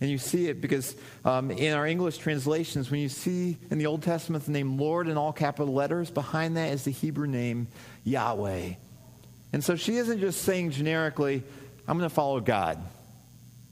And 0.00 0.10
you 0.10 0.18
see 0.18 0.48
it 0.48 0.60
because 0.60 0.94
um, 1.24 1.50
in 1.50 1.72
our 1.72 1.86
English 1.86 2.18
translations, 2.18 2.90
when 2.90 3.00
you 3.00 3.08
see 3.08 3.56
in 3.70 3.78
the 3.78 3.86
Old 3.86 4.02
Testament 4.02 4.44
the 4.44 4.52
name 4.52 4.78
Lord 4.78 5.08
in 5.08 5.16
all 5.16 5.32
capital 5.32 5.72
letters, 5.72 6.10
behind 6.10 6.56
that 6.56 6.72
is 6.72 6.84
the 6.84 6.90
Hebrew 6.90 7.26
name 7.26 7.66
Yahweh. 8.04 8.74
And 9.52 9.64
so 9.64 9.74
she 9.74 9.96
isn't 9.96 10.20
just 10.20 10.42
saying 10.42 10.72
generically, 10.72 11.42
I'm 11.88 11.98
going 11.98 12.08
to 12.08 12.14
follow 12.14 12.40
God. 12.40 12.78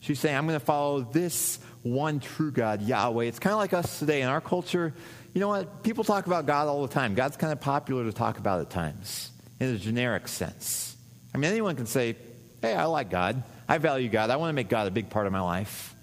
She's 0.00 0.20
saying, 0.20 0.36
I'm 0.36 0.46
going 0.46 0.58
to 0.58 0.64
follow 0.64 1.00
this 1.00 1.58
one 1.82 2.20
true 2.20 2.50
God, 2.50 2.82
Yahweh. 2.82 3.24
It's 3.24 3.38
kind 3.38 3.52
of 3.52 3.58
like 3.58 3.72
us 3.72 3.98
today 3.98 4.22
in 4.22 4.28
our 4.28 4.40
culture. 4.40 4.92
You 5.32 5.40
know 5.40 5.48
what? 5.48 5.82
People 5.82 6.04
talk 6.04 6.26
about 6.26 6.46
God 6.46 6.68
all 6.68 6.86
the 6.86 6.92
time. 6.92 7.14
God's 7.14 7.36
kind 7.36 7.52
of 7.52 7.60
popular 7.60 8.04
to 8.04 8.12
talk 8.12 8.38
about 8.38 8.60
at 8.60 8.70
times 8.70 9.30
in 9.60 9.68
a 9.68 9.78
generic 9.78 10.28
sense. 10.28 10.96
I 11.34 11.38
mean, 11.38 11.50
anyone 11.50 11.74
can 11.74 11.86
say, 11.86 12.16
hey, 12.62 12.74
I 12.74 12.84
like 12.84 13.10
God. 13.10 13.42
I 13.68 13.78
value 13.78 14.08
God. 14.08 14.30
I 14.30 14.36
want 14.36 14.50
to 14.50 14.54
make 14.54 14.68
God 14.68 14.86
a 14.86 14.90
big 14.90 15.10
part 15.10 15.26
of 15.26 15.32
my 15.32 15.40
life. 15.40 15.94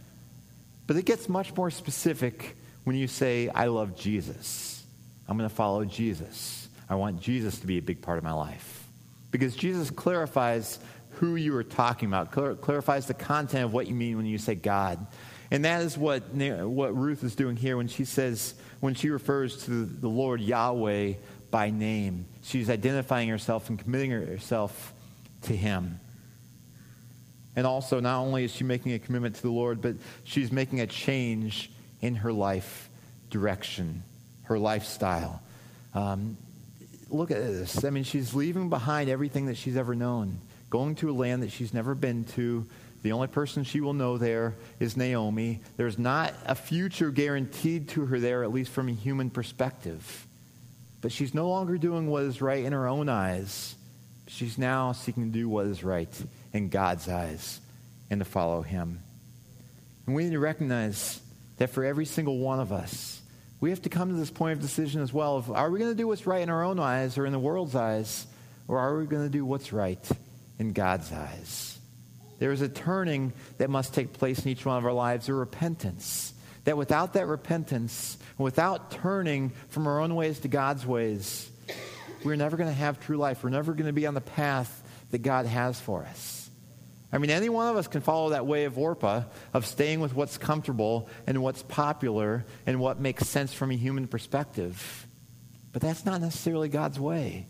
But 0.87 0.97
it 0.97 1.05
gets 1.05 1.29
much 1.29 1.55
more 1.55 1.71
specific 1.71 2.55
when 2.83 2.95
you 2.95 3.07
say, 3.07 3.47
I 3.47 3.67
love 3.67 3.95
Jesus. 3.95 4.83
I'm 5.27 5.37
going 5.37 5.49
to 5.49 5.55
follow 5.55 5.85
Jesus. 5.85 6.67
I 6.89 6.95
want 6.95 7.21
Jesus 7.21 7.59
to 7.59 7.67
be 7.67 7.77
a 7.77 7.81
big 7.81 8.01
part 8.01 8.17
of 8.17 8.23
my 8.23 8.33
life. 8.33 8.85
Because 9.31 9.55
Jesus 9.55 9.89
clarifies 9.89 10.79
who 11.13 11.35
you 11.35 11.55
are 11.55 11.63
talking 11.63 12.07
about, 12.07 12.31
clarifies 12.61 13.07
the 13.07 13.13
content 13.13 13.65
of 13.65 13.73
what 13.73 13.87
you 13.87 13.95
mean 13.95 14.17
when 14.17 14.25
you 14.25 14.37
say 14.37 14.55
God. 14.55 15.05
And 15.51 15.65
that 15.65 15.81
is 15.81 15.97
what, 15.97 16.23
what 16.33 16.95
Ruth 16.95 17.23
is 17.23 17.35
doing 17.35 17.57
here 17.57 17.77
when 17.77 17.87
she 17.87 18.05
says, 18.05 18.53
when 18.79 18.93
she 18.93 19.09
refers 19.09 19.65
to 19.65 19.85
the 19.85 20.07
Lord 20.07 20.39
Yahweh 20.39 21.13
by 21.51 21.69
name. 21.69 22.25
She's 22.43 22.69
identifying 22.69 23.29
herself 23.29 23.69
and 23.69 23.77
committing 23.77 24.11
herself 24.11 24.93
to 25.43 25.55
Him. 25.55 25.99
And 27.55 27.67
also, 27.67 27.99
not 27.99 28.21
only 28.21 28.45
is 28.45 28.51
she 28.53 28.63
making 28.63 28.93
a 28.93 28.99
commitment 28.99 29.35
to 29.35 29.41
the 29.41 29.51
Lord, 29.51 29.81
but 29.81 29.95
she's 30.23 30.51
making 30.51 30.79
a 30.79 30.87
change 30.87 31.69
in 31.99 32.15
her 32.15 32.31
life 32.31 32.89
direction, 33.29 34.03
her 34.43 34.57
lifestyle. 34.57 35.41
Um, 35.93 36.37
look 37.09 37.29
at 37.31 37.37
this. 37.37 37.83
I 37.83 37.89
mean, 37.89 38.05
she's 38.05 38.33
leaving 38.33 38.69
behind 38.69 39.09
everything 39.09 39.47
that 39.47 39.57
she's 39.57 39.75
ever 39.75 39.95
known, 39.95 40.39
going 40.71 40.95
to 40.95 41.11
a 41.11 41.13
land 41.13 41.43
that 41.43 41.51
she's 41.51 41.73
never 41.73 41.93
been 41.93 42.23
to. 42.23 42.65
The 43.03 43.11
only 43.11 43.27
person 43.27 43.63
she 43.63 43.81
will 43.81 43.93
know 43.93 44.17
there 44.17 44.55
is 44.79 44.95
Naomi. 44.95 45.59
There's 45.75 45.99
not 45.99 46.33
a 46.45 46.55
future 46.55 47.11
guaranteed 47.11 47.89
to 47.89 48.05
her 48.05 48.19
there, 48.19 48.43
at 48.43 48.53
least 48.53 48.71
from 48.71 48.87
a 48.87 48.93
human 48.93 49.29
perspective. 49.29 50.25
But 51.01 51.11
she's 51.11 51.33
no 51.33 51.49
longer 51.49 51.77
doing 51.77 52.07
what 52.07 52.23
is 52.23 52.41
right 52.41 52.63
in 52.63 52.73
her 52.73 52.87
own 52.87 53.09
eyes. 53.09 53.75
She's 54.27 54.57
now 54.57 54.93
seeking 54.93 55.31
to 55.31 55.37
do 55.37 55.49
what 55.49 55.65
is 55.65 55.83
right 55.83 56.09
in 56.53 56.69
God's 56.69 57.09
eyes 57.09 57.59
and 58.09 58.21
to 58.21 58.25
follow 58.25 58.61
Him. 58.61 58.99
And 60.05 60.15
we 60.15 60.23
need 60.23 60.31
to 60.31 60.39
recognize 60.39 61.19
that 61.57 61.71
for 61.71 61.83
every 61.83 62.05
single 62.05 62.37
one 62.37 62.59
of 62.59 62.71
us, 62.71 63.19
we 63.59 63.71
have 63.71 63.81
to 63.81 63.89
come 63.89 64.09
to 64.09 64.15
this 64.15 64.31
point 64.31 64.53
of 64.53 64.61
decision 64.61 65.01
as 65.01 65.11
well 65.11 65.37
of 65.37 65.51
are 65.51 65.69
we 65.69 65.79
going 65.79 65.91
to 65.91 65.97
do 65.97 66.07
what's 66.07 66.25
right 66.25 66.41
in 66.41 66.49
our 66.49 66.63
own 66.63 66.79
eyes 66.79 67.17
or 67.17 67.25
in 67.25 67.33
the 67.33 67.39
world's 67.39 67.75
eyes, 67.75 68.25
or 68.67 68.79
are 68.79 68.97
we 68.97 69.05
going 69.05 69.23
to 69.23 69.29
do 69.29 69.43
what's 69.43 69.73
right 69.73 70.09
in 70.61 70.71
God's 70.71 71.11
eyes? 71.11 71.77
There 72.39 72.51
is 72.51 72.61
a 72.61 72.69
turning 72.69 73.33
that 73.57 73.69
must 73.69 73.93
take 73.93 74.13
place 74.13 74.39
in 74.39 74.49
each 74.49 74.65
one 74.65 74.77
of 74.77 74.85
our 74.85 74.93
lives, 74.93 75.27
a 75.27 75.33
repentance. 75.33 76.33
That 76.63 76.77
without 76.77 77.13
that 77.13 77.27
repentance, 77.27 78.17
without 78.37 78.91
turning 78.91 79.49
from 79.69 79.87
our 79.87 79.99
own 79.99 80.15
ways 80.15 80.39
to 80.39 80.47
God's 80.47 80.85
ways, 80.85 81.49
we're 82.23 82.35
never 82.35 82.55
going 82.55 82.69
to 82.69 82.75
have 82.75 82.99
true 82.99 83.17
life. 83.17 83.43
We're 83.43 83.49
never 83.49 83.73
going 83.73 83.87
to 83.87 83.93
be 83.93 84.05
on 84.05 84.13
the 84.13 84.21
path 84.21 84.81
that 85.09 85.23
God 85.23 85.45
has 85.45 85.79
for 85.79 86.03
us. 86.03 86.49
I 87.11 87.17
mean, 87.17 87.31
any 87.31 87.49
one 87.49 87.67
of 87.67 87.75
us 87.75 87.87
can 87.87 88.01
follow 88.01 88.29
that 88.29 88.45
way 88.45 88.65
of 88.65 88.77
Orpah, 88.77 89.23
of 89.53 89.65
staying 89.65 89.99
with 89.99 90.15
what's 90.15 90.37
comfortable 90.37 91.09
and 91.27 91.41
what's 91.43 91.63
popular 91.63 92.45
and 92.65 92.79
what 92.79 92.99
makes 92.99 93.27
sense 93.27 93.53
from 93.53 93.71
a 93.71 93.75
human 93.75 94.07
perspective. 94.07 95.07
But 95.73 95.81
that's 95.81 96.05
not 96.05 96.21
necessarily 96.21 96.69
God's 96.69 96.99
way. 96.99 97.47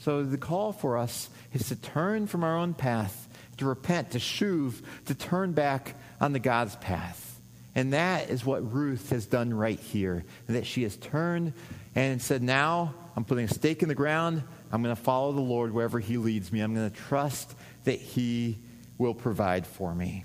So 0.00 0.22
the 0.22 0.38
call 0.38 0.72
for 0.72 0.96
us 0.96 1.28
is 1.52 1.68
to 1.68 1.76
turn 1.76 2.26
from 2.26 2.42
our 2.42 2.56
own 2.56 2.74
path, 2.74 3.28
to 3.58 3.66
repent, 3.66 4.12
to 4.12 4.18
shuv, 4.18 4.82
to 5.06 5.14
turn 5.14 5.52
back 5.52 5.94
on 6.20 6.32
the 6.32 6.38
God's 6.38 6.76
path. 6.76 7.38
And 7.74 7.92
that 7.92 8.30
is 8.30 8.44
what 8.44 8.72
Ruth 8.72 9.10
has 9.10 9.26
done 9.26 9.54
right 9.54 9.78
here. 9.78 10.24
That 10.48 10.66
she 10.66 10.82
has 10.82 10.96
turned 10.96 11.52
and 11.94 12.20
said, 12.20 12.42
Now 12.42 12.94
I'm 13.14 13.24
putting 13.24 13.44
a 13.44 13.48
stake 13.48 13.82
in 13.82 13.88
the 13.88 13.94
ground. 13.94 14.42
I'm 14.72 14.82
going 14.82 14.94
to 14.94 15.00
follow 15.00 15.32
the 15.32 15.40
Lord 15.40 15.72
wherever 15.72 16.00
He 16.00 16.16
leads 16.16 16.50
me. 16.50 16.60
I'm 16.60 16.74
going 16.74 16.90
to 16.90 16.96
trust 16.96 17.54
that 17.84 18.00
He 18.00 18.58
will 18.98 19.14
provide 19.14 19.66
for 19.66 19.94
me. 19.94 20.24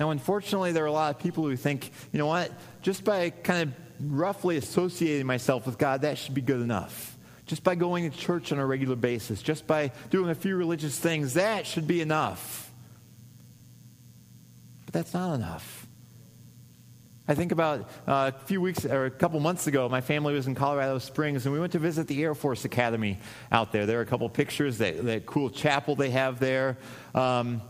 Now, 0.00 0.10
unfortunately, 0.10 0.72
there 0.72 0.84
are 0.84 0.88
a 0.88 0.92
lot 0.92 1.14
of 1.14 1.20
people 1.20 1.44
who 1.44 1.56
think, 1.56 1.90
you 2.12 2.18
know 2.18 2.26
what, 2.26 2.52
just 2.82 3.04
by 3.04 3.30
kind 3.30 3.70
of 3.70 4.12
roughly 4.12 4.56
associating 4.56 5.26
myself 5.26 5.64
with 5.66 5.78
God, 5.78 6.02
that 6.02 6.18
should 6.18 6.34
be 6.34 6.42
good 6.42 6.60
enough. 6.60 7.15
Just 7.46 7.62
by 7.62 7.74
going 7.76 8.10
to 8.10 8.16
church 8.16 8.52
on 8.52 8.58
a 8.58 8.66
regular 8.66 8.96
basis, 8.96 9.40
just 9.40 9.66
by 9.66 9.92
doing 10.10 10.30
a 10.30 10.34
few 10.34 10.56
religious 10.56 10.98
things, 10.98 11.34
that 11.34 11.66
should 11.66 11.86
be 11.86 12.00
enough. 12.00 12.70
But 14.84 14.94
that's 14.94 15.14
not 15.14 15.34
enough. 15.34 15.86
I 17.28 17.34
think 17.34 17.50
about 17.50 17.80
uh, 18.06 18.30
a 18.34 18.44
few 18.46 18.60
weeks 18.60 18.84
or 18.84 19.06
a 19.06 19.10
couple 19.10 19.40
months 19.40 19.66
ago, 19.66 19.88
my 19.88 20.00
family 20.00 20.32
was 20.32 20.46
in 20.46 20.54
Colorado 20.54 20.98
Springs, 20.98 21.44
and 21.44 21.52
we 21.52 21.58
went 21.58 21.72
to 21.72 21.80
visit 21.80 22.06
the 22.06 22.22
Air 22.22 22.36
Force 22.36 22.64
Academy 22.64 23.18
out 23.50 23.72
there. 23.72 23.84
There 23.84 23.98
are 23.98 24.02
a 24.02 24.06
couple 24.06 24.28
pictures, 24.28 24.78
that, 24.78 25.04
that 25.06 25.26
cool 25.26 25.50
chapel 25.50 25.96
they 25.96 26.10
have 26.10 26.38
there. 26.38 26.76
Um, 27.16 27.62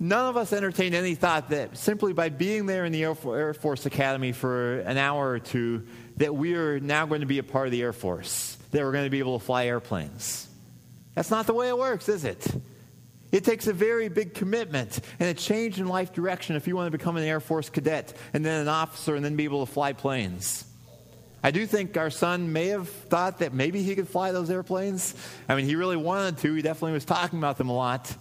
none 0.00 0.30
of 0.30 0.38
us 0.38 0.54
entertained 0.54 0.94
any 0.94 1.14
thought 1.14 1.50
that 1.50 1.76
simply 1.76 2.14
by 2.14 2.30
being 2.30 2.64
there 2.64 2.86
in 2.86 2.92
the 2.92 3.02
Air 3.02 3.52
Force 3.54 3.84
Academy 3.84 4.32
for 4.32 4.78
an 4.80 4.96
hour 4.96 5.28
or 5.28 5.40
two, 5.40 5.86
that 6.16 6.34
we 6.34 6.54
are 6.54 6.80
now 6.80 7.04
going 7.04 7.20
to 7.20 7.26
be 7.26 7.38
a 7.38 7.42
part 7.42 7.66
of 7.66 7.72
the 7.72 7.82
Air 7.82 7.92
Force, 7.92 8.55
that 8.70 8.82
we're 8.82 8.92
going 8.92 9.04
to 9.04 9.10
be 9.10 9.18
able 9.18 9.38
to 9.38 9.44
fly 9.44 9.66
airplanes. 9.66 10.48
That's 11.14 11.30
not 11.30 11.46
the 11.46 11.54
way 11.54 11.68
it 11.68 11.78
works, 11.78 12.08
is 12.08 12.24
it? 12.24 12.46
It 13.32 13.44
takes 13.44 13.66
a 13.66 13.72
very 13.72 14.08
big 14.08 14.34
commitment 14.34 15.00
and 15.18 15.28
a 15.28 15.34
change 15.34 15.80
in 15.80 15.88
life 15.88 16.12
direction 16.12 16.56
if 16.56 16.66
you 16.68 16.76
want 16.76 16.86
to 16.90 16.96
become 16.96 17.16
an 17.16 17.24
Air 17.24 17.40
Force 17.40 17.68
cadet 17.68 18.12
and 18.32 18.44
then 18.44 18.62
an 18.62 18.68
officer 18.68 19.14
and 19.14 19.24
then 19.24 19.36
be 19.36 19.44
able 19.44 19.66
to 19.66 19.72
fly 19.72 19.92
planes. 19.92 20.64
I 21.42 21.50
do 21.50 21.66
think 21.66 21.96
our 21.96 22.10
son 22.10 22.52
may 22.52 22.68
have 22.68 22.88
thought 22.88 23.38
that 23.38 23.52
maybe 23.52 23.82
he 23.82 23.94
could 23.94 24.08
fly 24.08 24.32
those 24.32 24.50
airplanes. 24.50 25.14
I 25.48 25.54
mean, 25.54 25.64
he 25.64 25.76
really 25.76 25.96
wanted 25.96 26.38
to. 26.38 26.54
He 26.54 26.62
definitely 26.62 26.92
was 26.92 27.04
talking 27.04 27.38
about 27.38 27.58
them 27.58 27.68
a 27.68 27.74
lot. 27.74 28.14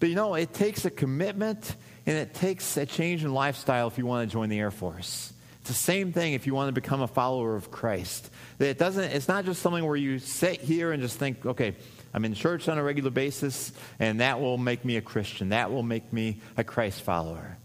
But 0.00 0.08
you 0.08 0.14
know, 0.14 0.34
it 0.34 0.52
takes 0.52 0.84
a 0.84 0.90
commitment 0.90 1.76
and 2.04 2.16
it 2.16 2.34
takes 2.34 2.76
a 2.76 2.84
change 2.84 3.24
in 3.24 3.32
lifestyle 3.32 3.86
if 3.86 3.96
you 3.96 4.06
want 4.06 4.28
to 4.28 4.32
join 4.32 4.48
the 4.48 4.58
Air 4.58 4.70
Force. 4.70 5.32
It's 5.60 5.68
the 5.68 5.74
same 5.74 6.12
thing 6.12 6.32
if 6.32 6.46
you 6.46 6.54
want 6.54 6.68
to 6.68 6.72
become 6.72 7.00
a 7.00 7.06
follower 7.06 7.54
of 7.54 7.70
Christ. 7.70 8.28
It 8.58 8.78
doesn't, 8.78 9.04
it's 9.04 9.28
not 9.28 9.44
just 9.44 9.62
something 9.62 9.84
where 9.84 9.96
you 9.96 10.18
sit 10.18 10.60
here 10.60 10.92
and 10.92 11.02
just 11.02 11.18
think, 11.18 11.44
okay, 11.44 11.74
I'm 12.14 12.24
in 12.24 12.34
church 12.34 12.68
on 12.68 12.78
a 12.78 12.82
regular 12.82 13.10
basis, 13.10 13.72
and 13.98 14.20
that 14.20 14.40
will 14.40 14.58
make 14.58 14.84
me 14.84 14.96
a 14.96 15.00
Christian. 15.00 15.50
That 15.50 15.72
will 15.72 15.82
make 15.82 16.12
me 16.12 16.40
a 16.56 16.64
Christ 16.64 17.02
follower. 17.02 17.56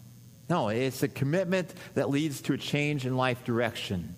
No, 0.49 0.69
it's 0.69 1.03
a 1.03 1.09
commitment 1.09 1.73
that 1.95 2.09
leads 2.09 2.41
to 2.43 2.53
a 2.53 2.57
change 2.57 3.05
in 3.05 3.17
life 3.17 3.43
direction. 3.43 4.15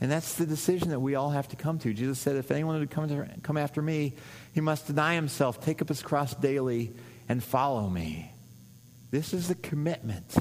And 0.00 0.10
that's 0.10 0.34
the 0.34 0.46
decision 0.46 0.90
that 0.90 1.00
we 1.00 1.16
all 1.16 1.30
have 1.30 1.48
to 1.48 1.56
come 1.56 1.78
to. 1.80 1.92
Jesus 1.92 2.18
said, 2.18 2.36
if 2.36 2.50
anyone 2.50 2.78
would 2.78 2.90
come, 2.90 3.08
to, 3.08 3.28
come 3.42 3.56
after 3.56 3.82
me, 3.82 4.14
he 4.54 4.60
must 4.60 4.86
deny 4.86 5.14
himself, 5.14 5.62
take 5.62 5.82
up 5.82 5.88
his 5.88 6.02
cross 6.02 6.34
daily, 6.34 6.92
and 7.28 7.42
follow 7.42 7.88
me. 7.88 8.32
This 9.10 9.34
is 9.34 9.48
the 9.48 9.54
commitment 9.56 10.36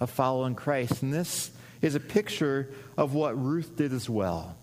of 0.00 0.10
following 0.10 0.54
Christ. 0.54 1.02
And 1.02 1.12
this 1.12 1.50
is 1.80 1.94
a 1.94 2.00
picture 2.00 2.72
of 2.96 3.14
what 3.14 3.40
Ruth 3.40 3.76
did 3.76 3.92
as 3.92 4.08
well. 4.08 4.56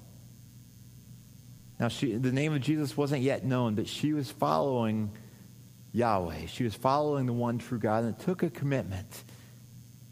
Now, 1.79 1.89
she, 1.89 2.13
the 2.13 2.31
name 2.31 2.53
of 2.53 2.61
Jesus 2.61 2.95
wasn't 2.95 3.21
yet 3.21 3.43
known, 3.43 3.75
but 3.75 3.87
she 3.87 4.13
was 4.13 4.31
following 4.31 5.11
Yahweh. 5.93 6.45
She 6.47 6.63
was 6.63 6.73
following 6.73 7.25
the 7.25 7.33
one 7.33 7.57
true 7.57 7.79
God, 7.79 8.03
and 8.03 8.15
it 8.15 8.23
took 8.23 8.43
a 8.43 8.49
commitment. 8.49 9.23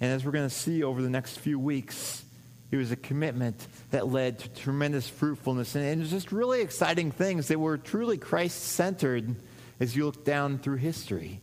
And 0.01 0.11
as 0.11 0.25
we're 0.25 0.31
going 0.31 0.49
to 0.49 0.53
see 0.53 0.83
over 0.83 1.01
the 1.01 1.09
next 1.09 1.39
few 1.39 1.57
weeks, 1.57 2.23
it 2.71 2.77
was 2.77 2.91
a 2.91 2.95
commitment 2.95 3.65
that 3.91 4.07
led 4.07 4.39
to 4.39 4.49
tremendous 4.49 5.07
fruitfulness. 5.07 5.75
And, 5.75 5.85
and 5.85 6.05
just 6.05 6.31
really 6.31 6.61
exciting 6.61 7.11
things 7.11 7.47
that 7.49 7.59
were 7.59 7.77
truly 7.77 8.17
Christ 8.17 8.61
centered 8.61 9.35
as 9.79 9.95
you 9.95 10.05
look 10.05 10.25
down 10.25 10.57
through 10.57 10.77
history. 10.77 11.39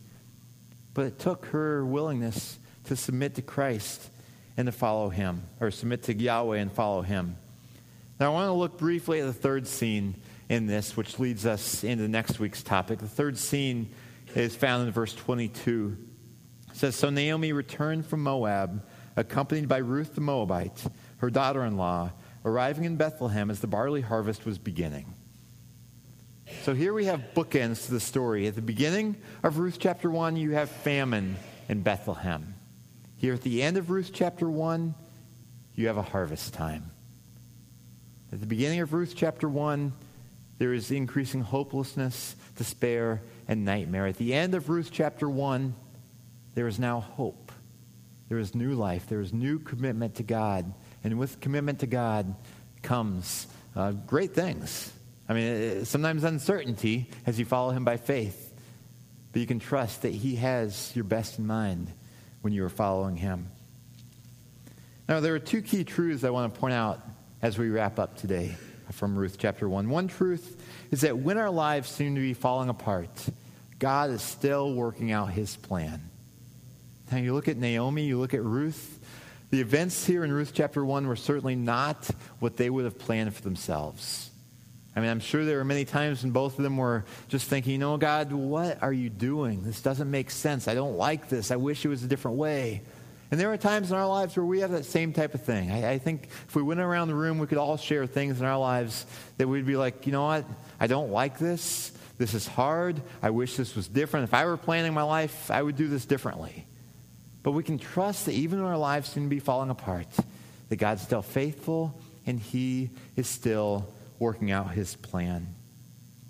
But 0.93 1.05
it 1.05 1.19
took 1.19 1.45
her 1.47 1.85
willingness 1.85 2.59
to 2.85 2.95
submit 2.95 3.35
to 3.35 3.41
Christ 3.41 4.09
and 4.57 4.65
to 4.65 4.71
follow 4.71 5.09
him, 5.09 5.43
or 5.59 5.71
submit 5.71 6.03
to 6.03 6.13
Yahweh 6.13 6.57
and 6.57 6.71
follow 6.71 7.01
him. 7.01 7.35
Now, 8.19 8.27
I 8.27 8.33
want 8.33 8.47
to 8.49 8.53
look 8.53 8.77
briefly 8.77 9.19
at 9.19 9.25
the 9.25 9.33
third 9.33 9.67
scene 9.67 10.15
in 10.49 10.67
this, 10.67 10.95
which 10.95 11.17
leads 11.17 11.45
us 11.45 11.83
into 11.83 12.07
next 12.07 12.39
week's 12.39 12.61
topic. 12.61 12.99
The 12.99 13.07
third 13.07 13.37
scene 13.37 13.89
is 14.35 14.55
found 14.55 14.85
in 14.85 14.93
verse 14.93 15.13
22. 15.13 15.97
It 16.69 16.75
says 16.75 16.95
So 16.95 17.09
Naomi 17.09 17.53
returned 17.53 18.05
from 18.05 18.21
Moab, 18.21 18.83
accompanied 19.15 19.67
by 19.67 19.77
Ruth 19.77 20.15
the 20.15 20.21
Moabite, 20.21 20.83
her 21.17 21.29
daughter 21.29 21.63
in 21.63 21.77
law, 21.77 22.11
arriving 22.45 22.83
in 22.85 22.97
Bethlehem 22.97 23.49
as 23.49 23.59
the 23.59 23.67
barley 23.67 24.01
harvest 24.01 24.45
was 24.45 24.57
beginning. 24.57 25.05
So 26.63 26.73
here 26.73 26.93
we 26.93 27.05
have 27.05 27.33
bookends 27.33 27.85
to 27.85 27.91
the 27.91 27.99
story. 27.99 28.45
At 28.45 28.55
the 28.55 28.61
beginning 28.61 29.15
of 29.41 29.57
Ruth 29.57 29.77
chapter 29.79 30.11
1, 30.11 30.35
you 30.35 30.51
have 30.51 30.69
famine 30.69 31.37
in 31.69 31.81
Bethlehem. 31.81 32.50
Here 33.21 33.35
at 33.35 33.43
the 33.43 33.61
end 33.61 33.77
of 33.77 33.91
Ruth 33.91 34.09
chapter 34.11 34.49
1, 34.49 34.95
you 35.75 35.85
have 35.85 35.97
a 35.97 36.01
harvest 36.01 36.55
time. 36.55 36.89
At 38.33 38.39
the 38.39 38.47
beginning 38.47 38.79
of 38.79 38.93
Ruth 38.93 39.13
chapter 39.15 39.47
1, 39.47 39.93
there 40.57 40.73
is 40.73 40.89
increasing 40.89 41.41
hopelessness, 41.41 42.35
despair, 42.57 43.21
and 43.47 43.63
nightmare. 43.63 44.07
At 44.07 44.17
the 44.17 44.33
end 44.33 44.55
of 44.55 44.69
Ruth 44.69 44.89
chapter 44.91 45.29
1, 45.29 45.75
there 46.55 46.67
is 46.67 46.79
now 46.79 47.01
hope. 47.01 47.51
There 48.27 48.39
is 48.39 48.55
new 48.55 48.73
life. 48.73 49.05
There 49.07 49.21
is 49.21 49.31
new 49.31 49.59
commitment 49.59 50.15
to 50.15 50.23
God. 50.23 50.73
And 51.03 51.19
with 51.19 51.39
commitment 51.39 51.81
to 51.81 51.87
God 51.87 52.33
comes 52.81 53.45
uh, 53.75 53.91
great 53.91 54.33
things. 54.33 54.91
I 55.29 55.33
mean, 55.33 55.85
sometimes 55.85 56.23
uncertainty 56.23 57.07
as 57.27 57.37
you 57.37 57.45
follow 57.45 57.69
Him 57.69 57.85
by 57.85 57.97
faith. 57.97 58.51
But 59.31 59.41
you 59.41 59.45
can 59.45 59.59
trust 59.59 60.01
that 60.01 60.11
He 60.11 60.37
has 60.37 60.91
your 60.95 61.05
best 61.05 61.37
in 61.37 61.45
mind 61.45 61.91
when 62.41 62.53
you 62.53 62.65
are 62.65 62.69
following 62.69 63.15
Him. 63.15 63.49
Now, 65.07 65.19
there 65.19 65.35
are 65.35 65.39
two 65.39 65.61
key 65.61 65.83
truths 65.83 66.23
I 66.23 66.29
want 66.29 66.53
to 66.53 66.59
point 66.59 66.73
out 66.73 67.01
as 67.41 67.57
we 67.57 67.69
wrap 67.69 67.99
up 67.99 68.17
today 68.17 68.55
from 68.91 69.17
Ruth 69.17 69.37
chapter 69.37 69.67
1. 69.67 69.89
One 69.89 70.07
truth 70.07 70.61
is 70.91 71.01
that 71.01 71.17
when 71.17 71.37
our 71.37 71.49
lives 71.49 71.89
seem 71.89 72.15
to 72.15 72.21
be 72.21 72.33
falling 72.33 72.69
apart, 72.69 73.09
God 73.79 74.09
is 74.11 74.21
still 74.21 74.73
working 74.73 75.11
out 75.11 75.31
his 75.31 75.55
plan. 75.55 76.01
Now, 77.11 77.17
you 77.17 77.33
look 77.33 77.47
at 77.47 77.57
Naomi, 77.57 78.05
you 78.05 78.19
look 78.19 78.33
at 78.33 78.43
Ruth. 78.43 78.99
The 79.49 79.59
events 79.59 80.05
here 80.05 80.23
in 80.23 80.31
Ruth 80.31 80.51
chapter 80.53 80.83
1 80.85 81.07
were 81.07 81.17
certainly 81.17 81.55
not 81.55 82.09
what 82.39 82.55
they 82.55 82.69
would 82.69 82.85
have 82.85 82.97
planned 82.97 83.35
for 83.35 83.41
themselves. 83.41 84.30
I 84.95 84.99
mean, 84.99 85.09
I'm 85.09 85.21
sure 85.21 85.45
there 85.45 85.57
were 85.57 85.65
many 85.65 85.85
times 85.85 86.23
when 86.23 86.31
both 86.31 86.57
of 86.57 86.63
them 86.63 86.75
were 86.75 87.05
just 87.29 87.47
thinking, 87.47 87.73
you 87.73 87.77
know, 87.77 87.95
God, 87.97 88.33
what 88.33 88.83
are 88.83 88.91
you 88.91 89.09
doing? 89.09 89.63
This 89.63 89.81
doesn't 89.81 90.11
make 90.11 90.29
sense. 90.29 90.67
I 90.67 90.73
don't 90.73 90.97
like 90.97 91.29
this. 91.29 91.49
I 91.49 91.55
wish 91.55 91.85
it 91.85 91.87
was 91.87 92.03
a 92.03 92.07
different 92.07 92.37
way. 92.37 92.81
And 93.31 93.39
there 93.39 93.51
are 93.53 93.57
times 93.57 93.91
in 93.91 93.97
our 93.97 94.07
lives 94.07 94.35
where 94.35 94.45
we 94.45 94.59
have 94.59 94.71
that 94.71 94.83
same 94.83 95.13
type 95.13 95.33
of 95.33 95.41
thing. 95.41 95.71
I, 95.71 95.93
I, 95.93 95.97
think 95.97 96.27
if 96.49 96.53
we 96.53 96.61
went 96.61 96.81
around 96.81 97.07
the 97.07 97.15
room, 97.15 97.39
we 97.39 97.47
could 97.47 97.57
all 97.57 97.77
share 97.77 98.05
things 98.05 98.41
in 98.41 98.45
our 98.45 98.57
lives 98.57 99.05
that 99.37 99.47
we'd 99.47 99.65
be 99.65 99.77
like, 99.77 100.05
you 100.05 100.11
know 100.11 100.25
what? 100.25 100.45
I 100.81 100.87
don't 100.87 101.11
like 101.11 101.39
this. 101.39 101.93
This 102.17 102.33
is 102.33 102.45
hard. 102.45 103.01
I 103.23 103.29
wish 103.29 103.55
this 103.55 103.73
was 103.73 103.87
different. 103.87 104.25
If 104.25 104.33
I 104.33 104.45
were 104.45 104.57
planning 104.57 104.93
my 104.93 105.03
life, 105.03 105.49
I 105.49 105.61
would 105.61 105.77
do 105.77 105.87
this 105.87 106.05
differently. 106.05 106.65
But 107.41 107.51
we 107.51 107.63
can 107.63 107.79
trust 107.79 108.25
that 108.25 108.33
even 108.33 108.61
when 108.61 108.69
our 108.69 108.77
lives 108.77 109.09
seem 109.09 109.23
to 109.23 109.29
be 109.29 109.39
falling 109.39 109.69
apart, 109.69 110.07
that 110.67 110.75
God's 110.75 111.01
still 111.01 111.21
faithful 111.21 111.97
and 112.27 112.37
He 112.37 112.89
is 113.15 113.27
still 113.27 113.87
working 114.21 114.51
out 114.51 114.71
His 114.71 114.95
plan. 114.95 115.47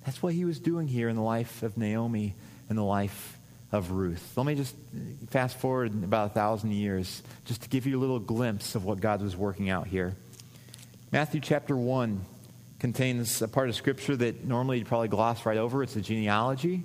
That's 0.05 0.23
what 0.23 0.33
He 0.33 0.45
was 0.45 0.59
doing 0.59 0.87
here 0.87 1.09
in 1.09 1.15
the 1.15 1.21
life 1.21 1.61
of 1.61 1.77
Naomi 1.77 2.33
and 2.69 2.77
the 2.77 2.83
life 2.83 3.37
of 3.71 3.91
Ruth. 3.91 4.33
Let 4.35 4.45
me 4.45 4.55
just 4.55 4.75
fast 5.29 5.57
forward 5.57 6.03
about 6.03 6.31
a 6.31 6.33
thousand 6.33 6.71
years 6.71 7.21
just 7.45 7.61
to 7.63 7.69
give 7.69 7.85
you 7.85 7.99
a 7.99 8.01
little 8.01 8.19
glimpse 8.19 8.75
of 8.75 8.85
what 8.85 8.99
God 8.99 9.21
was 9.21 9.35
working 9.35 9.69
out 9.69 9.87
here. 9.87 10.15
Matthew 11.11 11.41
chapter 11.41 11.75
1 11.75 12.25
contains 12.79 13.41
a 13.41 13.47
part 13.47 13.69
of 13.69 13.75
Scripture 13.75 14.15
that 14.15 14.43
normally 14.43 14.79
you'd 14.79 14.87
probably 14.87 15.07
gloss 15.07 15.45
right 15.45 15.57
over. 15.57 15.83
It's 15.83 15.95
a 15.95 16.01
genealogy. 16.01 16.83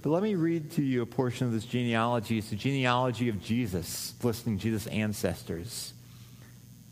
But 0.00 0.10
let 0.10 0.22
me 0.22 0.36
read 0.36 0.72
to 0.72 0.82
you 0.82 1.02
a 1.02 1.06
portion 1.06 1.48
of 1.48 1.52
this 1.52 1.64
genealogy. 1.64 2.38
It's 2.38 2.50
the 2.50 2.56
genealogy 2.56 3.28
of 3.28 3.42
Jesus, 3.42 4.14
listing 4.22 4.58
Jesus' 4.58 4.86
ancestors. 4.86 5.92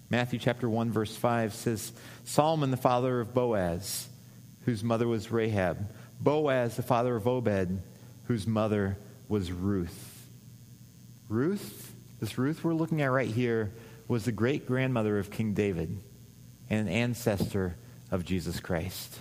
Matthew 0.09 0.39
chapter 0.39 0.69
1, 0.69 0.93
verse 0.93 1.17
5 1.17 1.53
says 1.53 1.93
Salmon, 2.25 2.71
the 2.71 2.77
father 2.77 3.21
of 3.21 3.35
Boaz, 3.35 4.09
whose 4.65 4.85
mother 4.85 5.09
was 5.09 5.33
Rahab. 5.33 5.89
Boaz, 6.21 6.77
the 6.77 6.83
father 6.83 7.17
of 7.17 7.27
Obed, 7.27 7.81
whose 8.27 8.47
mother 8.47 8.97
was 9.29 9.51
Ruth. 9.51 10.27
Ruth, 11.29 11.93
this 12.21 12.39
Ruth 12.39 12.63
we're 12.63 12.75
looking 12.75 13.03
at 13.03 13.11
right 13.11 13.29
here, 13.29 13.73
was 14.07 14.25
the 14.25 14.33
great 14.33 14.67
grandmother 14.67 15.19
of 15.19 15.31
King 15.31 15.55
David 15.55 15.99
and 16.71 16.89
an 16.89 16.89
ancestor 16.89 17.77
of 18.13 18.25
Jesus 18.25 18.61
Christ. 18.61 19.21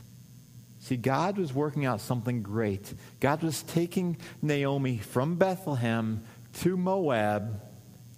See, 0.81 0.97
God 0.97 1.39
was 1.39 1.51
working 1.51 1.85
out 1.85 1.99
something 1.99 2.43
great. 2.43 2.93
God 3.19 3.41
was 3.41 3.63
taking 3.63 4.17
Naomi 4.43 4.99
from 4.99 5.35
Bethlehem 5.35 6.23
to 6.61 6.77
Moab 6.77 7.59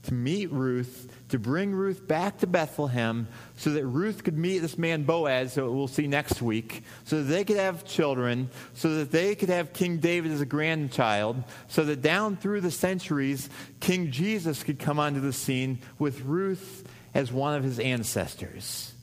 to 0.07 0.13
meet 0.13 0.51
Ruth, 0.51 1.11
to 1.29 1.39
bring 1.39 1.73
Ruth 1.73 2.07
back 2.07 2.39
to 2.39 2.47
Bethlehem 2.47 3.27
so 3.55 3.71
that 3.71 3.85
Ruth 3.85 4.23
could 4.23 4.37
meet 4.37 4.59
this 4.59 4.77
man 4.77 5.03
Boaz, 5.03 5.55
that 5.55 5.69
we'll 5.69 5.87
see 5.87 6.07
next 6.07 6.41
week, 6.41 6.83
so 7.05 7.17
that 7.17 7.23
they 7.23 7.43
could 7.43 7.57
have 7.57 7.85
children, 7.85 8.49
so 8.73 8.95
that 8.95 9.11
they 9.11 9.35
could 9.35 9.49
have 9.49 9.73
King 9.73 9.97
David 9.97 10.31
as 10.31 10.41
a 10.41 10.45
grandchild, 10.45 11.43
so 11.67 11.83
that 11.85 12.01
down 12.01 12.37
through 12.37 12.61
the 12.61 12.71
centuries, 12.71 13.49
King 13.79 14.11
Jesus 14.11 14.63
could 14.63 14.79
come 14.79 14.99
onto 14.99 15.19
the 15.19 15.33
scene 15.33 15.79
with 15.99 16.21
Ruth 16.21 16.87
as 17.13 17.31
one 17.31 17.55
of 17.55 17.63
his 17.63 17.79
ancestors. 17.79 18.93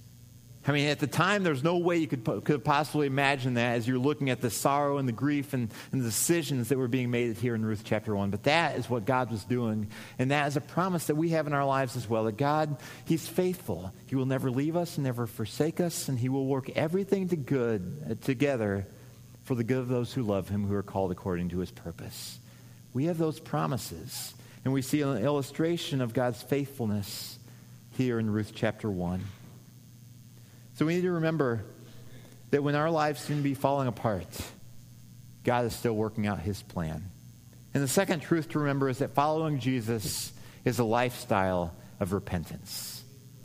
I 0.66 0.72
mean, 0.72 0.88
at 0.88 0.98
the 0.98 1.06
time, 1.06 1.42
there's 1.42 1.62
no 1.62 1.76
way 1.76 1.98
you 1.98 2.06
could, 2.06 2.24
could 2.44 2.64
possibly 2.64 3.06
imagine 3.06 3.54
that 3.54 3.76
as 3.76 3.86
you're 3.86 3.98
looking 3.98 4.30
at 4.30 4.40
the 4.40 4.50
sorrow 4.50 4.96
and 4.96 5.06
the 5.06 5.12
grief 5.12 5.52
and, 5.52 5.70
and 5.92 6.00
the 6.00 6.06
decisions 6.06 6.70
that 6.70 6.78
were 6.78 6.88
being 6.88 7.10
made 7.10 7.36
here 7.36 7.54
in 7.54 7.64
Ruth 7.64 7.82
chapter 7.84 8.16
1. 8.16 8.30
But 8.30 8.44
that 8.44 8.76
is 8.76 8.88
what 8.88 9.04
God 9.04 9.30
was 9.30 9.44
doing. 9.44 9.88
And 10.18 10.30
that 10.30 10.48
is 10.48 10.56
a 10.56 10.62
promise 10.62 11.08
that 11.08 11.16
we 11.16 11.30
have 11.30 11.46
in 11.46 11.52
our 11.52 11.66
lives 11.66 11.96
as 11.96 12.08
well 12.08 12.24
that 12.24 12.38
God, 12.38 12.76
He's 13.04 13.28
faithful. 13.28 13.92
He 14.06 14.16
will 14.16 14.26
never 14.26 14.50
leave 14.50 14.76
us 14.76 14.96
never 14.96 15.26
forsake 15.26 15.80
us, 15.80 16.08
and 16.08 16.18
He 16.18 16.30
will 16.30 16.46
work 16.46 16.70
everything 16.70 17.28
to 17.28 17.36
good 17.36 18.06
uh, 18.10 18.14
together 18.24 18.86
for 19.42 19.54
the 19.54 19.64
good 19.64 19.78
of 19.78 19.88
those 19.88 20.14
who 20.14 20.22
love 20.22 20.48
Him, 20.48 20.66
who 20.66 20.74
are 20.74 20.82
called 20.82 21.12
according 21.12 21.50
to 21.50 21.58
His 21.58 21.70
purpose. 21.70 22.38
We 22.94 23.04
have 23.06 23.18
those 23.18 23.38
promises. 23.38 24.34
And 24.64 24.72
we 24.72 24.80
see 24.80 25.02
an 25.02 25.18
illustration 25.18 26.00
of 26.00 26.14
God's 26.14 26.42
faithfulness 26.42 27.38
here 27.98 28.18
in 28.18 28.30
Ruth 28.30 28.52
chapter 28.54 28.90
1. 28.90 29.22
So 30.74 30.86
we 30.86 30.96
need 30.96 31.02
to 31.02 31.12
remember 31.12 31.64
that 32.50 32.62
when 32.62 32.74
our 32.74 32.90
lives 32.90 33.20
seem 33.20 33.36
to 33.36 33.42
be 33.42 33.54
falling 33.54 33.88
apart, 33.88 34.26
God 35.44 35.66
is 35.66 35.74
still 35.74 35.94
working 35.94 36.26
out 36.26 36.40
his 36.40 36.62
plan. 36.62 37.02
And 37.74 37.82
the 37.82 37.88
second 37.88 38.20
truth 38.20 38.50
to 38.50 38.60
remember 38.60 38.88
is 38.88 38.98
that 38.98 39.10
following 39.10 39.58
Jesus 39.58 40.32
is 40.64 40.78
a 40.78 40.84
lifestyle 40.84 41.74
of 42.00 42.12
repentance. 42.12 43.02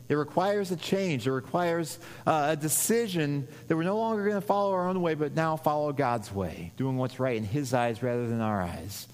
It 0.08 0.14
requires 0.14 0.72
a 0.72 0.76
change. 0.76 1.28
It 1.28 1.32
requires 1.32 1.96
uh, 2.26 2.48
a 2.50 2.56
decision 2.56 3.46
that 3.68 3.76
we're 3.76 3.84
no 3.84 3.96
longer 3.96 4.24
going 4.24 4.40
to 4.40 4.46
follow 4.46 4.72
our 4.72 4.88
own 4.88 5.00
way, 5.00 5.14
but 5.14 5.36
now 5.36 5.56
follow 5.56 5.92
God's 5.92 6.32
way, 6.32 6.72
doing 6.76 6.96
what's 6.96 7.20
right 7.20 7.36
in 7.36 7.44
His 7.44 7.72
eyes 7.72 8.02
rather 8.02 8.26
than 8.26 8.40
our 8.40 8.60
eyes. 8.60 9.06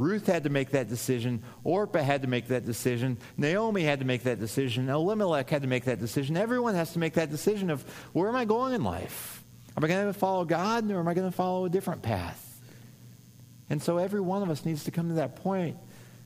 Ruth 0.00 0.26
had 0.26 0.44
to 0.44 0.48
make 0.48 0.70
that 0.70 0.88
decision. 0.88 1.42
Orpah 1.62 2.00
had 2.00 2.22
to 2.22 2.28
make 2.28 2.48
that 2.48 2.64
decision. 2.64 3.18
Naomi 3.36 3.82
had 3.82 3.98
to 3.98 4.06
make 4.06 4.22
that 4.22 4.40
decision. 4.40 4.88
Elimelech 4.88 5.50
had 5.50 5.60
to 5.60 5.68
make 5.68 5.84
that 5.84 6.00
decision. 6.00 6.38
Everyone 6.38 6.74
has 6.74 6.94
to 6.94 6.98
make 6.98 7.12
that 7.14 7.30
decision 7.30 7.68
of 7.68 7.82
where 8.14 8.26
am 8.26 8.34
I 8.34 8.46
going 8.46 8.72
in 8.72 8.82
life? 8.82 9.44
Am 9.76 9.84
I 9.84 9.88
going 9.88 10.06
to 10.06 10.14
follow 10.14 10.46
God 10.46 10.90
or 10.90 11.00
am 11.00 11.06
I 11.06 11.12
going 11.12 11.30
to 11.30 11.36
follow 11.36 11.66
a 11.66 11.68
different 11.68 12.00
path? 12.00 12.46
And 13.68 13.82
so 13.82 13.98
every 13.98 14.22
one 14.22 14.42
of 14.42 14.48
us 14.48 14.64
needs 14.64 14.84
to 14.84 14.90
come 14.90 15.08
to 15.08 15.14
that 15.16 15.36
point, 15.36 15.76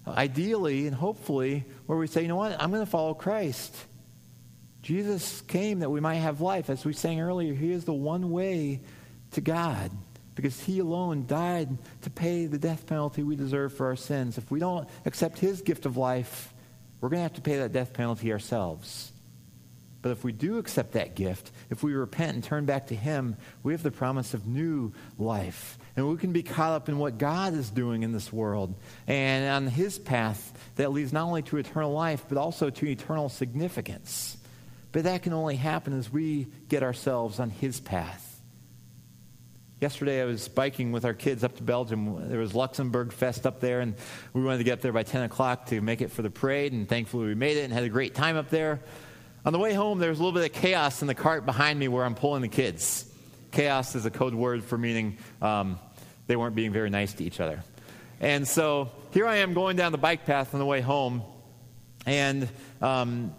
ideally 0.06 0.86
and 0.86 0.94
hopefully, 0.94 1.64
where 1.86 1.98
we 1.98 2.06
say, 2.06 2.22
you 2.22 2.28
know 2.28 2.36
what, 2.36 2.52
I'm 2.62 2.70
going 2.70 2.84
to 2.84 2.90
follow 2.90 3.12
Christ. 3.12 3.74
Jesus 4.82 5.40
came 5.40 5.80
that 5.80 5.90
we 5.90 5.98
might 5.98 6.16
have 6.16 6.40
life. 6.40 6.70
As 6.70 6.84
we 6.84 6.92
sang 6.92 7.20
earlier, 7.20 7.52
He 7.52 7.72
is 7.72 7.84
the 7.84 7.92
one 7.92 8.30
way 8.30 8.82
to 9.32 9.40
God 9.40 9.90
because 10.34 10.60
he 10.60 10.78
alone 10.78 11.26
died 11.26 11.68
to 12.02 12.10
pay 12.10 12.46
the 12.46 12.58
death 12.58 12.86
penalty 12.86 13.22
we 13.22 13.36
deserve 13.36 13.72
for 13.72 13.86
our 13.86 13.96
sins. 13.96 14.38
If 14.38 14.50
we 14.50 14.58
don't 14.58 14.88
accept 15.04 15.38
his 15.38 15.62
gift 15.62 15.86
of 15.86 15.96
life, 15.96 16.52
we're 17.00 17.08
going 17.08 17.18
to 17.18 17.24
have 17.24 17.34
to 17.34 17.40
pay 17.40 17.58
that 17.58 17.72
death 17.72 17.92
penalty 17.92 18.32
ourselves. 18.32 19.12
But 20.04 20.10
if 20.10 20.22
we 20.22 20.32
do 20.32 20.58
accept 20.58 20.92
that 20.92 21.14
gift, 21.14 21.50
if 21.70 21.82
we 21.82 21.94
repent 21.94 22.34
and 22.34 22.44
turn 22.44 22.66
back 22.66 22.88
to 22.88 22.94
him, 22.94 23.36
we 23.62 23.72
have 23.72 23.82
the 23.82 23.90
promise 23.90 24.34
of 24.34 24.46
new 24.46 24.92
life. 25.18 25.78
And 25.96 26.06
we 26.06 26.18
can 26.18 26.32
be 26.32 26.42
caught 26.42 26.72
up 26.72 26.90
in 26.90 26.98
what 26.98 27.16
God 27.16 27.54
is 27.54 27.70
doing 27.70 28.02
in 28.02 28.12
this 28.12 28.30
world 28.30 28.74
and 29.06 29.48
on 29.48 29.66
his 29.66 29.98
path 29.98 30.52
that 30.76 30.92
leads 30.92 31.10
not 31.10 31.24
only 31.24 31.40
to 31.44 31.56
eternal 31.56 31.92
life, 31.92 32.24
but 32.28 32.36
also 32.36 32.68
to 32.68 32.86
eternal 32.86 33.30
significance. 33.30 34.36
But 34.92 35.04
that 35.04 35.22
can 35.22 35.32
only 35.32 35.56
happen 35.56 35.98
as 35.98 36.12
we 36.12 36.48
get 36.68 36.82
ourselves 36.82 37.40
on 37.40 37.48
his 37.48 37.80
path. 37.80 38.33
Yesterday, 39.84 40.22
I 40.22 40.24
was 40.24 40.48
biking 40.48 40.92
with 40.92 41.04
our 41.04 41.12
kids 41.12 41.44
up 41.44 41.56
to 41.58 41.62
Belgium. 41.62 42.30
There 42.30 42.38
was 42.38 42.54
Luxembourg 42.54 43.12
Fest 43.12 43.46
up 43.46 43.60
there, 43.60 43.80
and 43.80 43.94
we 44.32 44.42
wanted 44.42 44.56
to 44.56 44.64
get 44.64 44.72
up 44.72 44.80
there 44.80 44.94
by 44.94 45.02
10 45.02 45.24
o'clock 45.24 45.66
to 45.66 45.82
make 45.82 46.00
it 46.00 46.10
for 46.10 46.22
the 46.22 46.30
parade, 46.30 46.72
and 46.72 46.88
thankfully 46.88 47.26
we 47.26 47.34
made 47.34 47.58
it 47.58 47.64
and 47.64 47.72
had 47.74 47.84
a 47.84 47.90
great 47.90 48.14
time 48.14 48.38
up 48.38 48.48
there. 48.48 48.80
On 49.44 49.52
the 49.52 49.58
way 49.58 49.74
home, 49.74 49.98
there 49.98 50.08
was 50.08 50.18
a 50.18 50.22
little 50.22 50.40
bit 50.40 50.50
of 50.50 50.58
chaos 50.58 51.02
in 51.02 51.06
the 51.06 51.14
cart 51.14 51.44
behind 51.44 51.78
me 51.78 51.88
where 51.88 52.02
I'm 52.02 52.14
pulling 52.14 52.40
the 52.40 52.48
kids. 52.48 53.04
Chaos 53.52 53.94
is 53.94 54.06
a 54.06 54.10
code 54.10 54.32
word 54.32 54.64
for 54.64 54.78
meaning 54.78 55.18
um, 55.42 55.78
they 56.28 56.36
weren't 56.36 56.54
being 56.54 56.72
very 56.72 56.88
nice 56.88 57.12
to 57.12 57.22
each 57.22 57.38
other. 57.38 57.62
And 58.20 58.48
so 58.48 58.90
here 59.10 59.26
I 59.26 59.36
am 59.36 59.52
going 59.52 59.76
down 59.76 59.92
the 59.92 59.98
bike 59.98 60.24
path 60.24 60.54
on 60.54 60.60
the 60.60 60.66
way 60.66 60.80
home, 60.80 61.20
and 62.06 62.48
um, 62.80 63.34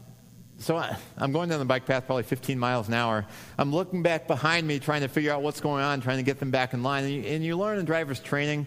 so 0.58 0.78
I, 0.78 0.98
am 1.18 1.32
going 1.32 1.50
down 1.50 1.60
the 1.60 1.66
bike 1.66 1.86
path 1.86 2.06
probably 2.06 2.24
15 2.24 2.58
miles 2.58 2.88
an 2.88 2.94
hour. 2.94 3.26
I'm 3.58 3.74
looking 3.74 4.04
back 4.04 4.28
behind 4.28 4.66
me, 4.66 4.80
trying 4.80 5.02
to 5.02 5.08
figure 5.08 5.32
out 5.32 5.42
what's 5.42 5.60
going 5.60 5.84
on, 5.84 6.02
trying 6.02 6.18
to 6.18 6.24
get 6.24 6.40
them 6.40 6.52
back 6.52 6.74
in 6.74 6.82
line. 6.82 7.04
And 7.04 7.14
you, 7.14 7.22
and 7.24 7.44
you 7.44 7.58
learn 7.58 7.78
in 7.78 7.86
driver's 7.86 8.20
training, 8.20 8.66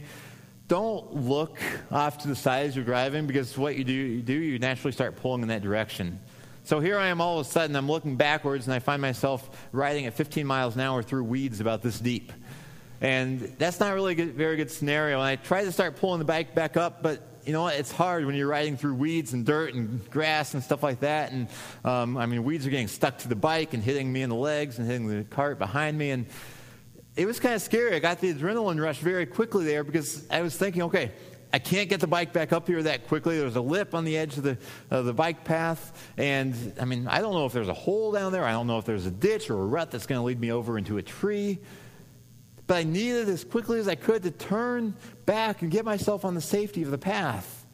don't 0.68 1.14
look 1.14 1.58
off 1.90 2.18
to 2.18 2.28
the 2.28 2.36
side 2.36 2.66
as 2.66 2.76
you're 2.76 2.84
driving 2.84 3.26
because 3.26 3.56
what 3.56 3.76
you 3.76 3.84
do, 3.84 3.92
you 3.92 4.22
do, 4.22 4.34
you 4.34 4.58
naturally 4.58 4.92
start 4.92 5.16
pulling 5.16 5.42
in 5.42 5.48
that 5.48 5.62
direction. 5.62 6.18
So 6.64 6.80
here 6.80 6.98
I 6.98 7.06
am 7.06 7.22
all 7.22 7.40
of 7.40 7.46
a 7.46 7.50
sudden, 7.50 7.74
I'm 7.74 7.88
looking 7.88 8.16
backwards 8.16 8.66
and 8.66 8.74
I 8.74 8.78
find 8.78 9.00
myself 9.00 9.48
riding 9.72 10.04
at 10.04 10.12
15 10.12 10.46
miles 10.46 10.74
an 10.74 10.82
hour 10.82 11.02
through 11.02 11.24
weeds 11.24 11.60
about 11.60 11.80
this 11.80 11.98
deep. 11.98 12.30
And 13.00 13.40
that's 13.58 13.80
not 13.80 13.94
really 13.94 14.12
a 14.12 14.16
good, 14.16 14.34
very 14.34 14.56
good 14.56 14.70
scenario. 14.70 15.16
And 15.16 15.26
I 15.26 15.36
try 15.36 15.64
to 15.64 15.72
start 15.72 15.96
pulling 15.96 16.18
the 16.18 16.26
bike 16.26 16.54
back 16.54 16.76
up, 16.76 17.02
but 17.02 17.37
you 17.44 17.52
know 17.52 17.62
what? 17.62 17.76
It's 17.76 17.92
hard 17.92 18.26
when 18.26 18.34
you're 18.34 18.48
riding 18.48 18.76
through 18.76 18.94
weeds 18.94 19.32
and 19.32 19.44
dirt 19.44 19.74
and 19.74 20.08
grass 20.10 20.54
and 20.54 20.62
stuff 20.62 20.82
like 20.82 21.00
that. 21.00 21.32
And 21.32 21.48
um, 21.84 22.16
I 22.16 22.26
mean, 22.26 22.44
weeds 22.44 22.66
are 22.66 22.70
getting 22.70 22.88
stuck 22.88 23.18
to 23.18 23.28
the 23.28 23.36
bike 23.36 23.74
and 23.74 23.82
hitting 23.82 24.12
me 24.12 24.22
in 24.22 24.30
the 24.30 24.36
legs 24.36 24.78
and 24.78 24.86
hitting 24.86 25.06
the 25.06 25.24
cart 25.24 25.58
behind 25.58 25.96
me. 25.96 26.10
And 26.10 26.26
it 27.16 27.26
was 27.26 27.40
kind 27.40 27.54
of 27.54 27.62
scary. 27.62 27.96
I 27.96 27.98
got 27.98 28.20
the 28.20 28.32
adrenaline 28.32 28.80
rush 28.80 28.98
very 28.98 29.26
quickly 29.26 29.64
there 29.64 29.82
because 29.82 30.26
I 30.30 30.42
was 30.42 30.56
thinking, 30.56 30.82
okay, 30.82 31.12
I 31.52 31.58
can't 31.58 31.88
get 31.88 32.00
the 32.00 32.06
bike 32.06 32.32
back 32.32 32.52
up 32.52 32.66
here 32.66 32.82
that 32.82 33.08
quickly. 33.08 33.38
There's 33.38 33.56
a 33.56 33.60
lip 33.60 33.94
on 33.94 34.04
the 34.04 34.18
edge 34.18 34.36
of 34.36 34.42
the, 34.42 34.58
of 34.90 35.06
the 35.06 35.14
bike 35.14 35.44
path. 35.44 36.12
And 36.18 36.74
I 36.78 36.84
mean, 36.84 37.06
I 37.06 37.20
don't 37.20 37.32
know 37.32 37.46
if 37.46 37.52
there's 37.52 37.68
a 37.68 37.74
hole 37.74 38.12
down 38.12 38.32
there. 38.32 38.44
I 38.44 38.52
don't 38.52 38.66
know 38.66 38.78
if 38.78 38.84
there's 38.84 39.06
a 39.06 39.10
ditch 39.10 39.48
or 39.48 39.54
a 39.54 39.66
rut 39.66 39.90
that's 39.90 40.06
going 40.06 40.20
to 40.20 40.24
lead 40.24 40.38
me 40.38 40.52
over 40.52 40.76
into 40.76 40.98
a 40.98 41.02
tree. 41.02 41.58
But 42.68 42.76
I 42.76 42.82
needed 42.84 43.28
as 43.30 43.44
quickly 43.44 43.80
as 43.80 43.88
I 43.88 43.96
could 43.96 44.22
to 44.22 44.30
turn 44.30 44.94
back 45.26 45.62
and 45.62 45.70
get 45.70 45.84
myself 45.84 46.24
on 46.24 46.34
the 46.34 46.40
safety 46.40 46.82
of 46.82 46.92
the 46.92 46.98
path. 46.98 47.64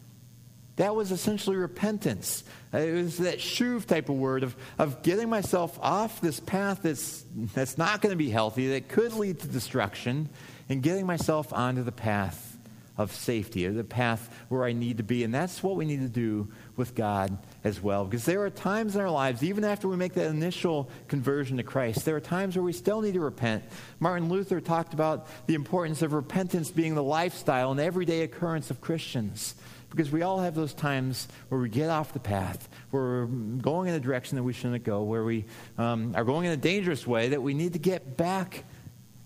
That 0.76 0.94
was 0.94 1.10
essentially 1.10 1.56
repentance. 1.56 2.44
Uh, 2.72 2.78
it 2.78 2.92
was 2.92 3.18
that 3.18 3.38
shuv 3.38 3.86
type 3.86 4.08
of 4.08 4.16
word 4.16 4.44
of, 4.44 4.56
of 4.78 5.02
getting 5.02 5.28
myself 5.28 5.78
off 5.82 6.20
this 6.20 6.40
path 6.40 6.80
that's, 6.82 7.24
that's 7.54 7.76
not 7.76 8.00
going 8.00 8.12
to 8.12 8.16
be 8.16 8.30
healthy, 8.30 8.68
that 8.68 8.88
could 8.88 9.12
lead 9.12 9.40
to 9.40 9.48
destruction, 9.48 10.28
and 10.68 10.82
getting 10.82 11.06
myself 11.06 11.52
onto 11.52 11.82
the 11.82 11.92
path 11.92 12.56
of 12.96 13.12
safety, 13.12 13.66
or 13.66 13.72
the 13.72 13.84
path 13.84 14.32
where 14.48 14.64
I 14.64 14.72
need 14.72 14.98
to 14.98 15.02
be. 15.02 15.24
And 15.24 15.34
that's 15.34 15.60
what 15.60 15.74
we 15.74 15.84
need 15.84 16.00
to 16.00 16.08
do 16.08 16.48
with 16.76 16.94
God 16.94 17.36
as 17.64 17.82
well. 17.82 18.04
Because 18.04 18.26
there 18.26 18.42
are 18.42 18.50
times 18.50 18.94
in 18.94 19.00
our 19.00 19.10
lives, 19.10 19.42
even 19.42 19.64
after 19.64 19.88
we 19.88 19.96
make 19.96 20.12
that 20.14 20.26
initial 20.26 20.90
conversion 21.08 21.56
to 21.56 21.62
Christ, 21.62 22.04
there 22.04 22.14
are 22.14 22.20
times 22.20 22.56
where 22.56 22.62
we 22.62 22.74
still 22.74 23.00
need 23.00 23.14
to 23.14 23.20
repent. 23.20 23.64
Martin 23.98 24.28
Luther 24.28 24.60
talked 24.60 24.92
about 24.92 25.26
the 25.46 25.54
importance 25.54 26.02
of 26.02 26.12
repentance 26.12 26.70
being 26.70 26.94
the 26.94 27.02
lifestyle 27.02 27.70
and 27.70 27.80
everyday 27.80 28.20
occurrence 28.20 28.70
of 28.70 28.82
Christians. 28.82 29.54
Because 29.88 30.10
we 30.10 30.22
all 30.22 30.40
have 30.40 30.54
those 30.54 30.74
times 30.74 31.28
where 31.48 31.60
we 31.60 31.68
get 31.68 31.88
off 31.88 32.12
the 32.12 32.18
path, 32.18 32.68
where 32.90 33.02
we're 33.02 33.26
going 33.26 33.88
in 33.88 33.94
a 33.94 34.00
direction 34.00 34.36
that 34.36 34.42
we 34.42 34.52
shouldn't 34.52 34.84
go, 34.84 35.04
where 35.04 35.24
we 35.24 35.44
um, 35.78 36.14
are 36.16 36.24
going 36.24 36.46
in 36.46 36.52
a 36.52 36.56
dangerous 36.56 37.06
way, 37.06 37.28
that 37.28 37.42
we 37.42 37.54
need 37.54 37.74
to 37.74 37.78
get 37.78 38.16
back 38.16 38.64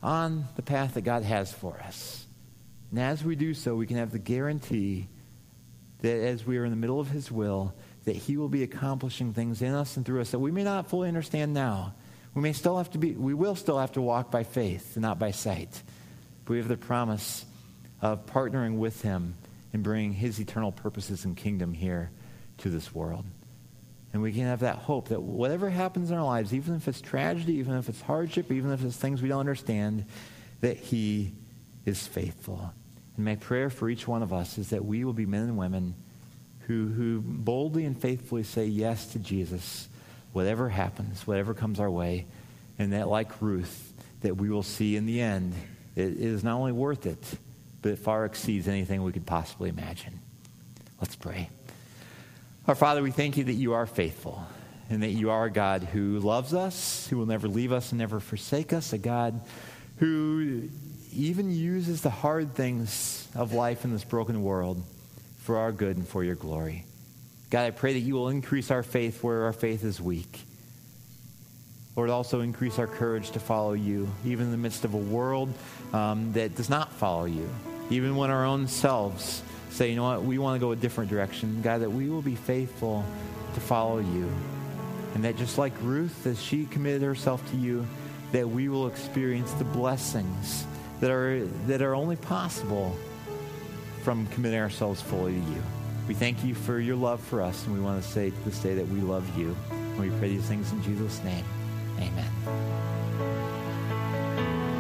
on 0.03 0.45
the 0.57 0.63
path 0.63 0.95
that 0.95 1.01
God 1.01 1.23
has 1.23 1.51
for 1.53 1.81
us. 1.81 2.27
And 2.91 3.01
as 3.01 3.25
we 3.25 3.35
do 3.35 3.55
so, 3.55 3.75
we 3.75 3.87
can 3.87 3.97
have 3.97 4.13
the 4.13 4.19
guarantee 4.19 5.09
that 6.03 6.23
as 6.23 6.47
we 6.47 6.59
are 6.59 6.65
in 6.65 6.71
the 6.71 6.77
middle 6.77 7.01
of 7.01 7.11
His 7.11 7.33
will, 7.33 7.75
that 8.05 8.17
He 8.17 8.37
will 8.37 8.49
be 8.49 8.63
accomplishing 8.63 9.33
things 9.33 9.63
in 9.63 9.75
us 9.75 9.97
and 9.97 10.07
through 10.07 10.21
us 10.21 10.31
that 10.31 10.39
we 10.39 10.51
may 10.51 10.65
not 10.65 10.89
fully 10.89 11.09
understand 11.09 11.55
now. 11.55 11.95
We 12.35 12.43
may 12.43 12.53
still 12.53 12.77
have 12.79 12.91
to 12.93 12.99
be, 12.99 13.13
we 13.13 13.35
will 13.35 13.57
still 13.57 13.79
have 13.79 13.93
to 13.93 14.01
walk 14.01 14.31
by 14.31 14.45
faith 14.45 14.97
and 14.97 15.03
not 15.03 15.19
by 15.19 15.33
sight. 15.33 15.83
But 16.45 16.53
we 16.53 16.59
have 16.59 16.69
the 16.69 16.77
promise 16.77 17.45
of 18.01 18.27
partnering 18.27 18.79
with 18.79 19.03
Him 19.03 19.35
and 19.73 19.83
bringing 19.83 20.13
His 20.13 20.39
eternal 20.41 20.73
purposes 20.73 21.25
and 21.25 21.37
kingdom 21.37 21.75
here 21.75 22.11
to 22.59 22.71
this 22.71 22.95
world. 22.95 23.25
And 24.13 24.23
we 24.23 24.33
can 24.33 24.45
have 24.45 24.61
that 24.61 24.77
hope 24.77 25.09
that 25.09 25.21
whatever 25.21 25.69
happens 25.69 26.11
in 26.11 26.17
our 26.17 26.25
lives, 26.25 26.55
even 26.55 26.75
if 26.75 26.89
it's 26.89 27.01
tragedy, 27.01 27.55
even 27.55 27.75
if 27.75 27.89
it's 27.89 28.01
hardship, 28.01 28.51
even 28.51 28.73
if 28.73 28.83
it's 28.83 28.97
things 28.97 29.21
we 29.21 29.29
don't 29.29 29.41
understand, 29.41 30.07
that 30.61 30.77
He 30.77 31.33
is 31.85 32.07
faithful. 32.07 32.73
And 33.17 33.25
my 33.25 33.37
prayer 33.37 33.69
for 33.69 33.91
each 33.91 34.09
one 34.09 34.23
of 34.23 34.33
us 34.33 34.59
is 34.59 34.71
that 34.71 34.85
we 34.85 35.05
will 35.05 35.13
be 35.13 35.27
men 35.27 35.43
and 35.43 35.59
women 35.59 35.95
who, 36.69 36.87
who 36.87 37.23
boldly 37.25 37.87
and 37.87 38.01
faithfully 38.01 38.43
say 38.43 38.67
yes 38.67 39.07
to 39.13 39.19
Jesus, 39.19 39.89
whatever 40.33 40.69
happens, 40.69 41.27
whatever 41.27 41.55
comes 41.55 41.81
our 41.81 41.91
way, 41.91 42.27
and 42.79 42.93
that, 42.93 43.09
like 43.09 43.41
Ruth, 43.41 43.93
that 44.21 44.37
we 44.37 44.51
will 44.51 44.63
see 44.63 44.95
in 44.95 45.07
the 45.07 45.21
end, 45.21 45.55
it, 45.97 46.21
is 46.21 46.45
not 46.45 46.57
only 46.57 46.73
worth 46.73 47.07
it, 47.07 47.19
but 47.81 47.93
it 47.93 47.99
far 47.99 48.27
exceeds 48.27 48.69
anything 48.69 49.03
we 49.03 49.13
could 49.13 49.25
possibly 49.25 49.71
imagine. 49.71 50.21
Let's 51.01 51.17
pray. 51.17 51.49
Our 52.67 52.75
Father, 52.75 53.03
we 53.03 53.13
thank 53.13 53.39
you 53.39 53.45
that 53.45 53.55
you 53.55 53.73
are 53.73 53.87
faithful 53.87 54.45
and 54.91 55.03
that 55.03 55.11
you 55.11 55.31
are 55.31 55.47
a 55.47 55.51
God 55.51 55.85
who 55.85 56.19
loves 56.19 56.53
us, 56.53 57.07
who 57.09 57.17
will 57.17 57.27
never 57.27 57.49
leave 57.49 57.73
us 57.73 57.93
and 57.93 57.99
never 57.99 58.21
forsake 58.21 58.75
us, 58.75 58.93
a 58.93 58.99
God 58.99 59.41
who 59.97 60.69
even 61.15 61.51
uses 61.51 62.03
the 62.03 62.11
hard 62.11 62.55
things 62.55 63.27
of 63.35 63.55
life 63.55 63.85
in 63.85 63.93
this 63.93 64.05
broken 64.05 64.43
world 64.43 64.83
for 65.49 65.57
our 65.57 65.73
good 65.73 65.97
and 65.97 66.07
for 66.07 66.23
your 66.23 66.35
glory. 66.35 66.85
God, 67.49 67.65
I 67.65 67.71
pray 67.71 67.95
that 67.95 68.01
you 68.01 68.13
will 68.13 68.29
increase 68.29 68.71
our 68.71 68.83
faith 68.83 69.25
where 69.25 69.45
our 69.45 69.55
faith 69.55 69.83
is 69.83 69.99
weak. 69.99 70.43
Lord, 71.97 72.11
also 72.11 72.43
increase 72.43 72.79
our 72.79 72.87
courage 72.87 73.31
to 73.31 73.41
follow 73.41 73.73
you, 73.73 74.11
even 74.27 74.45
in 74.45 74.51
the 74.51 74.59
midst 74.59 74.85
of 74.85 74.93
a 74.93 74.99
world 74.99 75.51
um, 75.95 76.35
that 76.35 76.55
does 76.55 76.69
not 76.69 76.93
follow 76.93 77.25
you. 77.25 77.49
Even 77.89 78.15
when 78.17 78.29
our 78.29 78.45
own 78.45 78.69
selves 78.69 79.43
say, 79.71 79.89
you 79.89 79.97
know 79.97 80.03
what, 80.03 80.23
we 80.23 80.37
want 80.37 80.57
to 80.57 80.61
go 80.61 80.73
a 80.73 80.77
different 80.77 81.09
direction. 81.09 81.63
God, 81.63 81.81
that 81.81 81.93
we 81.93 82.11
will 82.11 82.21
be 82.21 82.35
faithful 82.35 83.03
to 83.55 83.61
follow 83.61 84.01
you. 84.01 84.31
And 85.15 85.25
that 85.25 85.39
just 85.39 85.57
like 85.57 85.73
Ruth, 85.81 86.27
as 86.27 86.43
she 86.43 86.67
committed 86.67 87.01
herself 87.01 87.43
to 87.53 87.57
you, 87.57 87.87
that 88.33 88.47
we 88.47 88.69
will 88.69 88.87
experience 88.87 89.51
the 89.55 89.65
blessings 89.65 90.67
that 91.01 91.11
are, 91.11 91.47
that 91.69 91.81
are 91.81 91.95
only 91.95 92.17
possible 92.17 92.95
from 94.09 94.27
committing 94.29 94.59
ourselves 94.59 95.03
fully 95.03 95.35
to 95.35 95.39
you. 95.39 95.63
We 96.09 96.15
thank 96.15 96.43
you 96.43 96.55
for 96.55 96.81
your 96.81 96.97
love 96.97 97.21
for 97.21 97.43
us, 97.43 97.67
and 97.67 97.75
we 97.75 97.81
want 97.81 98.03
to 98.03 98.09
say 98.09 98.31
this 98.47 98.59
day 98.59 98.73
that 98.73 98.89
we 98.89 99.01
love 99.01 99.39
you. 99.39 99.55
And 99.71 100.01
we 100.01 100.09
pray 100.19 100.31
these 100.31 100.47
things 100.47 100.73
in 100.73 100.83
Jesus' 100.83 101.23
name. 101.23 101.45
Amen. 101.99 103.08